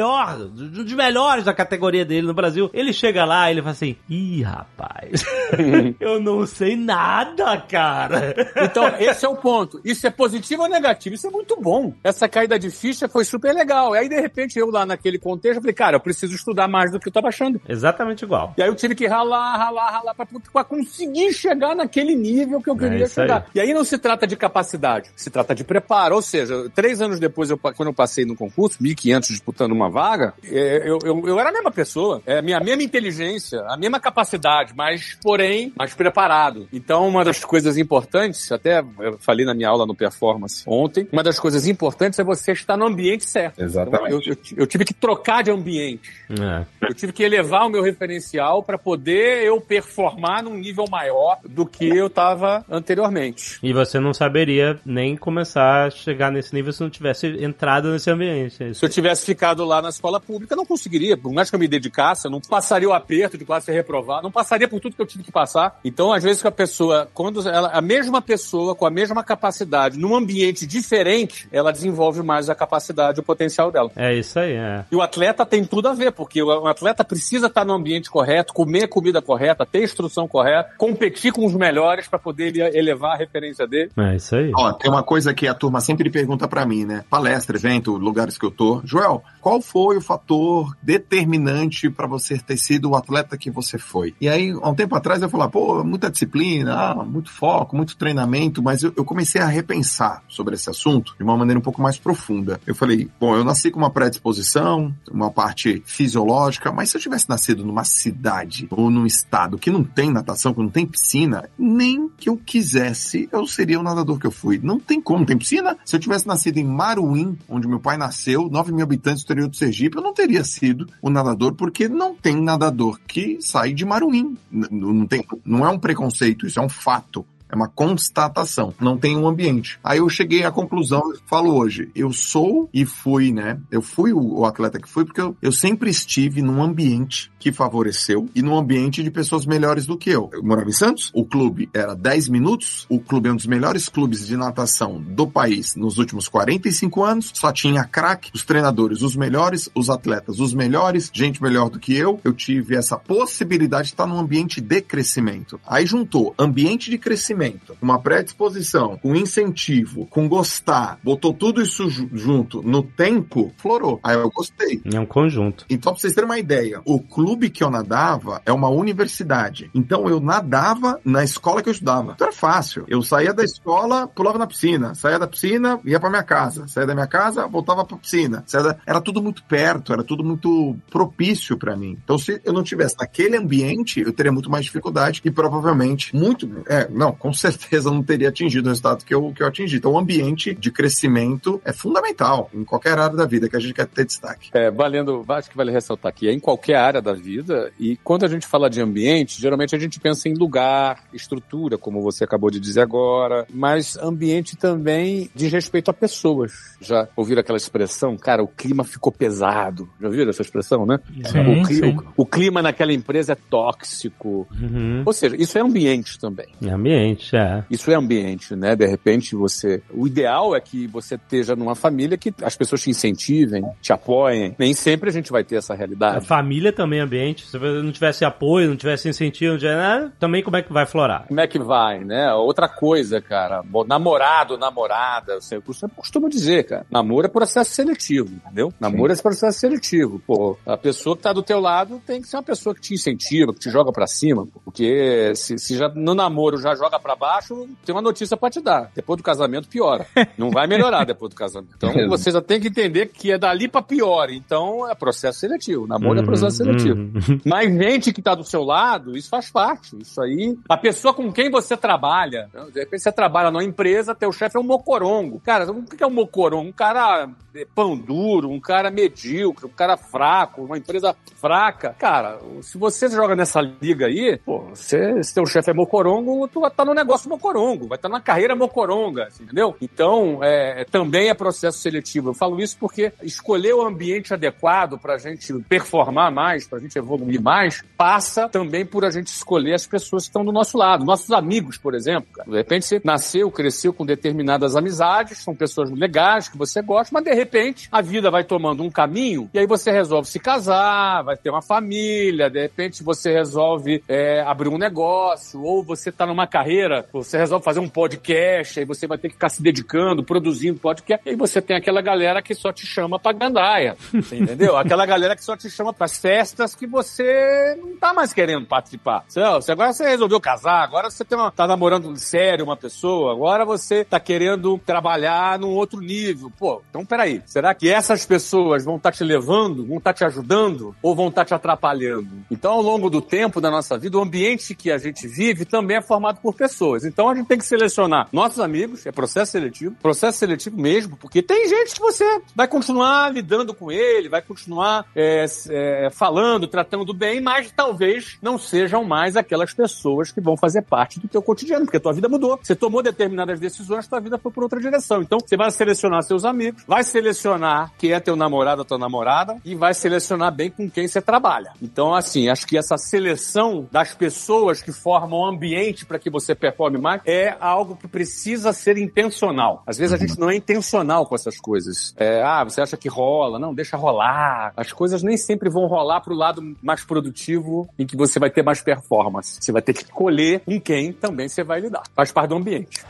dos 0.49 0.93
melhores 0.93 1.45
da 1.45 1.55
categoria 1.55 2.05
dele 2.05 2.27
no 2.27 2.35
Brasil, 2.35 2.71
ele 2.73 2.93
chega 2.93 3.25
lá 3.25 3.49
e 3.49 3.55
ele 3.55 3.61
fala 3.63 3.73
assim: 3.73 3.97
ih, 4.09 4.43
rapaz, 4.43 5.25
eu 6.01 6.21
não 6.21 6.47
sei 6.47 6.77
nada, 6.77 7.57
cara. 7.63 8.35
Então, 8.63 8.87
esse 8.99 9.25
é 9.25 9.29
o 9.29 9.37
ponto. 9.37 9.81
Isso 9.85 10.07
é 10.07 10.11
positivo 10.11 10.63
ou 10.63 10.69
negativo? 10.69 11.15
Isso 11.15 11.27
é 11.27 11.31
muito 11.31 11.61
bom. 11.61 11.95
Essa 12.03 12.29
caída 12.29 12.59
de 12.59 12.71
ficha 12.71 13.09
foi 13.09 13.25
super 13.25 13.55
legal. 13.55 13.95
E 13.95 13.99
aí, 13.99 14.09
de 14.09 14.21
repente, 14.21 14.59
eu 14.59 14.71
lá 14.71 14.85
naquele 14.87 15.19
contexto, 15.19 15.61
falei, 15.61 15.75
cara, 15.75 15.97
eu 15.97 16.01
preciso 16.01 16.35
estudar 16.35 16.69
mais 16.69 16.91
do 16.91 16.99
que 17.01 17.09
eu 17.09 17.13
tava 17.13 17.29
achando. 17.29 17.61
Exatamente 17.69 18.25
igual. 18.25 18.55
E 18.57 18.63
aí 18.63 18.69
eu 18.69 18.75
tive 18.75 18.95
que 18.95 19.07
ralar, 19.07 19.57
ralar, 19.57 19.91
ralar 19.91 20.15
pra, 20.15 20.27
pra 20.53 20.65
conseguir 20.65 21.33
chegar 21.33 21.75
naquele 21.75 22.15
nível 22.15 22.61
que 22.61 22.71
eu 22.71 22.77
queria 22.77 23.05
É 23.05 23.09
chegar. 23.09 23.37
aí. 23.39 23.43
E 23.55 23.61
aí 23.61 23.75
não 23.75 23.85
se 23.85 23.99
trata 23.99 24.27
de 24.27 24.37
capacidade, 24.37 25.11
se 25.17 25.31
trata 25.31 25.55
de 25.55 25.65
preparo. 25.65 26.15
Ou 26.17 26.23
seja, 26.23 26.71
três 26.75 27.01
anos 27.01 27.19
depois, 27.21 27.51
eu, 27.51 27.59
quando 27.59 27.89
eu 27.89 27.95
passei 27.95 28.25
no 28.25 28.35
concurso, 28.37 28.79
1.500 28.83 29.21
disputando 29.29 29.73
uma 29.73 29.86
vaga, 29.89 30.35
é, 30.45 30.83
eu, 30.85 30.99
eu, 31.05 31.23
eu 31.27 31.41
era 31.41 31.51
a 31.51 31.53
mesma 31.53 31.71
pessoa. 31.71 32.23
É 32.27 32.39
a 32.39 32.43
minha 32.43 32.61
mesma 32.61 32.83
inteligência, 32.83 33.61
a 33.69 33.77
mesma 33.77 34.01
capacidade, 34.01 34.73
mas, 34.77 35.17
porém, 35.23 35.73
mais 35.77 35.95
preparado. 35.95 36.69
Então, 36.73 37.07
uma 37.07 37.25
das 37.25 37.45
coisas 37.45 37.77
importantes, 37.77 38.51
até 38.51 38.85
eu 39.01 39.19
falei 39.19 39.45
na 39.45 39.55
minha 39.55 39.69
aula 39.69 39.87
no 39.87 39.95
Performance 39.95 40.63
ontem, 40.67 41.09
uma 41.13 41.23
das 41.23 41.39
coisas 41.39 41.67
importantes 41.67 42.19
é 42.19 42.25
você 42.25 42.53
estar 42.53 42.77
no 42.77 42.87
ambiente 42.87 43.25
certo. 43.25 43.63
Exatamente. 43.63 44.15
Então, 44.15 44.21
eu, 44.27 44.33
eu, 44.33 44.37
eu 44.59 44.67
tive 44.67 44.85
que 44.85 44.95
trocar 44.95 45.43
de 45.43 45.51
ambiente. 45.51 46.11
É. 46.31 46.65
Eu 46.89 46.95
tive 46.95 47.13
que 47.13 47.23
elevar 47.23 47.67
o 47.67 47.71
meu 47.71 47.83
referencial 47.83 48.63
para 48.63 48.79
poder 48.79 49.45
eu 49.45 49.61
performar 49.61 50.43
num 50.43 50.55
nível 50.55 50.85
maior 50.91 51.39
do 51.45 51.67
que 51.67 51.87
eu 51.87 52.07
estava 52.07 52.65
anteriormente. 52.71 53.59
E 53.63 53.73
você 53.73 53.99
não 53.99 54.13
saberia 54.13 54.79
nem 54.85 55.17
começar 55.17 55.87
a 55.87 55.91
chegar 55.91 56.31
nesse 56.31 56.55
nível 56.55 56.73
se 56.73 56.83
não 56.83 56.91
tivesse 56.91 57.27
entrado 57.43 57.91
nesse 57.91 58.11
ambiente. 58.11 58.63
É. 58.63 58.73
Se 58.73 58.85
eu 58.85 58.89
tivesse 58.89 59.25
ficado 59.25 59.65
lá 59.65 59.76
na 59.83 59.89
escola 59.89 60.21
pública, 60.21 60.53
eu 60.55 60.57
não 60.57 60.67
conseguiria. 60.67 61.17
Por 61.17 61.33
mais 61.33 61.49
que 61.51 61.57
eu 61.57 61.61
me 61.61 61.69
dedicasse, 61.69 62.27
eu 62.27 62.31
não 62.31 62.41
passaria 62.41 62.89
o 62.89 62.93
aperto 62.93 63.37
de 63.39 63.45
quase 63.45 63.67
ser 63.67 63.73
reprovado, 63.73 64.23
não 64.23 64.31
passaria 64.31 64.69
por 64.69 64.81
tudo 64.81 64.97
que 64.97 65.03
eu 65.03 65.07
tive 65.07 65.25
que 65.25 65.33
passar. 65.33 65.79
Então, 65.85 66.13
às 66.13 66.23
vezes, 66.23 66.43
que 66.43 66.49
a 66.49 66.53
pessoa, 66.53 67.09
quando 67.15 67.47
ela, 67.49 67.69
a 67.69 67.81
mesma 67.81 68.21
pessoa 68.23 68.75
com 68.75 68.87
a 68.87 68.91
mesma 68.91 69.23
capacidade, 69.23 69.99
num 69.99 70.15
ambiente 70.17 70.67
diferente, 70.67 71.49
ela 71.53 71.73
desenvolve 71.73 72.23
mais 72.23 72.49
a 72.49 72.55
capacidade 72.55 73.19
e 73.19 73.21
o 73.21 73.25
potencial 73.25 73.71
dela. 73.71 73.91
É 73.97 74.15
isso 74.15 74.39
aí, 74.39 74.53
é. 74.53 74.85
E 74.91 74.97
o 74.97 75.03
atleta 75.03 75.45
tem 75.45 75.65
tudo 75.65 75.89
a 75.89 75.95
ver, 75.95 76.13
porque 76.13 76.43
o 76.43 76.67
atleta 76.67 77.05
precisa 77.05 77.47
estar 77.47 77.65
no 77.65 77.73
ambiente 77.75 78.11
correto, 78.11 78.53
comer 78.55 78.85
a 78.85 78.89
comida 78.89 79.21
correta, 79.23 79.67
ter 79.67 79.79
a 79.81 79.85
instrução 79.85 80.27
correta, 80.29 80.71
competir 80.79 81.33
com 81.33 81.45
os 81.45 81.55
melhores 81.55 82.09
para 82.09 82.19
poder 82.19 82.49
ele- 82.49 82.79
elevar 82.79 83.15
a 83.15 83.17
referência 83.17 83.67
dele. 83.67 83.91
É 83.97 84.17
isso 84.17 84.35
aí. 84.37 84.51
Ó, 84.55 84.73
tem 84.73 84.91
uma 84.91 85.03
coisa 85.03 85.35
que 85.35 85.47
a 85.47 85.55
turma 85.55 85.81
sempre 85.81 86.11
pergunta 86.11 86.47
pra 86.49 86.65
mim, 86.67 86.85
né? 86.85 87.05
Palestra, 87.11 87.57
evento, 87.57 87.97
lugares 87.97 88.39
que 88.39 88.45
eu 88.45 88.51
tô. 88.51 88.81
Joel, 88.85 89.23
qual 89.41 89.61
foi 89.67 89.97
o 89.97 90.01
fator 90.01 90.77
determinante 90.83 91.91
pra 91.91 92.07
você 92.07 92.39
ter 92.39 92.57
sido 92.57 92.91
o 92.91 92.97
atleta 92.97 93.37
que 93.37 93.51
você 93.51 93.79
foi? 93.79 94.15
E 94.21 94.29
aí, 94.29 94.51
há 94.51 94.69
um 94.69 94.75
tempo 94.75 94.95
atrás, 94.95 95.21
eu 95.23 95.29
falava, 95.29 95.51
pô, 95.51 95.85
muita 95.85 96.11
disciplina, 96.11 96.75
ah, 96.75 97.05
muito 97.05 97.31
foco, 97.31 97.77
muito 97.77 97.97
treinamento, 97.97 98.63
mas 98.63 98.83
eu, 98.83 98.93
eu 98.97 99.05
comecei 99.05 99.41
a 99.41 99.47
repensar 99.47 100.23
sobre 100.29 100.55
esse 100.55 100.71
assunto 100.71 101.15
de 101.17 101.25
uma 101.25 101.37
maneira 101.37 101.59
um 101.59 101.63
pouco 101.63 101.83
mais 101.83 101.99
profunda. 101.99 102.61
Eu 102.67 102.75
falei, 102.75 103.09
bom, 103.19 103.35
eu 103.35 103.45
nasci 103.45 103.71
com 103.71 103.79
uma 103.79 103.91
predisposição, 103.91 104.95
uma 105.11 105.31
parte 105.31 105.83
fisiológica, 105.85 106.71
mas 106.73 106.91
se 106.91 106.97
eu 106.97 107.01
tivesse 107.01 107.29
nascido 107.29 107.65
numa 107.65 107.85
cidade 107.85 108.69
ou 108.71 108.91
num 108.91 109.07
estado 109.07 109.59
que 109.59 109.71
não 109.71 109.83
tem 109.83 110.11
natação, 110.11 110.55
que 110.55 110.61
não 110.61 110.69
tem 110.69 110.87
piscina, 110.87 111.49
nem 111.59 112.09
que 112.09 112.29
eu 112.29 112.37
quisesse, 112.37 113.29
eu 113.33 113.47
seria 113.47 113.81
o 113.81 113.83
nadador 113.83 114.19
que 114.19 114.27
eu 114.27 114.31
fui. 114.31 114.61
Não 114.63 114.79
tem 114.79 115.01
como, 115.01 115.27
tem 115.27 115.37
piscina? 115.37 115.77
Se 115.85 115.97
eu 115.97 116.01
tivesse 116.01 116.27
nascido 116.27 116.59
em 116.59 116.65
Maruim, 116.65 117.39
onde 117.49 117.67
meu 117.67 117.81
pai 117.81 117.97
nasceu, 117.97 118.49
9 118.49 118.73
mil 118.73 118.85
habitantes 118.85 119.25
do 119.25 119.29
do 119.47 119.57
Sergipe, 119.57 119.97
eu 119.97 120.03
não 120.03 120.15
teria 120.15 120.45
sido 120.45 120.87
o 121.01 121.11
nadador, 121.11 121.55
porque 121.55 121.89
não 121.89 122.15
tem 122.15 122.41
nadador 122.41 122.99
que 123.07 123.39
sai 123.41 123.73
de 123.73 123.85
Maruim. 123.85 124.37
Não, 124.51 125.07
tem, 125.07 125.25
não 125.45 125.67
é 125.67 125.71
um 125.71 125.79
preconceito, 125.79 126.47
isso 126.47 126.61
é 126.61 126.63
um 126.63 126.69
fato. 126.69 127.25
É 127.51 127.55
uma 127.55 127.69
constatação. 127.69 128.73
Não 128.81 128.97
tem 128.97 129.17
um 129.17 129.27
ambiente. 129.27 129.79
Aí 129.83 129.99
eu 129.99 130.09
cheguei 130.09 130.45
à 130.45 130.51
conclusão, 130.51 131.03
falo 131.27 131.55
hoje, 131.55 131.91
eu 131.95 132.13
sou 132.13 132.69
e 132.73 132.85
fui, 132.85 133.33
né? 133.33 133.59
Eu 133.71 133.83
fui 133.83 134.13
o, 134.13 134.41
o 134.41 134.45
atleta 134.45 134.81
que 134.81 134.89
fui 134.89 135.05
porque 135.05 135.21
eu, 135.21 135.37
eu 135.41 135.53
sempre 135.53 135.91
estive 135.91 136.43
num 136.43 136.63
ambiente 136.63 137.31
que 137.39 137.53
favoreceu 137.53 138.29
e 138.35 138.43
num 138.43 138.57
ambiente 138.57 139.03
de 139.03 139.11
pessoas 139.11 139.47
melhores 139.47 139.87
do 139.87 139.97
que 139.97 140.11
eu. 140.11 140.29
Eu 140.33 140.43
morava 140.43 140.69
em 140.69 140.73
Santos, 140.73 141.11
o 141.15 141.25
clube 141.25 141.71
era 141.73 141.95
10 141.95 142.29
minutos, 142.29 142.87
o 142.89 142.99
clube 142.99 143.29
é 143.29 143.33
um 143.33 143.37
dos 143.37 143.47
melhores 143.47 143.89
clubes 143.89 144.27
de 144.27 144.37
natação 144.37 145.01
do 145.01 145.27
país 145.29 145.77
nos 145.77 145.99
últimos 145.99 146.29
45 146.29 147.05
anos, 147.05 147.31
só 147.33 147.53
tinha 147.53 147.85
craque, 147.85 148.31
os 148.35 148.45
treinadores, 148.45 149.03
os 149.03 149.15
melhores, 149.15 149.69
os 149.75 149.89
atletas, 149.89 150.41
os 150.41 150.53
melhores, 150.53 151.11
gente 151.13 151.43
melhor 151.43 151.71
do 151.71 151.79
que 151.79 151.97
eu. 151.97 152.21
Eu 152.25 152.33
tive 152.33 152.75
essa 152.75 152.97
possibilidade 152.97 153.89
de 153.89 153.95
estar 153.95 154.07
num 154.07 154.19
ambiente 154.19 154.61
de 154.61 154.81
crescimento. 154.81 155.61
Aí 155.67 155.87
juntou 155.87 156.35
ambiente 156.39 156.91
de 156.91 156.99
crescimento, 156.99 157.36
uma 157.81 157.99
predisposição, 158.01 158.97
com 158.99 159.15
incentivo, 159.15 160.07
com 160.07 160.29
gostar, 160.29 160.99
botou 161.03 161.33
tudo 161.33 161.61
isso 161.63 161.89
ju- 161.89 162.09
junto 162.13 162.63
no 162.63 162.83
tempo, 162.83 163.53
florou. 163.57 164.01
Aí 164.03 164.17
eu 164.17 164.31
gostei. 164.31 164.81
É 164.93 164.99
um 165.01 165.07
conjunto. 165.07 165.65
Então, 165.71 165.93
pra 165.93 166.01
vocês 166.01 166.13
terem 166.15 166.29
uma 166.29 166.39
ideia, 166.39 166.81
o 166.85 166.99
clube 167.01 167.51
que 167.51 167.63
eu 167.63 167.71
nadava 167.71 168.41
é 168.45 168.53
uma 168.53 168.69
universidade. 168.69 169.71
Então, 169.75 170.09
eu 170.09 170.21
nadava 170.21 171.01
na 171.05 171.23
escola 171.23 171.63
que 171.63 171.69
eu 171.69 171.73
estudava. 171.73 172.13
Então, 172.13 172.27
era 172.27 172.37
fácil. 172.37 172.85
Eu 172.89 173.03
saía 173.03 173.33
da 173.33 173.45
escola, 173.45 174.07
pulava 174.07 174.39
na 174.39 174.47
piscina. 174.47 174.95
Saía 174.95 175.19
da 175.19 175.27
piscina, 175.27 175.79
ia 175.85 176.01
pra 176.01 176.11
minha 176.11 176.23
casa. 176.23 176.67
Saía 176.69 176.87
da 176.87 176.95
minha 176.95 177.07
casa, 177.07 177.47
voltava 177.47 177.85
pra 177.85 177.97
piscina. 177.97 178.45
Da- 178.53 178.77
Era 178.87 179.01
tudo 179.01 179.23
muito 179.23 179.45
perto, 179.45 179.93
era 179.93 180.03
tudo 180.03 180.25
muito 180.25 180.77
propício 180.91 181.57
pra 181.59 181.77
mim. 181.77 181.97
Então, 182.03 182.19
se 182.19 182.41
eu 182.45 182.53
não 182.53 182.63
tivesse 182.63 182.97
naquele 182.99 183.37
ambiente, 183.37 184.01
eu 184.01 184.13
teria 184.13 184.33
muito 184.33 184.51
mais 184.51 184.65
dificuldade 184.65 185.21
e 185.25 185.31
provavelmente 185.31 186.15
muito. 186.17 186.49
É, 186.69 186.89
não, 186.91 187.13
com 187.27 187.33
certeza 187.33 187.91
não 187.91 188.03
teria 188.05 188.29
atingido 188.29 188.67
o 188.67 188.69
resultado 188.69 189.05
que 189.05 189.13
eu, 189.13 189.33
que 189.35 189.43
eu 189.43 189.47
atingi. 189.49 189.77
Então, 189.77 189.93
o 189.93 189.99
ambiente 189.99 190.55
de 190.55 190.71
crescimento 190.71 191.61
é 191.65 191.73
fundamental 191.73 192.49
em 192.55 192.65
qualquer 192.65 192.97
área 192.99 193.17
da 193.17 193.27
vida 193.27 193.49
que 193.49 193.57
a 193.57 193.59
gente 193.59 193.75
quer 193.75 193.87
ter 193.87 194.05
destaque. 194.05 194.51
É, 194.55 194.71
valendo, 194.71 195.25
acho 195.29 195.51
que 195.51 195.57
vale 195.57 195.73
ressaltar 195.73 196.11
aqui, 196.11 196.29
é 196.29 196.33
em 196.33 196.39
qualquer 196.39 196.77
área 196.77 197.03
da 197.03 197.13
vida, 197.13 197.73
e 197.81 197.97
quando 198.05 198.25
a 198.25 198.29
gente 198.29 198.47
fala 198.47 198.71
de 198.71 198.81
ambiente, 198.81 199.41
geralmente 199.41 199.75
a 199.75 199.79
gente 199.79 199.99
pensa 199.99 200.29
em 200.29 200.35
lugar, 200.35 201.03
estrutura, 201.13 201.77
como 201.77 202.01
você 202.01 202.23
acabou 202.23 202.51
de 202.51 202.61
dizer 202.61 202.81
agora, 202.83 203.45
mas 203.53 203.97
ambiente 203.99 204.57
também 204.57 205.29
diz 205.35 205.51
respeito 205.53 205.91
a 205.91 205.95
pessoas. 205.95 206.53
Já 206.81 207.09
ouviram 207.17 207.41
aquela 207.41 207.59
expressão? 207.59 208.17
Cara, 208.17 208.43
o 208.43 208.49
clima 208.49 208.85
ficou 208.85 209.11
pesado. 209.11 209.89
Já 210.01 210.07
ouviram 210.07 210.31
essa 210.31 210.43
expressão, 210.43 210.87
né? 210.87 210.99
Sim, 211.25 211.41
o, 211.41 211.67
cli- 211.67 211.75
sim. 211.77 211.97
o- 212.17 212.23
o 212.23 212.27
clima 212.27 212.63
naquela 212.63 212.93
empresa 212.93 213.33
é 213.33 213.37
tóxico. 213.51 214.47
Uhum. 214.61 215.03
Ou 215.05 215.13
seja, 215.13 215.35
isso 215.37 215.59
é 215.59 215.61
ambiente 215.61 216.19
também. 216.19 216.47
É 216.63 216.71
ambiente, 216.71 217.16
é. 217.35 217.65
Isso 217.71 217.91
é 217.91 217.95
ambiente, 217.95 218.55
né? 218.55 218.75
De 218.77 218.87
repente 218.87 219.35
você. 219.35 219.83
O 219.93 220.07
ideal 220.07 220.55
é 220.55 220.61
que 220.61 220.87
você 220.87 221.15
esteja 221.15 221.55
numa 221.57 221.75
família 221.75 222.17
que 222.19 222.33
as 222.43 222.57
pessoas 222.57 222.83
te 222.83 222.91
incentivem, 222.91 223.65
te 223.81 223.93
apoiem. 223.93 224.55
Nem 224.59 224.75
sempre 224.75 225.09
a 225.09 225.13
gente 225.13 225.31
vai 225.31 225.45
ter 225.45 225.57
essa 225.57 225.73
A 225.73 225.77
realidade. 225.77 226.27
família 226.27 226.73
também 226.73 226.99
é 227.01 227.03
ambiente. 227.03 227.47
Se 227.47 227.59
não 227.59 227.93
tivesse 227.93 228.25
apoio, 228.25 228.69
não 228.69 228.77
tivesse 228.77 229.09
incentivo, 229.09 229.53
não 229.53 229.59
tivesse 229.59 229.77
nada, 229.77 230.13
também 230.19 230.43
como 230.43 230.57
é 230.57 230.63
que 230.63 230.73
vai 230.73 230.87
florar? 230.87 231.27
Como 231.27 231.41
é 231.41 231.47
que 231.47 231.59
vai, 231.59 232.05
né? 232.05 232.33
Outra 232.35 232.69
coisa, 232.69 233.21
cara. 233.21 233.63
Bom, 233.63 233.85
namorado, 233.85 234.59
namorada, 234.59 235.41
sempre 235.41 235.73
costumo 235.95 236.29
dizer, 236.29 236.65
cara. 236.65 236.87
Namoro 236.91 237.27
é 237.27 237.31
processo 237.31 237.71
seletivo, 237.73 238.33
entendeu? 238.45 238.73
Namoro 238.81 239.13
é 239.13 239.17
processo 239.17 239.59
seletivo. 239.59 240.21
Pô, 240.27 240.57
a 240.67 240.77
pessoa 240.77 241.17
que 241.17 241.23
tá 241.23 241.33
do 241.33 241.43
teu 241.43 241.61
lado 241.61 242.01
tem 242.07 242.21
que 242.21 242.29
ser 242.29 242.37
uma 242.37 242.43
pessoa 242.43 242.75
que 242.75 242.81
te 242.81 242.95
incentiva, 242.95 243.53
que 243.53 243.61
te 243.61 243.71
joga 243.71 243.93
pra 243.93 244.07
cima. 244.07 244.47
Porque 244.65 245.33
se, 245.35 245.59
se 245.59 245.77
já 245.77 245.89
no 245.89 246.15
namoro 246.15 246.57
já 246.59 246.75
joga 246.75 246.99
pra 247.07 247.17
pra 247.17 247.17
baixo, 247.17 247.69
tem 247.85 247.95
uma 247.95 248.03
notícia 248.03 248.37
pra 248.37 248.51
te 248.51 248.61
dar. 248.61 248.91
Depois 248.95 249.17
do 249.17 249.23
casamento, 249.23 249.69
piora. 249.69 250.07
Não 250.37 250.51
vai 250.51 250.67
melhorar 250.67 251.05
depois 251.05 251.31
do 251.31 251.37
casamento. 251.37 251.75
Então, 251.77 251.93
você 252.09 252.33
já 252.33 252.43
tem 252.43 252.61
que 252.61 252.69
entender 252.69 253.07
que 253.07 253.31
é 253.31 253.39
dali 253.39 253.69
pra 253.69 253.81
pior. 253.81 254.31
Então, 254.31 254.89
é 254.91 254.95
processo 254.95 255.39
seletivo. 255.39 255.87
Namoro 255.87 256.19
é 256.19 256.25
processo 256.25 256.57
seletivo. 256.57 256.99
Uhum. 256.99 257.41
Mas 257.45 257.73
gente 257.73 258.13
que 258.13 258.21
tá 258.21 258.35
do 258.35 258.45
seu 258.45 258.65
lado, 258.65 259.17
isso 259.17 259.29
faz 259.29 259.51
parte. 259.51 259.97
Isso 260.01 260.21
aí. 260.21 260.59
A 260.69 260.77
pessoa 260.77 261.15
com 261.15 261.33
quem 261.33 261.49
você 261.51 261.77
trabalha. 261.77 262.49
De 262.73 262.81
repente 262.81 263.03
você 263.03 263.13
trabalha 263.13 263.51
numa 263.51 263.65
empresa, 263.65 264.15
teu 264.15 264.33
chefe 264.33 264.57
é 264.57 264.61
um 264.61 264.65
mocorongo. 264.65 265.41
Cara, 265.41 265.71
o 265.71 265.85
que 265.85 266.03
é 266.03 266.07
um 266.07 266.11
mocorongo? 266.11 266.69
Um 266.69 266.73
cara 266.73 267.29
é, 267.55 267.65
pão 267.75 267.97
duro, 267.97 268.51
um 268.51 268.61
cara 268.61 268.91
medíocre, 268.91 269.67
um 269.67 269.71
cara 269.71 269.97
fraco, 269.97 270.65
uma 270.65 270.79
empresa 270.79 271.15
fraca. 271.37 271.95
Cara, 271.99 272.39
se 272.63 272.77
você 272.77 273.09
joga 273.09 273.37
nessa 273.37 273.61
liga 273.61 274.07
aí, 274.07 274.39
pô, 274.45 274.61
você, 274.75 275.23
se 275.23 275.35
teu 275.35 275.47
chefe 275.47 275.71
é 275.71 275.75
mocorongo, 275.75 276.49
tu 276.49 276.67
estar 276.67 276.85
no 276.85 276.95
negócio 276.97 277.29
mocorongo, 277.29 277.87
vai 277.87 277.97
estar 277.97 278.09
na 278.09 278.21
carreira 278.21 278.57
mocoronga, 278.57 279.25
assim, 279.25 279.45
entendeu? 279.45 279.77
Então, 279.81 280.41
é, 280.43 280.85
também 280.85 281.29
é 281.29 281.35
processo 281.35 281.79
seletivo. 281.79 282.31
Eu 282.31 282.35
falo 282.35 282.61
isso 282.61 282.77
porque 282.79 283.13
escolher 283.23 283.75
o 283.75 283.83
ambiente 283.83 284.35
adequado 284.35 284.99
pra 284.99 285.19
gente 285.19 285.53
performar 285.69 286.33
mais, 286.33 286.67
pra 286.67 286.79
gente 286.79 286.99
evoluir 286.99 287.41
mais, 287.41 287.83
passa 287.97 288.49
também 288.49 288.85
por 288.85 289.05
a 289.05 289.11
gente 289.11 289.29
escolher 289.29 289.75
as 289.75 289.87
pessoas 289.87 290.25
que 290.25 290.29
estão 290.29 290.45
do 290.45 290.53
nosso 290.53 290.77
lado. 290.77 291.05
Nossos 291.05 291.31
amigos, 291.31 291.77
por 291.77 291.95
exemplo. 291.95 292.29
cara. 292.33 292.51
De 292.51 292.57
repente 292.57 292.87
você 292.87 293.01
nasceu, 293.05 293.51
cresceu 293.51 293.93
com 293.93 294.05
determinadas 294.05 294.75
amizades, 294.77 295.39
são 295.39 295.55
pessoas 295.55 295.91
legais 295.91 296.49
que 296.49 296.57
você 296.57 296.83
gosta, 296.83 297.11
mas 297.13 297.25
de 297.25 297.35
repente 297.35 297.89
a 297.93 298.01
vida 298.01 298.31
vai 298.31 298.45
tomando 298.45 298.83
um 298.83 298.91
caminho 298.91 299.51
e 299.53 299.59
aí 299.59 299.67
você 299.67 299.91
resolve 299.91 300.29
se 300.29 300.39
casar, 300.39 301.23
vai 301.23 301.37
ter 301.37 301.51
uma 301.51 301.63
família, 301.63 302.49
de 302.49 302.61
repente 302.61 303.03
você 303.03 303.33
resolve 303.33 304.03
é, 304.09 304.41
abrir 304.43 304.69
um 304.69 304.79
negócio, 304.79 305.63
ou 305.63 305.83
você 305.83 306.11
tá 306.11 306.27
numa 306.27 306.47
carreira, 306.47 306.86
você 307.13 307.39
resolve 307.39 307.65
fazer 307.65 307.81
um 307.81 307.89
podcast, 307.89 308.79
aí 308.79 308.85
você 308.85 309.07
vai 309.07 309.19
ter 309.19 309.29
que 309.29 309.35
ficar 309.35 309.49
se 309.49 309.63
dedicando, 309.63 310.23
produzindo 310.23 310.79
podcast, 310.79 311.27
e 311.27 311.31
aí 311.31 311.37
você 311.37 311.61
tem 311.61 311.77
aquela 311.77 312.01
galera 312.01 312.43
que 312.43 312.55
só 312.55 312.73
te 312.73 312.87
chama 312.87 313.19
pra 313.19 313.33
gandaia, 313.33 313.97
entendeu? 314.15 314.77
Aquela 314.77 315.07
galera 315.07 315.37
que 315.37 315.45
só 315.45 315.57
te 315.57 315.69
chama 315.71 315.93
pras 315.93 316.19
festas 316.19 316.75
que 316.75 316.87
você 316.87 317.79
não 317.81 317.97
tá 317.97 318.13
mais 318.13 318.33
querendo 318.33 318.67
participar. 318.67 319.25
Você, 319.29 319.73
agora 319.73 319.93
você 319.93 320.09
resolveu 320.09 320.41
casar, 320.41 320.83
agora 320.83 321.11
você 321.11 321.25
tem 321.25 321.39
uma, 321.39 321.51
tá 321.51 321.67
namorando 321.67 322.15
sério 322.17 322.65
uma 322.65 322.77
pessoa, 322.77 323.33
agora 323.33 323.65
você 323.65 324.05
tá 324.05 324.19
querendo 324.21 324.79
trabalhar 324.79 325.59
num 325.59 325.71
outro 325.71 326.01
nível. 326.01 326.51
Pô, 326.59 326.83
então 326.89 327.05
peraí, 327.05 327.43
será 327.47 327.75
que 327.75 327.89
essas 327.89 328.25
pessoas 328.25 328.85
vão 328.85 328.97
estar 328.97 329.13
te 329.13 329.25
levando, 329.25 329.87
vão 329.87 329.99
estar 329.99 330.13
te 330.13 330.25
ajudando 330.25 330.95
ou 331.03 331.15
vão 331.15 331.29
estar 331.29 331.45
te 331.45 331.55
atrapalhando? 331.55 332.45
Então, 332.51 332.73
ao 332.73 332.83
longo 332.83 333.11
do 333.11 333.21
tempo 333.21 333.61
da 333.61 333.71
nossa 333.71 333.99
vida, 333.99 334.19
o 334.19 334.23
ambiente 334.23 334.75
que 334.75 334.91
a 334.91 334.99
gente 334.99 335.27
vive 335.27 335.65
também 335.65 335.99
é 335.99 336.03
formado 336.03 336.41
por 336.41 336.55
pessoas. 336.55 336.76
Então, 337.05 337.29
a 337.29 337.35
gente 337.35 337.47
tem 337.47 337.59
que 337.59 337.65
selecionar 337.65 338.29
nossos 338.33 338.61
amigos, 338.61 339.07
é 339.07 339.13
processo 339.13 339.53
seletivo, 339.53 339.95
processo 340.03 340.39
seletivo 340.39 340.81
mesmo, 340.81 341.17
porque 341.17 341.43
tem 341.43 341.69
gente 341.69 341.95
que 341.95 342.01
você 342.01 342.25
vai 342.55 342.69
continuar 342.69 343.33
lidando 343.33 343.75
com 343.75 343.91
ele, 343.91 344.29
vai 344.29 344.43
continuar 344.43 345.07
é, 345.15 345.45
é, 345.71 346.11
falando, 346.11 346.67
tratando 346.67 347.13
bem, 347.15 347.41
mas 347.41 347.73
talvez 347.75 348.39
não 348.43 348.59
sejam 348.59 349.05
mais 349.05 349.37
aquelas 349.37 349.73
pessoas 349.73 350.31
que 350.31 350.41
vão 350.41 350.57
fazer 350.57 350.83
parte 350.83 351.21
do 351.21 351.29
teu 351.29 351.43
cotidiano, 351.43 351.85
porque 351.85 351.97
a 351.97 352.01
tua 352.01 352.13
vida 352.13 352.29
mudou. 352.29 352.59
Você 352.63 352.75
tomou 352.75 353.03
determinadas 353.03 353.61
decisões, 353.61 354.07
tua 354.07 354.21
vida 354.21 354.39
foi 354.39 354.53
por 354.53 354.63
outra 354.63 354.81
direção. 354.81 355.23
Então, 355.23 355.39
você 355.39 355.57
vai 355.57 355.71
selecionar 355.71 356.23
seus 356.23 356.45
amigos, 356.45 356.83
vai 356.87 357.05
selecionar 357.05 357.93
quem 357.99 358.13
é 358.13 358.21
teu 358.21 358.37
namorado 358.37 358.81
ou 358.81 358.85
tua 358.85 358.99
namorada 358.99 359.57
e 359.65 359.75
vai 359.75 359.95
selecionar 359.95 360.53
bem 360.53 360.71
com 360.71 360.91
quem 360.91 361.07
você 361.07 361.21
trabalha. 361.21 361.73
Então, 361.81 362.15
assim, 362.15 362.49
acho 362.49 362.67
que 362.67 362.77
essa 362.77 362.97
seleção 362.97 363.89
das 363.91 364.15
pessoas 364.15 364.83
que 364.83 364.93
formam 364.93 365.41
o 365.41 365.47
ambiente 365.47 366.05
para 366.05 366.19
que 366.19 366.31
você 366.31 366.55
performe 366.57 366.99
mais 366.99 367.21
é 367.25 367.57
algo 367.61 367.97
que 367.97 368.09
precisa 368.09 368.73
ser 368.73 368.99
intencional. 368.99 369.83
Às 369.87 369.99
vezes 369.99 370.13
a 370.13 370.17
gente 370.17 370.39
não 370.39 370.51
é 370.51 370.57
intencional 370.57 371.27
com 371.27 371.35
essas 371.35 371.59
coisas. 371.59 372.15
É, 372.17 372.43
ah, 372.43 372.65
você 372.65 372.81
acha 372.81 372.97
que 372.97 373.09
rola? 373.09 373.59
Não, 373.59 373.75
deixa 373.75 373.97
rolar. 373.97 374.73
As 374.77 374.93
coisas 374.93 375.23
nem 375.23 375.37
sempre 375.37 375.71
vão 375.71 375.87
rolar 375.87 376.21
pro 376.21 376.35
lado 376.35 376.77
mais 376.83 377.05
produtivo 377.05 377.89
em 377.99 378.07
que 378.07 378.17
você 378.17 378.39
vai 378.39 378.51
ter 378.51 378.63
mais 378.63 378.81
performance. 378.81 379.59
Você 379.61 379.73
vai 379.73 379.83
ter 379.83 379.93
que 379.93 380.03
escolher 380.03 380.61
com 380.61 380.81
quem 380.81 381.13
também 381.13 381.49
você 381.49 381.63
vai 381.63 381.81
lidar. 381.81 382.03
Faz 382.15 382.33
parte 382.33 382.51
do 382.51 382.57
ambiente. 382.57 383.05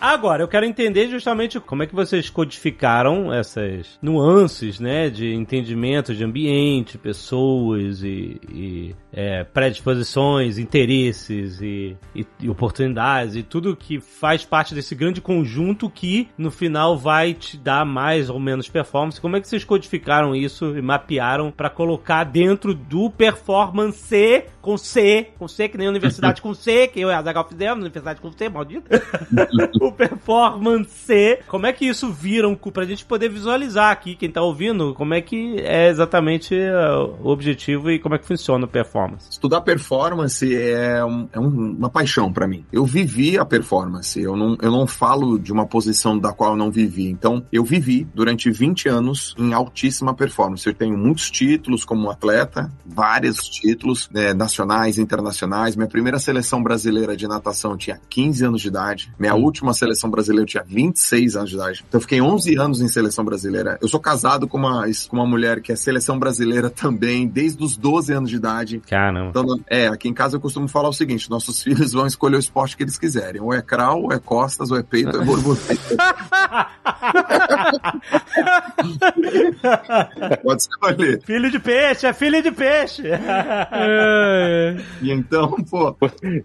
Agora, 0.00 0.42
eu 0.42 0.48
quero 0.48 0.64
entender 0.64 1.08
justamente 1.08 1.60
como 1.60 1.82
é 1.82 1.86
que 1.86 1.94
vocês 1.94 2.30
codificaram 2.30 3.32
essas 3.32 3.98
nuances, 4.00 4.80
né, 4.80 5.10
de 5.10 5.34
entendimento 5.34 6.14
de 6.14 6.24
ambiente, 6.24 6.96
pessoas 6.96 8.02
e, 8.02 8.40
e, 8.50 8.94
é, 9.12 9.44
predisposições, 9.44 10.56
interesses 10.56 11.60
e, 11.60 11.96
e- 12.14 12.26
e 12.40 12.48
oportunidades 12.48 13.36
e 13.36 13.42
tudo 13.42 13.76
que 13.76 14.00
faz 14.00 14.44
parte 14.44 14.74
desse 14.74 14.94
grande 14.94 15.20
conjunto 15.20 15.90
que 15.90 16.28
no 16.38 16.50
final 16.50 16.96
vai 16.96 17.34
te 17.34 17.58
dar 17.58 17.84
mais 17.84 18.30
ou 18.30 18.40
menos 18.40 18.68
performance. 18.68 19.20
Como 19.20 19.36
é 19.36 19.40
que 19.40 19.48
vocês 19.48 19.64
codificaram 19.64 20.34
isso 20.34 20.78
e 20.78 20.80
mapearam 20.82 21.50
para 21.50 21.68
colocar 21.68 22.24
dentro 22.24 22.72
do 22.74 23.10
performance 23.10 24.44
com 24.62 24.78
C, 24.78 25.28
com 25.38 25.46
C 25.46 25.68
que 25.68 25.76
nem 25.76 25.88
universidade 25.88 26.40
com 26.42 26.54
C, 26.54 26.88
que 26.88 27.00
eu 27.00 27.10
e 27.10 27.12
a 27.12 27.20
Zagal 27.22 27.46
fizemos, 27.46 27.80
universidade 27.82 28.20
com 28.20 28.32
C, 28.32 28.48
maldito. 28.48 28.88
performance. 29.92 31.38
Como 31.46 31.66
é 31.66 31.72
que 31.72 31.86
isso 31.86 32.10
vira 32.10 32.48
um 32.48 32.54
cu 32.54 32.70
pra 32.72 32.84
gente 32.84 33.04
poder 33.04 33.28
visualizar 33.28 33.90
aqui, 33.90 34.14
quem 34.14 34.30
tá 34.30 34.42
ouvindo, 34.42 34.94
como 34.94 35.14
é 35.14 35.20
que 35.20 35.56
é 35.60 35.88
exatamente 35.88 36.54
uh, 36.54 37.16
o 37.22 37.28
objetivo 37.30 37.90
e 37.90 37.98
como 37.98 38.14
é 38.14 38.18
que 38.18 38.26
funciona 38.26 38.64
o 38.64 38.68
performance. 38.68 39.28
Estudar 39.30 39.60
performance 39.62 40.54
é, 40.54 41.04
um- 41.04 41.28
é 41.32 41.38
um- 41.40 41.76
uma 41.78 41.90
paixão 41.90 42.32
pra 42.32 42.46
mim. 42.46 42.64
Eu 42.72 42.84
vivi 42.84 43.38
a 43.38 43.44
performance. 43.44 44.20
Eu 44.20 44.36
não, 44.36 44.56
eu 44.60 44.70
não 44.70 44.86
falo 44.86 45.38
de 45.38 45.52
uma 45.52 45.66
posição 45.66 46.18
da 46.18 46.32
qual 46.32 46.50
eu 46.52 46.56
não 46.56 46.70
vivi. 46.70 47.08
Então, 47.08 47.44
eu 47.52 47.64
vivi 47.64 48.06
durante 48.14 48.50
20 48.50 48.88
anos 48.88 49.34
em 49.38 49.52
altíssima 49.52 50.14
performance. 50.14 50.66
Eu 50.66 50.74
tenho 50.74 50.96
muitos 50.96 51.30
títulos 51.30 51.84
como 51.84 52.10
atleta, 52.10 52.70
vários 52.84 53.48
títulos 53.48 54.08
né, 54.12 54.32
nacionais, 54.34 54.98
internacionais. 54.98 55.76
Minha 55.76 55.88
primeira 55.88 56.18
seleção 56.18 56.62
brasileira 56.62 57.16
de 57.16 57.26
natação 57.26 57.76
tinha 57.76 58.00
15 58.08 58.44
anos 58.44 58.60
de 58.62 58.68
idade. 58.68 59.12
Minha 59.18 59.34
última 59.34 59.72
seleção 59.80 60.10
brasileira 60.10 60.42
eu 60.42 60.46
tinha 60.46 60.62
26 60.62 61.36
anos 61.36 61.50
de 61.50 61.56
idade. 61.56 61.84
Então, 61.88 61.98
eu 61.98 62.02
fiquei 62.02 62.20
11 62.20 62.58
anos 62.58 62.80
em 62.80 62.88
seleção 62.88 63.24
brasileira. 63.24 63.78
Eu 63.80 63.88
sou 63.88 63.98
casado 63.98 64.46
com 64.46 64.58
uma, 64.58 64.84
com 65.08 65.16
uma 65.16 65.26
mulher 65.26 65.60
que 65.60 65.72
é 65.72 65.76
seleção 65.76 66.18
brasileira 66.18 66.70
também, 66.70 67.26
desde 67.26 67.62
os 67.62 67.76
12 67.76 68.12
anos 68.12 68.30
de 68.30 68.36
idade. 68.36 68.80
Caramba. 68.88 69.30
Então, 69.30 69.44
é, 69.68 69.88
aqui 69.88 70.08
em 70.08 70.14
casa 70.14 70.36
eu 70.36 70.40
costumo 70.40 70.68
falar 70.68 70.88
o 70.88 70.92
seguinte: 70.92 71.30
nossos 71.30 71.62
filhos 71.64 71.92
vão 71.92 72.06
escolher 72.06 72.36
o 72.36 72.40
esporte 72.40 72.76
que 72.76 72.82
eles 72.82 72.98
quiserem. 72.98 73.40
Ou 73.40 73.54
é 73.54 73.62
crawl, 73.62 74.04
ou 74.04 74.12
é 74.12 74.18
costas, 74.18 74.70
ou 74.70 74.76
é 74.76 74.82
peito, 74.82 75.16
ou 75.16 75.22
é 75.22 75.24
borboleta. 75.24 75.60
Pode 80.42 80.62
escolher. 80.62 81.22
Filho 81.24 81.50
de 81.50 81.58
peixe, 81.58 82.06
é 82.06 82.12
filho 82.12 82.42
de 82.42 82.50
peixe. 82.50 83.02
E 85.02 85.10
então, 85.10 85.50
pô, 85.70 85.96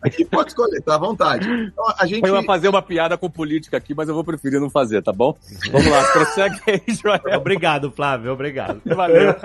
aqui 0.01 0.25
pode 0.25 0.49
escolher, 0.49 0.81
tá 0.81 0.95
à 0.95 0.97
vontade. 0.97 1.49
Então, 1.49 1.85
a 1.97 2.05
gente. 2.05 2.27
Eu 2.27 2.35
ia 2.35 2.43
fazer 2.43 2.69
uma 2.69 2.81
piada 2.81 3.17
com 3.17 3.24
política 3.29 3.77
aqui, 3.77 3.93
mas 3.93 4.07
eu 4.07 4.15
vou 4.15 4.23
preferir 4.23 4.59
não 4.59 4.69
fazer, 4.69 5.01
tá 5.01 5.11
bom? 5.11 5.35
Vamos 5.71 5.87
lá, 5.87 6.03
prossegue 6.11 6.59
aí, 6.67 6.81
Joel. 6.95 7.39
obrigado, 7.39 7.91
Flávio, 7.91 8.31
obrigado. 8.31 8.81
Valeu. 8.95 9.35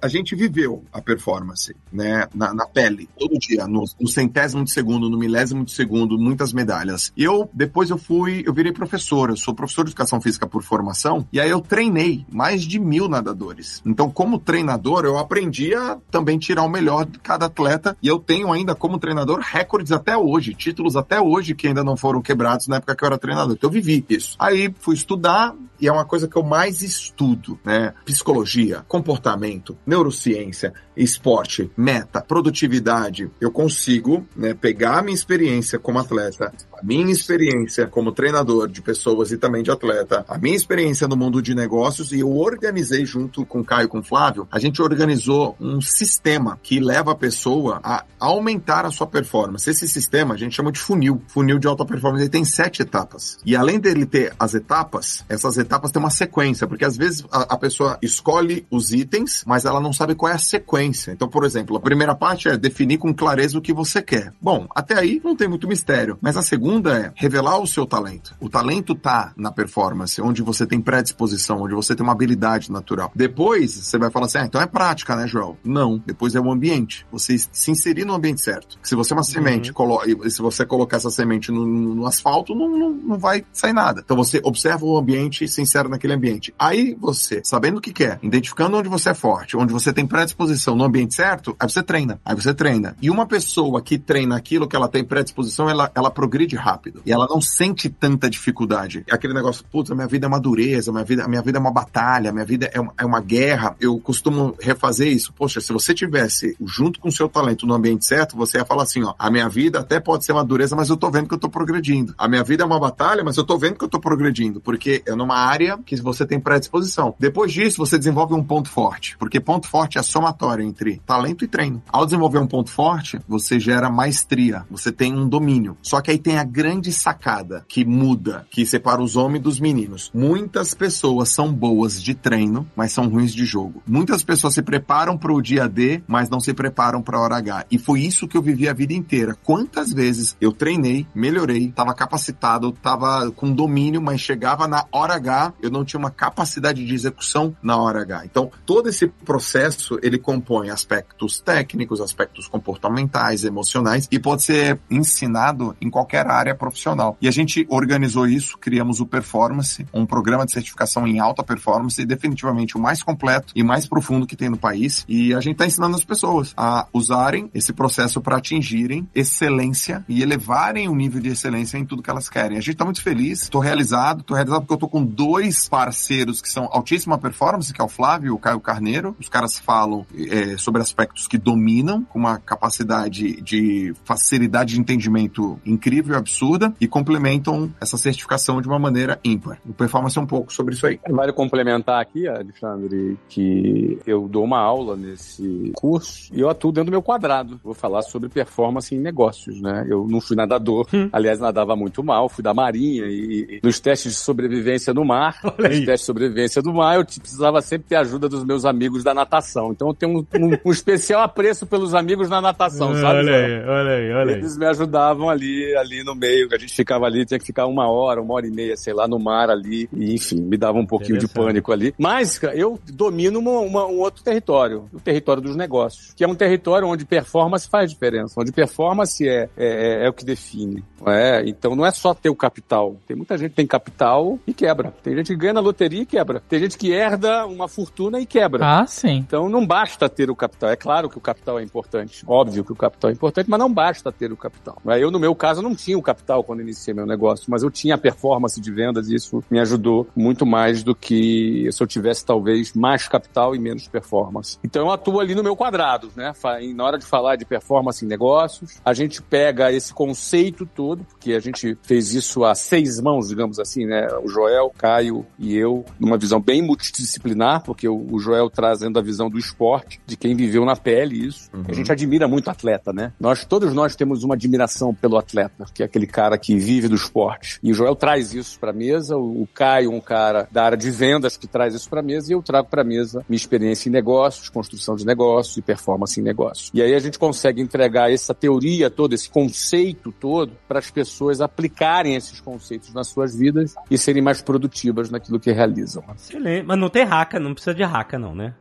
a 0.00 0.08
gente 0.08 0.34
viveu 0.34 0.84
a 0.92 1.00
performance, 1.00 1.74
né, 1.92 2.26
na, 2.34 2.54
na 2.54 2.66
pele, 2.66 3.08
todo 3.18 3.38
dia, 3.38 3.66
no, 3.66 3.84
no 4.00 4.08
centésimo 4.08 4.64
de 4.64 4.70
segundo, 4.70 5.08
no 5.08 5.18
milésimo 5.18 5.64
de 5.64 5.72
segundo, 5.72 6.18
muitas 6.18 6.52
medalhas. 6.52 7.12
E 7.16 7.24
eu, 7.24 7.48
depois 7.52 7.90
eu 7.90 7.98
fui, 7.98 8.42
eu 8.46 8.52
virei 8.52 8.72
professor, 8.72 9.30
eu 9.30 9.36
sou 9.36 9.54
professor 9.54 9.84
de 9.84 9.90
educação 9.90 10.20
física 10.20 10.46
por 10.46 10.62
formação, 10.62 11.26
e 11.32 11.40
aí 11.40 11.50
eu 11.50 11.60
treinei 11.60 12.24
mais 12.30 12.62
de 12.62 12.78
mil 12.78 13.08
nadadores. 13.08 13.82
Então, 13.86 14.10
como 14.10 14.38
treinador, 14.38 15.04
eu 15.04 15.18
aprendi 15.18 15.74
a 15.74 15.98
também 16.10 16.38
tirar 16.38 16.62
o 16.62 16.68
melhor 16.68 17.04
de 17.04 17.18
cada 17.18 17.46
atleta, 17.46 17.96
e 18.02 18.08
eu 18.08 18.18
tenho 18.18 18.52
ainda 18.52 18.74
como 18.74 18.98
treinador 18.98 19.40
recordes 19.40 19.92
até 19.92 20.16
hoje, 20.16 20.54
títulos 20.54 20.96
até 20.96 21.20
hoje 21.20 21.54
que 21.54 21.68
ainda 21.68 21.84
não 21.84 21.96
foram 21.96 22.20
quebrados 22.20 22.66
na 22.68 22.76
época 22.76 22.94
que 22.94 23.04
eu 23.04 23.06
era 23.06 23.18
treinador. 23.22 23.54
Então, 23.54 23.68
eu 23.68 23.72
vivi 23.72 24.04
isso. 24.08 24.36
Aí 24.38 24.74
fui 24.80 24.94
estudar, 24.94 25.54
e 25.80 25.88
é 25.88 25.92
uma 25.92 26.04
coisa 26.04 26.28
que 26.28 26.36
eu 26.36 26.42
mais 26.42 26.82
estudo, 26.82 27.58
né? 27.64 27.94
Psicologia, 28.04 28.84
comportamento, 28.86 29.76
neurociência, 29.86 30.74
esporte, 30.96 31.70
meta, 31.76 32.20
produtividade. 32.20 33.30
Eu 33.40 33.50
consigo, 33.50 34.26
né, 34.36 34.54
pegar 34.54 34.98
a 34.98 35.02
minha 35.02 35.14
experiência 35.14 35.78
como 35.78 35.98
atleta, 35.98 36.52
minha 36.82 37.12
experiência 37.12 37.86
como 37.86 38.12
treinador 38.12 38.68
de 38.68 38.82
pessoas 38.82 39.30
e 39.30 39.38
também 39.38 39.62
de 39.62 39.70
atleta, 39.70 40.24
a 40.28 40.38
minha 40.38 40.56
experiência 40.56 41.06
no 41.06 41.16
mundo 41.16 41.40
de 41.40 41.54
negócios 41.54 42.12
e 42.12 42.20
eu 42.20 42.36
organizei 42.36 43.04
junto 43.04 43.44
com 43.46 43.60
o 43.60 43.64
Caio 43.64 43.88
com 43.88 44.00
o 44.00 44.02
Flávio, 44.02 44.48
a 44.50 44.58
gente 44.58 44.82
organizou 44.82 45.56
um 45.60 45.80
sistema 45.80 46.58
que 46.62 46.80
leva 46.80 47.12
a 47.12 47.14
pessoa 47.14 47.80
a 47.82 48.04
aumentar 48.18 48.84
a 48.84 48.90
sua 48.90 49.06
performance. 49.06 49.68
Esse 49.68 49.88
sistema 49.88 50.34
a 50.34 50.36
gente 50.36 50.54
chama 50.54 50.72
de 50.72 50.78
funil. 50.78 51.22
Funil 51.28 51.58
de 51.58 51.66
alta 51.66 51.84
performance 51.84 52.22
ele 52.24 52.30
tem 52.30 52.44
sete 52.44 52.82
etapas. 52.82 53.38
E 53.44 53.54
além 53.54 53.78
dele 53.78 54.06
ter 54.06 54.32
as 54.38 54.54
etapas, 54.54 55.24
essas 55.28 55.58
etapas 55.58 55.90
têm 55.90 56.00
uma 56.00 56.10
sequência, 56.10 56.66
porque 56.66 56.84
às 56.84 56.96
vezes 56.96 57.24
a, 57.30 57.54
a 57.54 57.56
pessoa 57.56 57.98
escolhe 58.02 58.66
os 58.70 58.92
itens, 58.92 59.44
mas 59.46 59.64
ela 59.64 59.80
não 59.80 59.92
sabe 59.92 60.14
qual 60.14 60.30
é 60.30 60.34
a 60.34 60.38
sequência. 60.38 61.12
Então, 61.12 61.28
por 61.28 61.44
exemplo, 61.44 61.76
a 61.76 61.80
primeira 61.80 62.14
parte 62.14 62.48
é 62.48 62.56
definir 62.56 62.98
com 62.98 63.14
clareza 63.14 63.58
o 63.58 63.62
que 63.62 63.72
você 63.72 64.02
quer. 64.02 64.32
Bom, 64.40 64.66
até 64.74 64.98
aí 64.98 65.20
não 65.22 65.36
tem 65.36 65.48
muito 65.48 65.68
mistério. 65.68 66.18
Mas 66.20 66.36
a 66.36 66.42
segunda 66.42 66.71
é 66.88 67.12
revelar 67.14 67.58
o 67.58 67.66
seu 67.66 67.86
talento. 67.86 68.34
O 68.40 68.48
talento 68.48 68.94
tá 68.94 69.32
na 69.36 69.50
performance, 69.50 70.20
onde 70.20 70.42
você 70.42 70.66
tem 70.66 70.80
predisposição, 70.80 71.62
onde 71.62 71.74
você 71.74 71.94
tem 71.94 72.02
uma 72.04 72.12
habilidade 72.12 72.70
natural. 72.70 73.10
Depois, 73.14 73.72
você 73.72 73.98
vai 73.98 74.10
falar 74.10 74.26
assim, 74.26 74.38
ah, 74.38 74.44
então 74.44 74.60
é 74.60 74.66
prática, 74.66 75.14
né, 75.16 75.26
Joel? 75.26 75.56
Não. 75.64 76.02
Depois 76.06 76.34
é 76.34 76.40
o 76.40 76.50
ambiente. 76.50 77.06
Você 77.12 77.36
se 77.38 77.70
inserir 77.70 78.04
no 78.04 78.14
ambiente 78.14 78.40
certo. 78.40 78.78
Se 78.82 78.94
você 78.94 79.12
é 79.12 79.16
uma 79.16 79.22
semente, 79.22 79.72
e 80.06 80.30
se 80.30 80.40
você 80.42 80.64
colocar 80.64 80.96
essa 80.98 81.10
semente 81.10 81.50
no, 81.50 81.66
no- 81.66 81.94
no 81.94 82.06
asfalto, 82.06 82.54
não, 82.54 82.68
não, 82.70 82.90
não 82.90 83.18
vai 83.18 83.44
sair 83.52 83.72
nada. 83.72 84.00
Então 84.04 84.16
você 84.16 84.40
observa 84.44 84.84
o 84.84 84.96
ambiente 84.96 85.44
e 85.44 85.48
se 85.48 85.60
insere 85.60 85.88
naquele 85.88 86.14
ambiente. 86.14 86.54
Aí 86.58 86.96
você, 87.00 87.40
sabendo 87.44 87.78
o 87.78 87.80
que 87.80 87.92
quer, 87.92 88.18
identificando 88.22 88.76
onde 88.76 88.88
você 88.88 89.10
é 89.10 89.14
forte, 89.14 89.56
onde 89.56 89.72
você 89.72 89.92
tem 89.92 90.06
predisposição 90.06 90.74
no 90.74 90.84
ambiente 90.84 91.14
certo, 91.14 91.56
aí 91.58 91.68
você 91.68 91.82
treina. 91.82 92.20
Aí 92.24 92.34
você 92.34 92.54
treina. 92.54 92.96
E 93.00 93.10
uma 93.10 93.26
pessoa 93.26 93.80
que 93.82 93.98
treina 93.98 94.36
aquilo 94.36 94.68
que 94.68 94.76
ela 94.76 94.88
tem 94.88 95.04
predisposição, 95.04 95.68
ela, 95.68 95.90
ela 95.94 96.10
progride 96.10 96.56
rápido. 96.62 97.02
E 97.04 97.12
ela 97.12 97.26
não 97.28 97.40
sente 97.40 97.88
tanta 97.88 98.30
dificuldade. 98.30 99.04
Aquele 99.10 99.34
negócio, 99.34 99.64
putz, 99.70 99.90
a 99.90 99.94
minha 99.94 100.06
vida 100.06 100.26
é 100.26 100.28
uma 100.28 100.40
dureza, 100.40 100.92
minha 100.92 101.04
vida, 101.04 101.28
minha 101.28 101.42
vida 101.42 101.58
é 101.58 101.60
uma 101.60 101.72
batalha, 101.72 102.32
minha 102.32 102.44
vida 102.44 102.70
é 102.72 102.80
uma, 102.80 102.94
é 102.98 103.04
uma 103.04 103.20
guerra. 103.20 103.76
Eu 103.80 103.98
costumo 103.98 104.54
refazer 104.60 105.08
isso. 105.08 105.32
Poxa, 105.32 105.60
se 105.60 105.72
você 105.72 105.92
tivesse 105.92 106.56
junto 106.64 107.00
com 107.00 107.08
o 107.08 107.12
seu 107.12 107.28
talento 107.28 107.66
no 107.66 107.74
ambiente 107.74 108.06
certo, 108.06 108.36
você 108.36 108.58
ia 108.58 108.64
falar 108.64 108.84
assim, 108.84 109.02
ó, 109.02 109.14
a 109.18 109.30
minha 109.30 109.48
vida 109.48 109.80
até 109.80 109.98
pode 110.00 110.24
ser 110.24 110.32
uma 110.32 110.44
dureza, 110.44 110.76
mas 110.76 110.88
eu 110.88 110.96
tô 110.96 111.10
vendo 111.10 111.28
que 111.28 111.34
eu 111.34 111.38
tô 111.38 111.50
progredindo. 111.50 112.14
A 112.16 112.28
minha 112.28 112.44
vida 112.44 112.62
é 112.62 112.66
uma 112.66 112.78
batalha, 112.78 113.24
mas 113.24 113.36
eu 113.36 113.44
tô 113.44 113.58
vendo 113.58 113.76
que 113.76 113.84
eu 113.84 113.88
tô 113.88 113.98
progredindo, 114.00 114.60
porque 114.60 115.02
é 115.06 115.14
numa 115.14 115.36
área 115.36 115.78
que 115.84 115.96
você 115.96 116.24
tem 116.24 116.38
predisposição. 116.38 117.14
Depois 117.18 117.52
disso, 117.52 117.78
você 117.78 117.98
desenvolve 117.98 118.34
um 118.34 118.42
ponto 118.42 118.68
forte, 118.68 119.16
porque 119.18 119.40
ponto 119.40 119.66
forte 119.66 119.98
é 119.98 120.02
somatória 120.02 120.62
entre 120.62 121.00
talento 121.06 121.44
e 121.44 121.48
treino. 121.48 121.82
Ao 121.90 122.04
desenvolver 122.04 122.38
um 122.38 122.46
ponto 122.46 122.70
forte, 122.70 123.18
você 123.28 123.58
gera 123.58 123.90
maestria, 123.90 124.64
você 124.70 124.92
tem 124.92 125.12
um 125.12 125.28
domínio. 125.28 125.76
Só 125.82 126.00
que 126.00 126.10
aí 126.10 126.18
tem 126.18 126.38
a 126.38 126.41
grande 126.44 126.92
sacada 126.92 127.64
que 127.68 127.84
muda, 127.84 128.46
que 128.50 128.64
separa 128.66 129.02
os 129.02 129.16
homens 129.16 129.42
dos 129.42 129.60
meninos. 129.60 130.10
Muitas 130.14 130.74
pessoas 130.74 131.28
são 131.30 131.52
boas 131.52 132.02
de 132.02 132.14
treino, 132.14 132.66
mas 132.76 132.92
são 132.92 133.08
ruins 133.08 133.32
de 133.32 133.44
jogo. 133.44 133.82
Muitas 133.86 134.22
pessoas 134.22 134.54
se 134.54 134.62
preparam 134.62 135.16
para 135.16 135.32
o 135.32 135.42
dia 135.42 135.68
D, 135.68 136.02
mas 136.06 136.28
não 136.28 136.40
se 136.40 136.52
preparam 136.52 137.02
para 137.02 137.18
a 137.18 137.20
hora 137.20 137.36
H. 137.36 137.66
E 137.70 137.78
foi 137.78 138.00
isso 138.00 138.28
que 138.28 138.36
eu 138.36 138.42
vivi 138.42 138.68
a 138.68 138.72
vida 138.72 138.92
inteira. 138.92 139.36
Quantas 139.42 139.92
vezes 139.92 140.36
eu 140.40 140.52
treinei, 140.52 141.06
melhorei, 141.14 141.66
estava 141.66 141.94
capacitado, 141.94 142.70
estava 142.70 143.30
com 143.30 143.52
domínio, 143.52 144.00
mas 144.00 144.20
chegava 144.20 144.66
na 144.66 144.84
hora 144.92 145.14
H, 145.14 145.54
eu 145.62 145.70
não 145.70 145.84
tinha 145.84 145.98
uma 145.98 146.10
capacidade 146.10 146.84
de 146.84 146.94
execução 146.94 147.56
na 147.62 147.76
hora 147.76 148.02
H. 148.02 148.24
Então, 148.24 148.50
todo 148.66 148.88
esse 148.88 149.06
processo, 149.06 149.98
ele 150.02 150.18
compõe 150.18 150.70
aspectos 150.70 151.40
técnicos, 151.40 152.00
aspectos 152.00 152.48
comportamentais, 152.48 153.44
emocionais 153.44 154.08
e 154.10 154.18
pode 154.18 154.42
ser 154.42 154.78
ensinado 154.90 155.76
em 155.80 155.90
qualquer 155.90 156.26
área 156.32 156.54
profissional. 156.54 157.16
E 157.20 157.28
a 157.28 157.30
gente 157.30 157.66
organizou 157.68 158.26
isso, 158.26 158.58
criamos 158.58 159.00
o 159.00 159.06
Performance, 159.06 159.86
um 159.92 160.06
programa 160.06 160.46
de 160.46 160.52
certificação 160.52 161.06
em 161.06 161.20
alta 161.20 161.42
performance, 161.42 162.04
definitivamente 162.04 162.76
o 162.76 162.80
mais 162.80 163.02
completo 163.02 163.52
e 163.54 163.62
mais 163.62 163.86
profundo 163.86 164.26
que 164.26 164.36
tem 164.36 164.48
no 164.48 164.56
país. 164.56 165.04
E 165.08 165.34
a 165.34 165.40
gente 165.40 165.52
está 165.52 165.66
ensinando 165.66 165.96
as 165.96 166.04
pessoas 166.04 166.52
a 166.56 166.86
usarem 166.92 167.50
esse 167.54 167.72
processo 167.72 168.20
para 168.20 168.36
atingirem 168.36 169.08
excelência 169.14 170.04
e 170.08 170.22
elevarem 170.22 170.88
o 170.88 170.94
nível 170.94 171.20
de 171.20 171.30
excelência 171.30 171.78
em 171.78 171.84
tudo 171.84 172.02
que 172.02 172.10
elas 172.10 172.28
querem. 172.28 172.56
A 172.56 172.60
gente 172.60 172.72
está 172.72 172.84
muito 172.84 173.02
feliz, 173.02 173.42
estou 173.42 173.60
realizado, 173.60 174.20
estou 174.20 174.34
realizado 174.34 174.60
porque 174.60 174.72
eu 174.72 174.76
estou 174.76 174.88
com 174.88 175.04
dois 175.04 175.68
parceiros 175.68 176.40
que 176.40 176.48
são 176.48 176.68
altíssima 176.72 177.18
performance, 177.18 177.72
que 177.72 177.80
é 177.80 177.84
o 177.84 177.88
Flávio 177.88 178.28
e 178.28 178.30
o 178.30 178.38
Caio 178.38 178.60
Carneiro. 178.60 179.16
Os 179.20 179.28
caras 179.28 179.58
falam 179.58 180.06
é, 180.30 180.56
sobre 180.56 180.80
aspectos 180.80 181.26
que 181.26 181.38
dominam, 181.38 182.04
com 182.04 182.18
uma 182.18 182.38
capacidade 182.38 183.40
de 183.42 183.94
facilidade 184.04 184.74
de 184.74 184.80
entendimento 184.80 185.60
incrível 185.64 186.16
absurda, 186.22 186.72
e 186.80 186.86
complementam 186.88 187.70
essa 187.80 187.96
certificação 187.98 188.60
de 188.60 188.68
uma 188.68 188.78
maneira 188.78 189.18
ímpar. 189.24 189.58
O 189.68 189.72
Performance 189.72 190.18
é 190.18 190.20
um 190.22 190.26
pouco 190.26 190.52
sobre 190.52 190.74
isso 190.74 190.86
aí. 190.86 190.98
Vale 191.10 191.32
complementar 191.32 192.00
aqui, 192.00 192.26
Alexandre, 192.26 193.18
que 193.28 193.98
eu 194.06 194.28
dou 194.28 194.44
uma 194.44 194.58
aula 194.58 194.96
nesse 194.96 195.72
curso 195.74 196.32
e 196.34 196.40
eu 196.40 196.48
atuo 196.48 196.72
dentro 196.72 196.86
do 196.86 196.90
meu 196.92 197.02
quadrado. 197.02 197.60
Vou 197.62 197.74
falar 197.74 198.02
sobre 198.02 198.28
performance 198.28 198.94
em 198.94 198.98
negócios, 198.98 199.60
né? 199.60 199.84
Eu 199.88 200.06
não 200.08 200.20
fui 200.20 200.36
nadador, 200.36 200.86
aliás, 201.12 201.38
nadava 201.40 201.74
muito 201.76 202.02
mal, 202.02 202.28
fui 202.28 202.42
da 202.42 202.54
marinha 202.54 203.04
e, 203.06 203.58
e 203.58 203.60
nos 203.62 203.80
testes 203.80 204.12
de 204.12 204.18
sobrevivência 204.18 204.94
no 204.94 205.04
mar, 205.04 205.38
Olha 205.44 205.68
nos 205.68 205.78
aí. 205.78 205.84
testes 205.84 206.00
de 206.02 206.06
sobrevivência 206.06 206.62
do 206.62 206.72
mar, 206.72 206.96
eu 206.96 207.04
precisava 207.04 207.60
sempre 207.60 207.88
ter 207.88 207.96
a 207.96 208.00
ajuda 208.00 208.28
dos 208.28 208.44
meus 208.44 208.64
amigos 208.64 209.02
da 209.04 209.12
natação. 209.12 209.72
Então 209.72 209.88
eu 209.88 209.94
tenho 209.94 210.18
um, 210.18 210.26
um- 210.40 210.58
um 210.64 210.70
especial 210.72 211.22
apreço 211.22 211.66
pelos 211.66 211.94
amigos 211.94 212.28
na 212.28 212.40
natação, 212.40 212.94
sabe? 213.00 213.18
olha 213.18 213.34
aí, 213.36 213.64
olha 213.64 213.90
aí, 213.92 214.12
olha 214.12 214.32
aí. 214.34 214.38
Eles 214.40 214.56
me 214.56 214.66
ajudavam 214.66 215.28
ali, 215.28 215.74
ali 215.76 216.04
no 216.04 216.11
meio, 216.14 216.48
que 216.48 216.54
a 216.54 216.58
gente 216.58 216.74
ficava 216.74 217.06
ali, 217.06 217.24
tinha 217.24 217.38
que 217.38 217.46
ficar 217.46 217.66
uma 217.66 217.88
hora, 217.90 218.20
uma 218.20 218.34
hora 218.34 218.46
e 218.46 218.50
meia, 218.50 218.76
sei 218.76 218.92
lá, 218.92 219.06
no 219.08 219.18
mar 219.18 219.50
ali, 219.50 219.88
e 219.92 220.14
enfim, 220.14 220.40
me 220.40 220.56
dava 220.56 220.78
um 220.78 220.86
pouquinho 220.86 221.18
de 221.18 221.26
pânico 221.28 221.72
ali. 221.72 221.94
Mas 221.98 222.40
eu 222.54 222.78
domino 222.92 223.38
uma- 223.38 223.60
uma- 223.60 223.86
um 223.86 223.98
outro 224.00 224.22
território, 224.22 224.88
o 224.92 225.00
território 225.00 225.42
dos 225.42 225.56
negócios, 225.56 226.12
que 226.14 226.24
é 226.24 226.28
um 226.28 226.34
território 226.34 226.86
onde 226.88 227.04
performance 227.04 227.68
faz 227.68 227.90
diferença, 227.90 228.34
onde 228.40 228.52
performance 228.52 229.26
é, 229.28 229.48
é, 229.56 230.06
é 230.06 230.08
o 230.08 230.12
que 230.12 230.24
define. 230.24 230.82
É, 231.06 231.42
então 231.46 231.74
não 231.74 231.84
é 231.84 231.90
só 231.90 232.14
ter 232.14 232.28
o 232.30 232.36
capital. 232.36 232.96
Tem 233.08 233.16
muita 233.16 233.36
gente 233.36 233.50
que 233.50 233.56
tem 233.56 233.66
capital 233.66 234.38
e 234.46 234.54
quebra. 234.54 234.92
Tem 235.02 235.16
gente 235.16 235.26
que 235.28 235.36
ganha 235.36 235.54
na 235.54 235.60
loteria 235.60 236.02
e 236.02 236.06
quebra. 236.06 236.40
Tem 236.48 236.60
gente 236.60 236.78
que 236.78 236.92
herda 236.92 237.44
uma 237.46 237.66
fortuna 237.66 238.20
e 238.20 238.26
quebra. 238.26 238.64
Ah, 238.64 238.86
sim. 238.86 239.16
Então 239.16 239.48
não 239.48 239.66
basta 239.66 240.08
ter 240.08 240.30
o 240.30 240.36
capital. 240.36 240.70
É 240.70 240.76
claro 240.76 241.08
que 241.10 241.18
o 241.18 241.20
capital 241.20 241.58
é 241.58 241.62
importante. 241.62 242.22
Óbvio 242.26 242.64
que 242.64 242.72
o 242.72 242.76
capital 242.76 243.10
é 243.10 243.12
importante, 243.14 243.50
mas 243.50 243.58
não 243.58 243.72
basta 243.72 244.12
ter 244.12 244.32
o 244.32 244.36
capital. 244.36 244.76
Eu, 244.98 245.10
no 245.10 245.18
meu 245.18 245.34
caso, 245.34 245.60
não 245.60 245.74
tinha 245.74 245.98
o 246.02 246.04
capital 246.04 246.44
quando 246.44 246.60
iniciei 246.60 246.92
meu 246.92 247.06
negócio, 247.06 247.46
mas 247.48 247.62
eu 247.62 247.70
tinha 247.70 247.94
a 247.94 247.98
performance 247.98 248.60
de 248.60 248.70
vendas 248.70 249.08
e 249.08 249.14
isso 249.14 249.42
me 249.50 249.58
ajudou 249.60 250.06
muito 250.14 250.44
mais 250.44 250.82
do 250.82 250.94
que 250.94 251.68
se 251.72 251.82
eu 251.82 251.86
tivesse, 251.86 252.24
talvez, 252.24 252.72
mais 252.74 253.08
capital 253.08 253.54
e 253.54 253.58
menos 253.58 253.88
performance. 253.88 254.58
Então 254.62 254.86
eu 254.86 254.90
atuo 254.90 255.20
ali 255.20 255.34
no 255.34 255.42
meu 255.42 255.56
quadrado, 255.56 256.10
né? 256.16 256.32
Na 256.74 256.84
hora 256.84 256.98
de 256.98 257.06
falar 257.06 257.36
de 257.36 257.44
performance 257.44 258.04
em 258.04 258.08
negócios, 258.08 258.80
a 258.84 258.92
gente 258.92 259.22
pega 259.22 259.72
esse 259.72 259.94
conceito 259.94 260.66
todo, 260.66 261.04
porque 261.04 261.32
a 261.32 261.40
gente 261.40 261.78
fez 261.82 262.12
isso 262.14 262.44
a 262.44 262.54
seis 262.54 263.00
mãos, 263.00 263.28
digamos 263.28 263.58
assim, 263.58 263.86
né? 263.86 264.08
O 264.22 264.28
Joel, 264.28 264.72
Caio 264.76 265.24
e 265.38 265.56
eu, 265.56 265.84
numa 265.98 266.18
visão 266.18 266.40
bem 266.40 266.62
multidisciplinar, 266.62 267.62
porque 267.62 267.88
o, 267.88 268.18
Joel 268.18 268.50
trazendo 268.50 268.98
a 268.98 269.02
visão 269.02 269.28
do 269.30 269.38
esporte, 269.38 270.00
de 270.06 270.16
quem 270.16 270.34
viveu 270.34 270.64
na 270.64 270.76
pele 270.76 271.26
isso. 271.26 271.50
A 271.68 271.72
gente 271.72 271.90
admira 271.90 272.28
muito 272.28 272.48
atleta, 272.48 272.92
né? 272.92 273.12
Nós, 273.18 273.44
todos 273.44 273.72
nós 273.74 273.96
temos 273.96 274.24
uma 274.24 274.34
admiração 274.34 274.94
pelo 274.94 275.16
atleta, 275.16 275.66
que 275.72 275.82
é 275.82 275.88
aquele 275.92 276.06
cara 276.06 276.38
que 276.38 276.56
vive 276.56 276.88
do 276.88 276.94
esporte. 276.94 277.58
E 277.62 277.70
o 277.70 277.74
Joel 277.74 277.94
traz 277.94 278.32
isso 278.32 278.58
pra 278.58 278.72
mesa, 278.72 279.16
o, 279.16 279.46
Caio, 279.52 279.92
um 279.92 280.00
cara 280.00 280.48
da 280.50 280.64
área 280.64 280.78
de 280.78 280.90
vendas 280.90 281.36
que 281.36 281.46
traz 281.46 281.74
isso 281.74 281.88
pra 281.88 282.02
mesa, 282.02 282.32
e 282.32 282.34
eu 282.34 282.42
trago 282.42 282.68
pra 282.68 282.82
mesa 282.82 283.24
minha 283.28 283.36
experiência 283.36 283.88
em 283.88 283.92
negócios, 283.92 284.48
construção 284.48 284.96
de 284.96 285.04
negócios 285.04 285.56
e 285.58 285.62
performance 285.62 286.18
em 286.18 286.22
negócios. 286.22 286.70
E 286.72 286.80
aí 286.80 286.94
a 286.94 286.98
gente 286.98 287.18
consegue 287.18 287.60
entregar 287.60 288.10
essa 288.10 288.32
teoria 288.34 288.88
toda, 288.88 289.14
esse 289.14 289.28
conceito 289.28 290.10
todo, 290.12 290.52
para 290.66 290.78
as 290.78 290.90
pessoas 290.90 291.40
aplicarem 291.40 292.16
esses 292.16 292.40
conceitos 292.40 292.94
nas 292.94 293.08
suas 293.08 293.36
vidas 293.36 293.74
e 293.90 293.98
serem 293.98 294.22
mais 294.22 294.40
produtivas 294.40 295.10
naquilo 295.10 295.38
que 295.38 295.52
realizam. 295.52 296.02
Excelente. 296.14 296.66
Mas 296.66 296.78
não 296.78 296.88
tem 296.88 297.04
raca, 297.04 297.38
não 297.38 297.52
precisa 297.52 297.74
de 297.74 297.82
raca, 297.82 298.18
não, 298.18 298.34
né? 298.34 298.54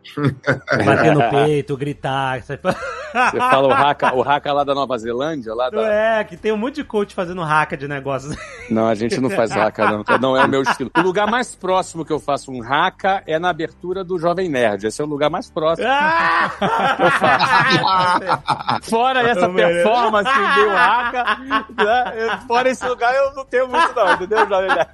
Bater 0.86 1.14
no 1.14 1.30
peito, 1.30 1.78
gritar. 1.78 2.42
Você 2.42 2.58
Você 3.12 3.38
fala 3.38 3.68
o 3.68 3.72
haka, 3.74 4.16
o 4.16 4.22
haka 4.22 4.54
lá 4.54 4.64
da 4.64 4.74
Nova 4.74 4.98
Zelândia, 4.98 5.54
lá 5.54 5.70
da... 5.70 5.82
É, 5.92 6.24
que 6.24 6.38
tem 6.38 6.52
um 6.52 6.58
monte 6.58 6.76
de 6.76 6.84
coach 6.84 7.14
fazendo 7.14 7.42
raca 7.42 7.76
de 7.76 7.88
negócios. 7.88 8.36
Não, 8.70 8.88
a 8.88 8.96
gente 8.96 9.20
não 9.20 9.30
faz 9.30 9.52
haka, 9.52 9.90
não. 9.90 10.04
Não 10.20 10.38
é 10.38 10.46
o 10.46 10.48
meu 10.48 10.62
estilo. 10.62 10.90
O 10.96 11.02
lugar 11.02 11.30
mais 11.30 11.54
próximo 11.56 12.06
que 12.06 12.14
eu 12.14 12.20
faço 12.20 12.52
um 12.52 12.64
haka 12.64 13.22
é 13.28 13.38
na 13.38 13.50
abertura 13.50 14.04
do 14.04 14.18
Jovem 14.18 14.50
Nerd. 14.50 14.88
Esse 14.88 15.02
é 15.02 15.06
o 15.06 15.08
lugar 15.08 15.30
mais 15.30 15.50
próximo. 15.50 15.88
Fora 18.84 19.22
essa 19.30 19.42
Eu 19.42 19.52
mereço. 19.52 19.90
performance 19.90 20.30
que 20.32 20.56
deu 20.56 20.72
haka, 20.78 21.38
né? 21.78 22.40
fora 22.48 22.70
esse 22.70 22.86
lugar 22.88 23.14
eu 23.14 23.34
não 23.34 23.46
tenho 23.46 23.68
muito 23.68 23.94
não, 23.96 24.14
entendeu, 24.14 24.48
Jovem 24.48 24.70
Nerd? 24.70 24.90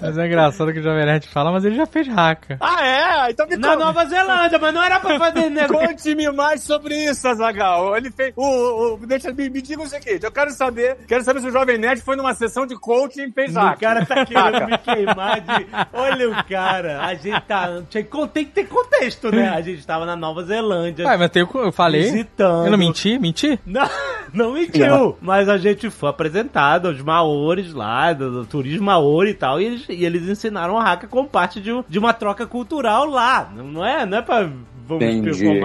Mas 0.00 0.18
é 0.18 0.26
engraçado 0.26 0.72
que 0.72 0.78
o 0.78 0.82
Jovem 0.82 1.04
Nerd 1.04 1.26
fala, 1.28 1.50
mas 1.50 1.64
ele 1.64 1.76
já 1.76 1.86
fez 1.86 2.08
haka. 2.08 2.56
Ah, 2.60 2.84
é? 2.86 3.30
Então 3.30 3.46
me 3.46 3.56
Na. 3.56 3.76
Nova 3.76 4.04
Zelândia, 4.06 4.58
mas 4.58 4.74
não 4.74 4.82
era 4.82 5.00
pra 5.00 5.18
fazer 5.18 5.50
negócio. 5.50 5.88
Conte-me 5.88 6.30
mais 6.32 6.62
sobre 6.62 6.94
isso, 6.94 7.07
Azagal. 7.28 7.96
Ele 7.96 8.10
fez. 8.10 8.32
O, 8.36 8.94
o, 8.94 9.06
deixa, 9.06 9.32
me, 9.32 9.48
me 9.50 9.60
diga 9.62 9.82
o 9.82 9.86
seguinte: 9.86 10.24
eu 10.24 10.32
quero 10.32 10.50
saber. 10.50 10.96
Quero 11.06 11.22
saber 11.24 11.40
se 11.40 11.46
o 11.48 11.52
Jovem 11.52 11.78
Nerd 11.78 12.00
foi 12.02 12.16
numa 12.16 12.34
sessão 12.34 12.66
de 12.66 12.76
coaching 12.76 13.28
e 13.28 13.32
fez 13.32 13.54
O 13.56 13.76
cara 13.78 14.04
tá 14.06 14.24
querendo 14.26 14.66
me 14.66 14.78
queimar 14.78 15.40
de. 15.40 15.66
Olha 15.92 16.30
o 16.30 16.44
cara, 16.44 17.00
a 17.02 17.14
gente 17.14 17.40
tá. 17.42 17.82
Tinha 17.88 18.02
que- 18.04 18.28
Tem 18.28 18.44
que 18.44 18.52
ter 18.52 18.66
contexto, 18.68 19.30
né? 19.30 19.48
A 19.48 19.60
gente 19.60 19.86
tava 19.86 20.04
na 20.04 20.16
Nova 20.16 20.42
Zelândia. 20.44 21.06
Ué, 21.06 21.16
mas 21.16 21.30
o- 21.30 21.58
eu 21.58 21.72
falei. 21.72 22.02
Visitando. 22.02 22.64
Eu 22.66 22.70
não 22.70 22.78
menti? 22.78 23.18
Menti? 23.18 23.58
Não, 23.64 23.88
não 24.32 24.52
mentiu. 24.52 25.16
Mas 25.20 25.48
a 25.48 25.56
gente 25.56 25.88
foi 25.90 26.08
apresentado 26.10 26.88
aos 26.88 27.00
maores 27.00 27.72
lá, 27.72 28.12
do, 28.12 28.30
do 28.30 28.46
turismo 28.46 28.86
maori 28.86 29.30
e 29.30 29.34
tal, 29.34 29.60
e 29.60 29.64
eles, 29.64 29.84
e 29.88 30.04
eles 30.04 30.28
ensinaram 30.28 30.74
o 30.74 30.78
haka 30.78 31.06
como 31.06 31.28
parte 31.28 31.60
de, 31.60 31.70
de 31.88 31.98
uma 31.98 32.12
troca 32.12 32.46
cultural 32.46 33.06
lá. 33.06 33.50
Não 33.54 33.64
não 33.68 33.84
é, 33.86 34.04
não 34.06 34.18
é 34.18 34.22
pra. 34.22 34.48
Vamos 34.86 35.04
Entendi. 35.04 35.60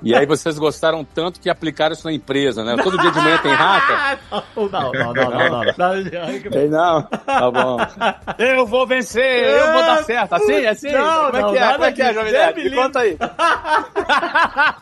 E 0.00 0.14
aí 0.14 0.24
vocês 0.36 0.58
gostaram 0.58 1.04
tanto 1.04 1.40
que 1.40 1.48
aplicaram 1.50 1.92
isso 1.92 2.06
na 2.06 2.12
empresa, 2.12 2.62
né? 2.64 2.76
Todo 2.82 2.98
dia 2.98 3.10
de 3.10 3.18
manhã 3.20 3.38
tem 3.38 3.52
hacker. 3.52 4.18
não, 4.56 4.68
não, 4.68 4.92
não, 4.92 5.12
não, 5.12 5.30
não, 5.30 5.50
não. 5.50 5.62
Não, 5.92 6.50
Tem 6.50 6.68
não. 6.68 7.02
Tá 7.02 7.50
bom. 7.50 7.76
Eu 8.38 8.66
vou 8.66 8.86
vencer, 8.86 9.44
eu 9.44 9.72
vou 9.72 9.82
dar 9.82 10.04
certo. 10.04 10.32
Assim, 10.34 10.66
assim? 10.66 10.92
Não, 10.92 11.26
Como 11.26 11.36
é 11.36 11.40
não, 11.42 11.50
que 11.52 11.58
é? 11.58 11.72
Como 11.72 11.84
é 11.84 11.92
que 11.92 12.02
é. 12.02 12.14
Jovem 12.14 12.32
Nerd? 12.32 12.64
me 12.64 12.70
conta 12.74 12.98
aí. 13.00 13.16
Tá 13.16 14.76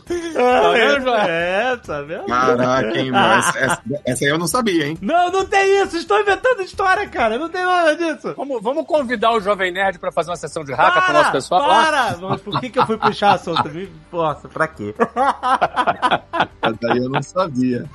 vendo? 0.73 1.11
É, 1.31 1.77
tá 1.77 2.03
vendo? 2.03 2.27
Caraca, 2.27 2.99
hein, 2.99 3.11
mano. 3.11 3.35
Essa, 3.35 3.81
essa, 4.05 4.25
aí 4.25 4.31
eu 4.31 4.39
não 4.39 4.47
sabia, 4.47 4.87
hein? 4.87 4.99
Não, 5.01 5.31
não 5.31 5.45
tem 5.47 5.83
isso. 5.83 5.97
Estou 5.97 6.21
inventando 6.21 6.63
história, 6.63 7.07
cara. 7.09 7.39
Não 7.39 7.49
tem 7.49 7.65
nada 7.65 7.97
disso. 7.97 8.35
Vamos, 8.37 8.63
vamos 8.63 8.87
convidar 8.87 9.33
o 9.33 9.41
Jovem 9.41 9.73
Nerd 9.73 9.99
pra 9.99 10.11
fazer 10.13 10.31
uma 10.31 10.37
sessão 10.37 10.65
de 10.65 10.73
hacker 10.73 11.03
com 11.07 11.13
o 11.13 11.15
nosso 11.15 11.33
pessoal? 11.33 11.61
Para! 11.69 12.17
Mas 12.21 12.41
por 12.41 12.61
que, 12.61 12.71
que 12.71 12.79
eu 12.79 12.87
fui 12.87 12.97
puxar 12.99 13.33
assunto? 13.35 13.69
Me- 13.71 13.91
Nossa, 14.13 14.49
pra 14.49 14.67
quê? 14.69 14.95
Essa 16.63 16.93
aí 16.93 16.99
eu 16.99 17.09
não 17.09 17.23
sabia. 17.23 17.89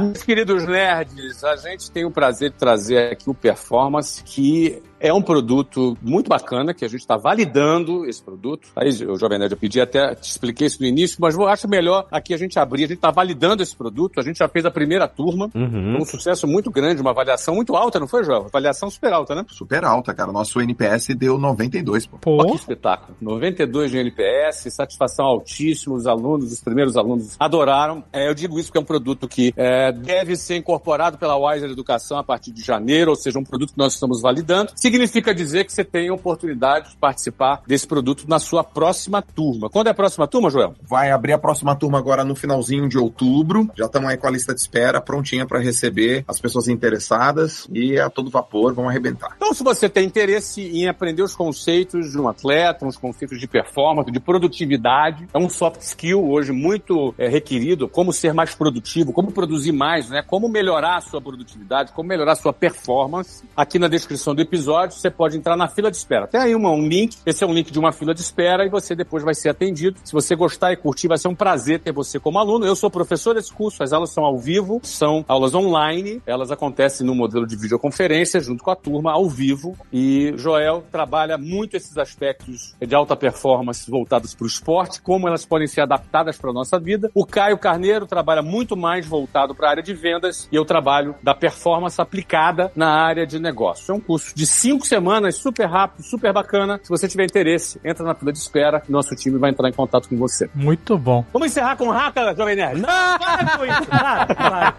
Meus 0.00 0.22
queridos 0.22 0.66
nerds, 0.66 1.44
a 1.44 1.56
gente 1.56 1.90
tem 1.90 2.04
o 2.04 2.10
prazer 2.10 2.50
de 2.50 2.56
trazer 2.56 3.12
aqui 3.12 3.28
o 3.28 3.34
Performance, 3.34 4.22
que 4.24 4.82
é 5.00 5.12
um 5.12 5.22
produto 5.22 5.96
muito 6.02 6.28
bacana, 6.28 6.74
que 6.74 6.84
a 6.84 6.88
gente 6.88 7.00
está 7.00 7.16
validando 7.16 8.04
esse 8.06 8.22
produto. 8.22 8.68
Aí, 8.76 8.88
o 9.06 9.16
Jovem 9.16 9.38
Nerd, 9.38 9.52
eu 9.52 9.58
pedi 9.58 9.80
até, 9.80 10.14
te 10.14 10.30
expliquei 10.30 10.66
isso 10.66 10.80
no 10.80 10.86
início, 10.86 11.16
mas 11.20 11.34
eu 11.34 11.46
acho 11.48 11.66
melhor 11.68 12.06
aqui 12.10 12.34
a 12.34 12.36
gente 12.36 12.58
abrir, 12.58 12.84
a 12.84 12.88
gente 12.88 12.96
está 12.98 13.10
validando 13.10 13.62
esse 13.62 13.74
produto, 13.74 14.20
a 14.20 14.22
gente 14.22 14.38
já 14.38 14.48
fez 14.48 14.64
a 14.64 14.70
primeira 14.70 15.08
turma, 15.08 15.50
Uhum. 15.54 15.98
um 16.00 16.04
sucesso 16.04 16.46
muito 16.46 16.70
grande, 16.70 17.00
uma 17.00 17.10
avaliação 17.10 17.54
muito 17.54 17.74
alta, 17.74 17.98
não 17.98 18.06
foi, 18.06 18.24
Joel? 18.24 18.46
Avaliação 18.46 18.90
super 18.90 19.12
alta, 19.12 19.34
né? 19.34 19.44
Super 19.48 19.84
alta, 19.84 20.12
cara. 20.14 20.30
Nosso 20.32 20.60
NPS 20.60 21.08
deu 21.16 21.38
92, 21.38 22.06
pô. 22.06 22.18
Olha 22.26 22.42
que 22.44 22.48
Pô, 22.50 22.54
espetáculo. 22.56 23.16
92 23.20 23.90
de 23.90 23.98
NPS, 23.98 24.72
satisfação 24.72 25.24
altíssima, 25.26 25.94
os 25.94 26.06
alunos, 26.06 26.52
os 26.52 26.60
primeiros 26.60 26.96
alunos 26.96 27.36
adoraram. 27.38 28.04
É, 28.12 28.28
eu 28.28 28.34
digo 28.34 28.58
isso 28.58 28.68
porque 28.68 28.78
é 28.78 28.80
um 28.80 28.84
produto 28.84 29.26
que 29.28 29.52
é, 29.56 29.92
deve 29.92 30.36
ser 30.36 30.56
incorporado 30.56 31.18
pela 31.18 31.36
Wiser 31.36 31.70
Educação 31.70 32.18
a 32.18 32.24
partir 32.24 32.52
de 32.52 32.62
janeiro, 32.62 33.10
ou 33.10 33.16
seja, 33.16 33.38
um 33.38 33.44
produto 33.44 33.72
que 33.72 33.78
nós 33.78 33.94
estamos 33.94 34.20
validando. 34.20 34.72
Significa 34.90 35.32
dizer 35.32 35.64
que 35.64 35.72
você 35.72 35.84
tem 35.84 36.08
a 36.08 36.12
oportunidade 36.12 36.90
de 36.90 36.96
participar 36.96 37.62
desse 37.64 37.86
produto 37.86 38.24
na 38.26 38.40
sua 38.40 38.64
próxima 38.64 39.22
turma. 39.22 39.70
Quando 39.70 39.86
é 39.86 39.90
a 39.90 39.94
próxima 39.94 40.26
turma, 40.26 40.50
Joel? 40.50 40.74
Vai 40.82 41.12
abrir 41.12 41.32
a 41.32 41.38
próxima 41.38 41.76
turma 41.76 41.96
agora 41.96 42.24
no 42.24 42.34
finalzinho 42.34 42.88
de 42.88 42.98
outubro. 42.98 43.70
Já 43.76 43.86
estamos 43.86 44.10
aí 44.10 44.16
com 44.16 44.26
a 44.26 44.30
lista 44.30 44.52
de 44.52 44.60
espera 44.60 45.00
prontinha 45.00 45.46
para 45.46 45.60
receber 45.60 46.24
as 46.26 46.40
pessoas 46.40 46.66
interessadas 46.66 47.68
e 47.72 48.00
a 48.00 48.10
todo 48.10 48.30
vapor 48.30 48.74
vão 48.74 48.88
arrebentar. 48.88 49.32
Então, 49.36 49.54
se 49.54 49.62
você 49.62 49.88
tem 49.88 50.04
interesse 50.04 50.60
em 50.60 50.88
aprender 50.88 51.22
os 51.22 51.36
conceitos 51.36 52.10
de 52.10 52.18
um 52.18 52.26
atleta, 52.26 52.84
os 52.84 52.96
conceitos 52.96 53.38
de 53.38 53.46
performance, 53.46 54.10
de 54.10 54.18
produtividade, 54.18 55.28
é 55.32 55.38
um 55.38 55.48
soft 55.48 55.82
skill 55.82 56.28
hoje 56.28 56.50
muito 56.50 57.14
é, 57.16 57.28
requerido, 57.28 57.88
como 57.88 58.12
ser 58.12 58.34
mais 58.34 58.56
produtivo, 58.56 59.12
como 59.12 59.30
produzir 59.30 59.70
mais, 59.70 60.10
né? 60.10 60.20
Como 60.20 60.48
melhorar 60.48 60.96
a 60.96 61.00
sua 61.00 61.20
produtividade, 61.20 61.92
como 61.92 62.08
melhorar 62.08 62.32
a 62.32 62.36
sua 62.36 62.52
performance. 62.52 63.44
Aqui 63.56 63.78
na 63.78 63.86
descrição 63.86 64.34
do 64.34 64.42
episódio, 64.42 64.79
você 64.88 65.10
pode 65.10 65.36
entrar 65.36 65.56
na 65.56 65.68
fila 65.68 65.90
de 65.90 65.96
espera. 65.96 66.26
Tem 66.26 66.40
aí 66.40 66.54
uma, 66.54 66.70
um 66.70 66.86
link, 66.86 67.16
esse 67.26 67.44
é 67.44 67.46
um 67.46 67.52
link 67.52 67.70
de 67.70 67.78
uma 67.78 67.92
fila 67.92 68.14
de 68.14 68.20
espera 68.20 68.64
e 68.64 68.68
você 68.68 68.94
depois 68.94 69.22
vai 69.22 69.34
ser 69.34 69.48
atendido. 69.48 69.98
Se 70.04 70.12
você 70.12 70.34
gostar 70.34 70.72
e 70.72 70.76
curtir, 70.76 71.08
vai 71.08 71.18
ser 71.18 71.28
um 71.28 71.34
prazer 71.34 71.80
ter 71.80 71.92
você 71.92 72.18
como 72.18 72.38
aluno. 72.38 72.64
Eu 72.64 72.76
sou 72.76 72.90
professor 72.90 73.34
desse 73.34 73.52
curso, 73.52 73.82
as 73.82 73.92
aulas 73.92 74.10
são 74.10 74.24
ao 74.24 74.38
vivo, 74.38 74.80
são 74.82 75.24
aulas 75.28 75.54
online, 75.54 76.22
elas 76.26 76.50
acontecem 76.50 77.06
no 77.06 77.14
modelo 77.14 77.46
de 77.46 77.56
videoconferência, 77.56 78.40
junto 78.40 78.62
com 78.62 78.70
a 78.70 78.76
turma, 78.76 79.12
ao 79.12 79.28
vivo. 79.28 79.76
E 79.92 80.32
Joel 80.36 80.84
trabalha 80.90 81.36
muito 81.36 81.76
esses 81.76 81.96
aspectos 81.98 82.74
de 82.80 82.94
alta 82.94 83.16
performance 83.16 83.90
voltados 83.90 84.34
para 84.34 84.44
o 84.44 84.48
esporte, 84.48 85.00
como 85.00 85.28
elas 85.28 85.44
podem 85.44 85.66
ser 85.66 85.80
adaptadas 85.82 86.38
para 86.38 86.50
a 86.50 86.54
nossa 86.54 86.78
vida. 86.78 87.10
O 87.14 87.26
Caio 87.26 87.58
Carneiro 87.58 88.06
trabalha 88.06 88.42
muito 88.42 88.76
mais 88.76 89.06
voltado 89.06 89.54
para 89.54 89.68
a 89.68 89.70
área 89.70 89.82
de 89.82 89.94
vendas 89.94 90.48
e 90.50 90.56
eu 90.56 90.64
trabalho 90.64 91.14
da 91.22 91.34
performance 91.34 92.00
aplicada 92.00 92.72
na 92.74 92.88
área 92.88 93.26
de 93.26 93.38
negócio. 93.38 93.92
É 93.92 93.94
um 93.94 94.00
curso 94.00 94.34
de 94.34 94.46
cinco 94.46 94.69
semanas, 94.80 95.36
super 95.36 95.66
rápido, 95.66 96.04
super 96.04 96.32
bacana. 96.32 96.78
Se 96.82 96.88
você 96.88 97.08
tiver 97.08 97.24
interesse, 97.24 97.80
entra 97.84 98.04
na 98.04 98.14
fila 98.14 98.32
de 98.32 98.38
espera, 98.38 98.80
nosso 98.88 99.14
time 99.16 99.38
vai 99.38 99.50
entrar 99.50 99.68
em 99.68 99.72
contato 99.72 100.08
com 100.08 100.16
você. 100.16 100.48
muito 100.54 100.96
bom. 100.98 101.24
Vamos 101.32 101.48
encerrar 101.48 101.74
com 101.76 101.90
Haka, 101.90 102.34
Jovem 102.36 102.54
Nerd? 102.56 102.82
Para 102.82 103.56
com 103.56 103.64
isso. 103.64 103.86
Para, 103.86 104.26
para. 104.26 104.74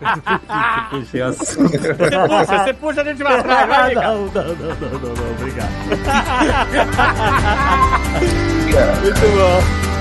Você 0.92 1.94
puxa, 1.94 2.64
você 2.64 2.74
puxa, 2.74 3.02
a 3.02 3.04
gente 3.04 3.24
vai 3.24 3.40
atrás. 3.40 3.68
Vai. 3.68 3.96
Não, 3.96 4.26
não, 4.26 4.28
não, 4.28 4.32
não, 4.32 4.46
não, 5.00 5.14
não, 5.16 5.32
obrigado. 5.32 5.72
Muito 9.02 9.20
bom. 9.20 10.01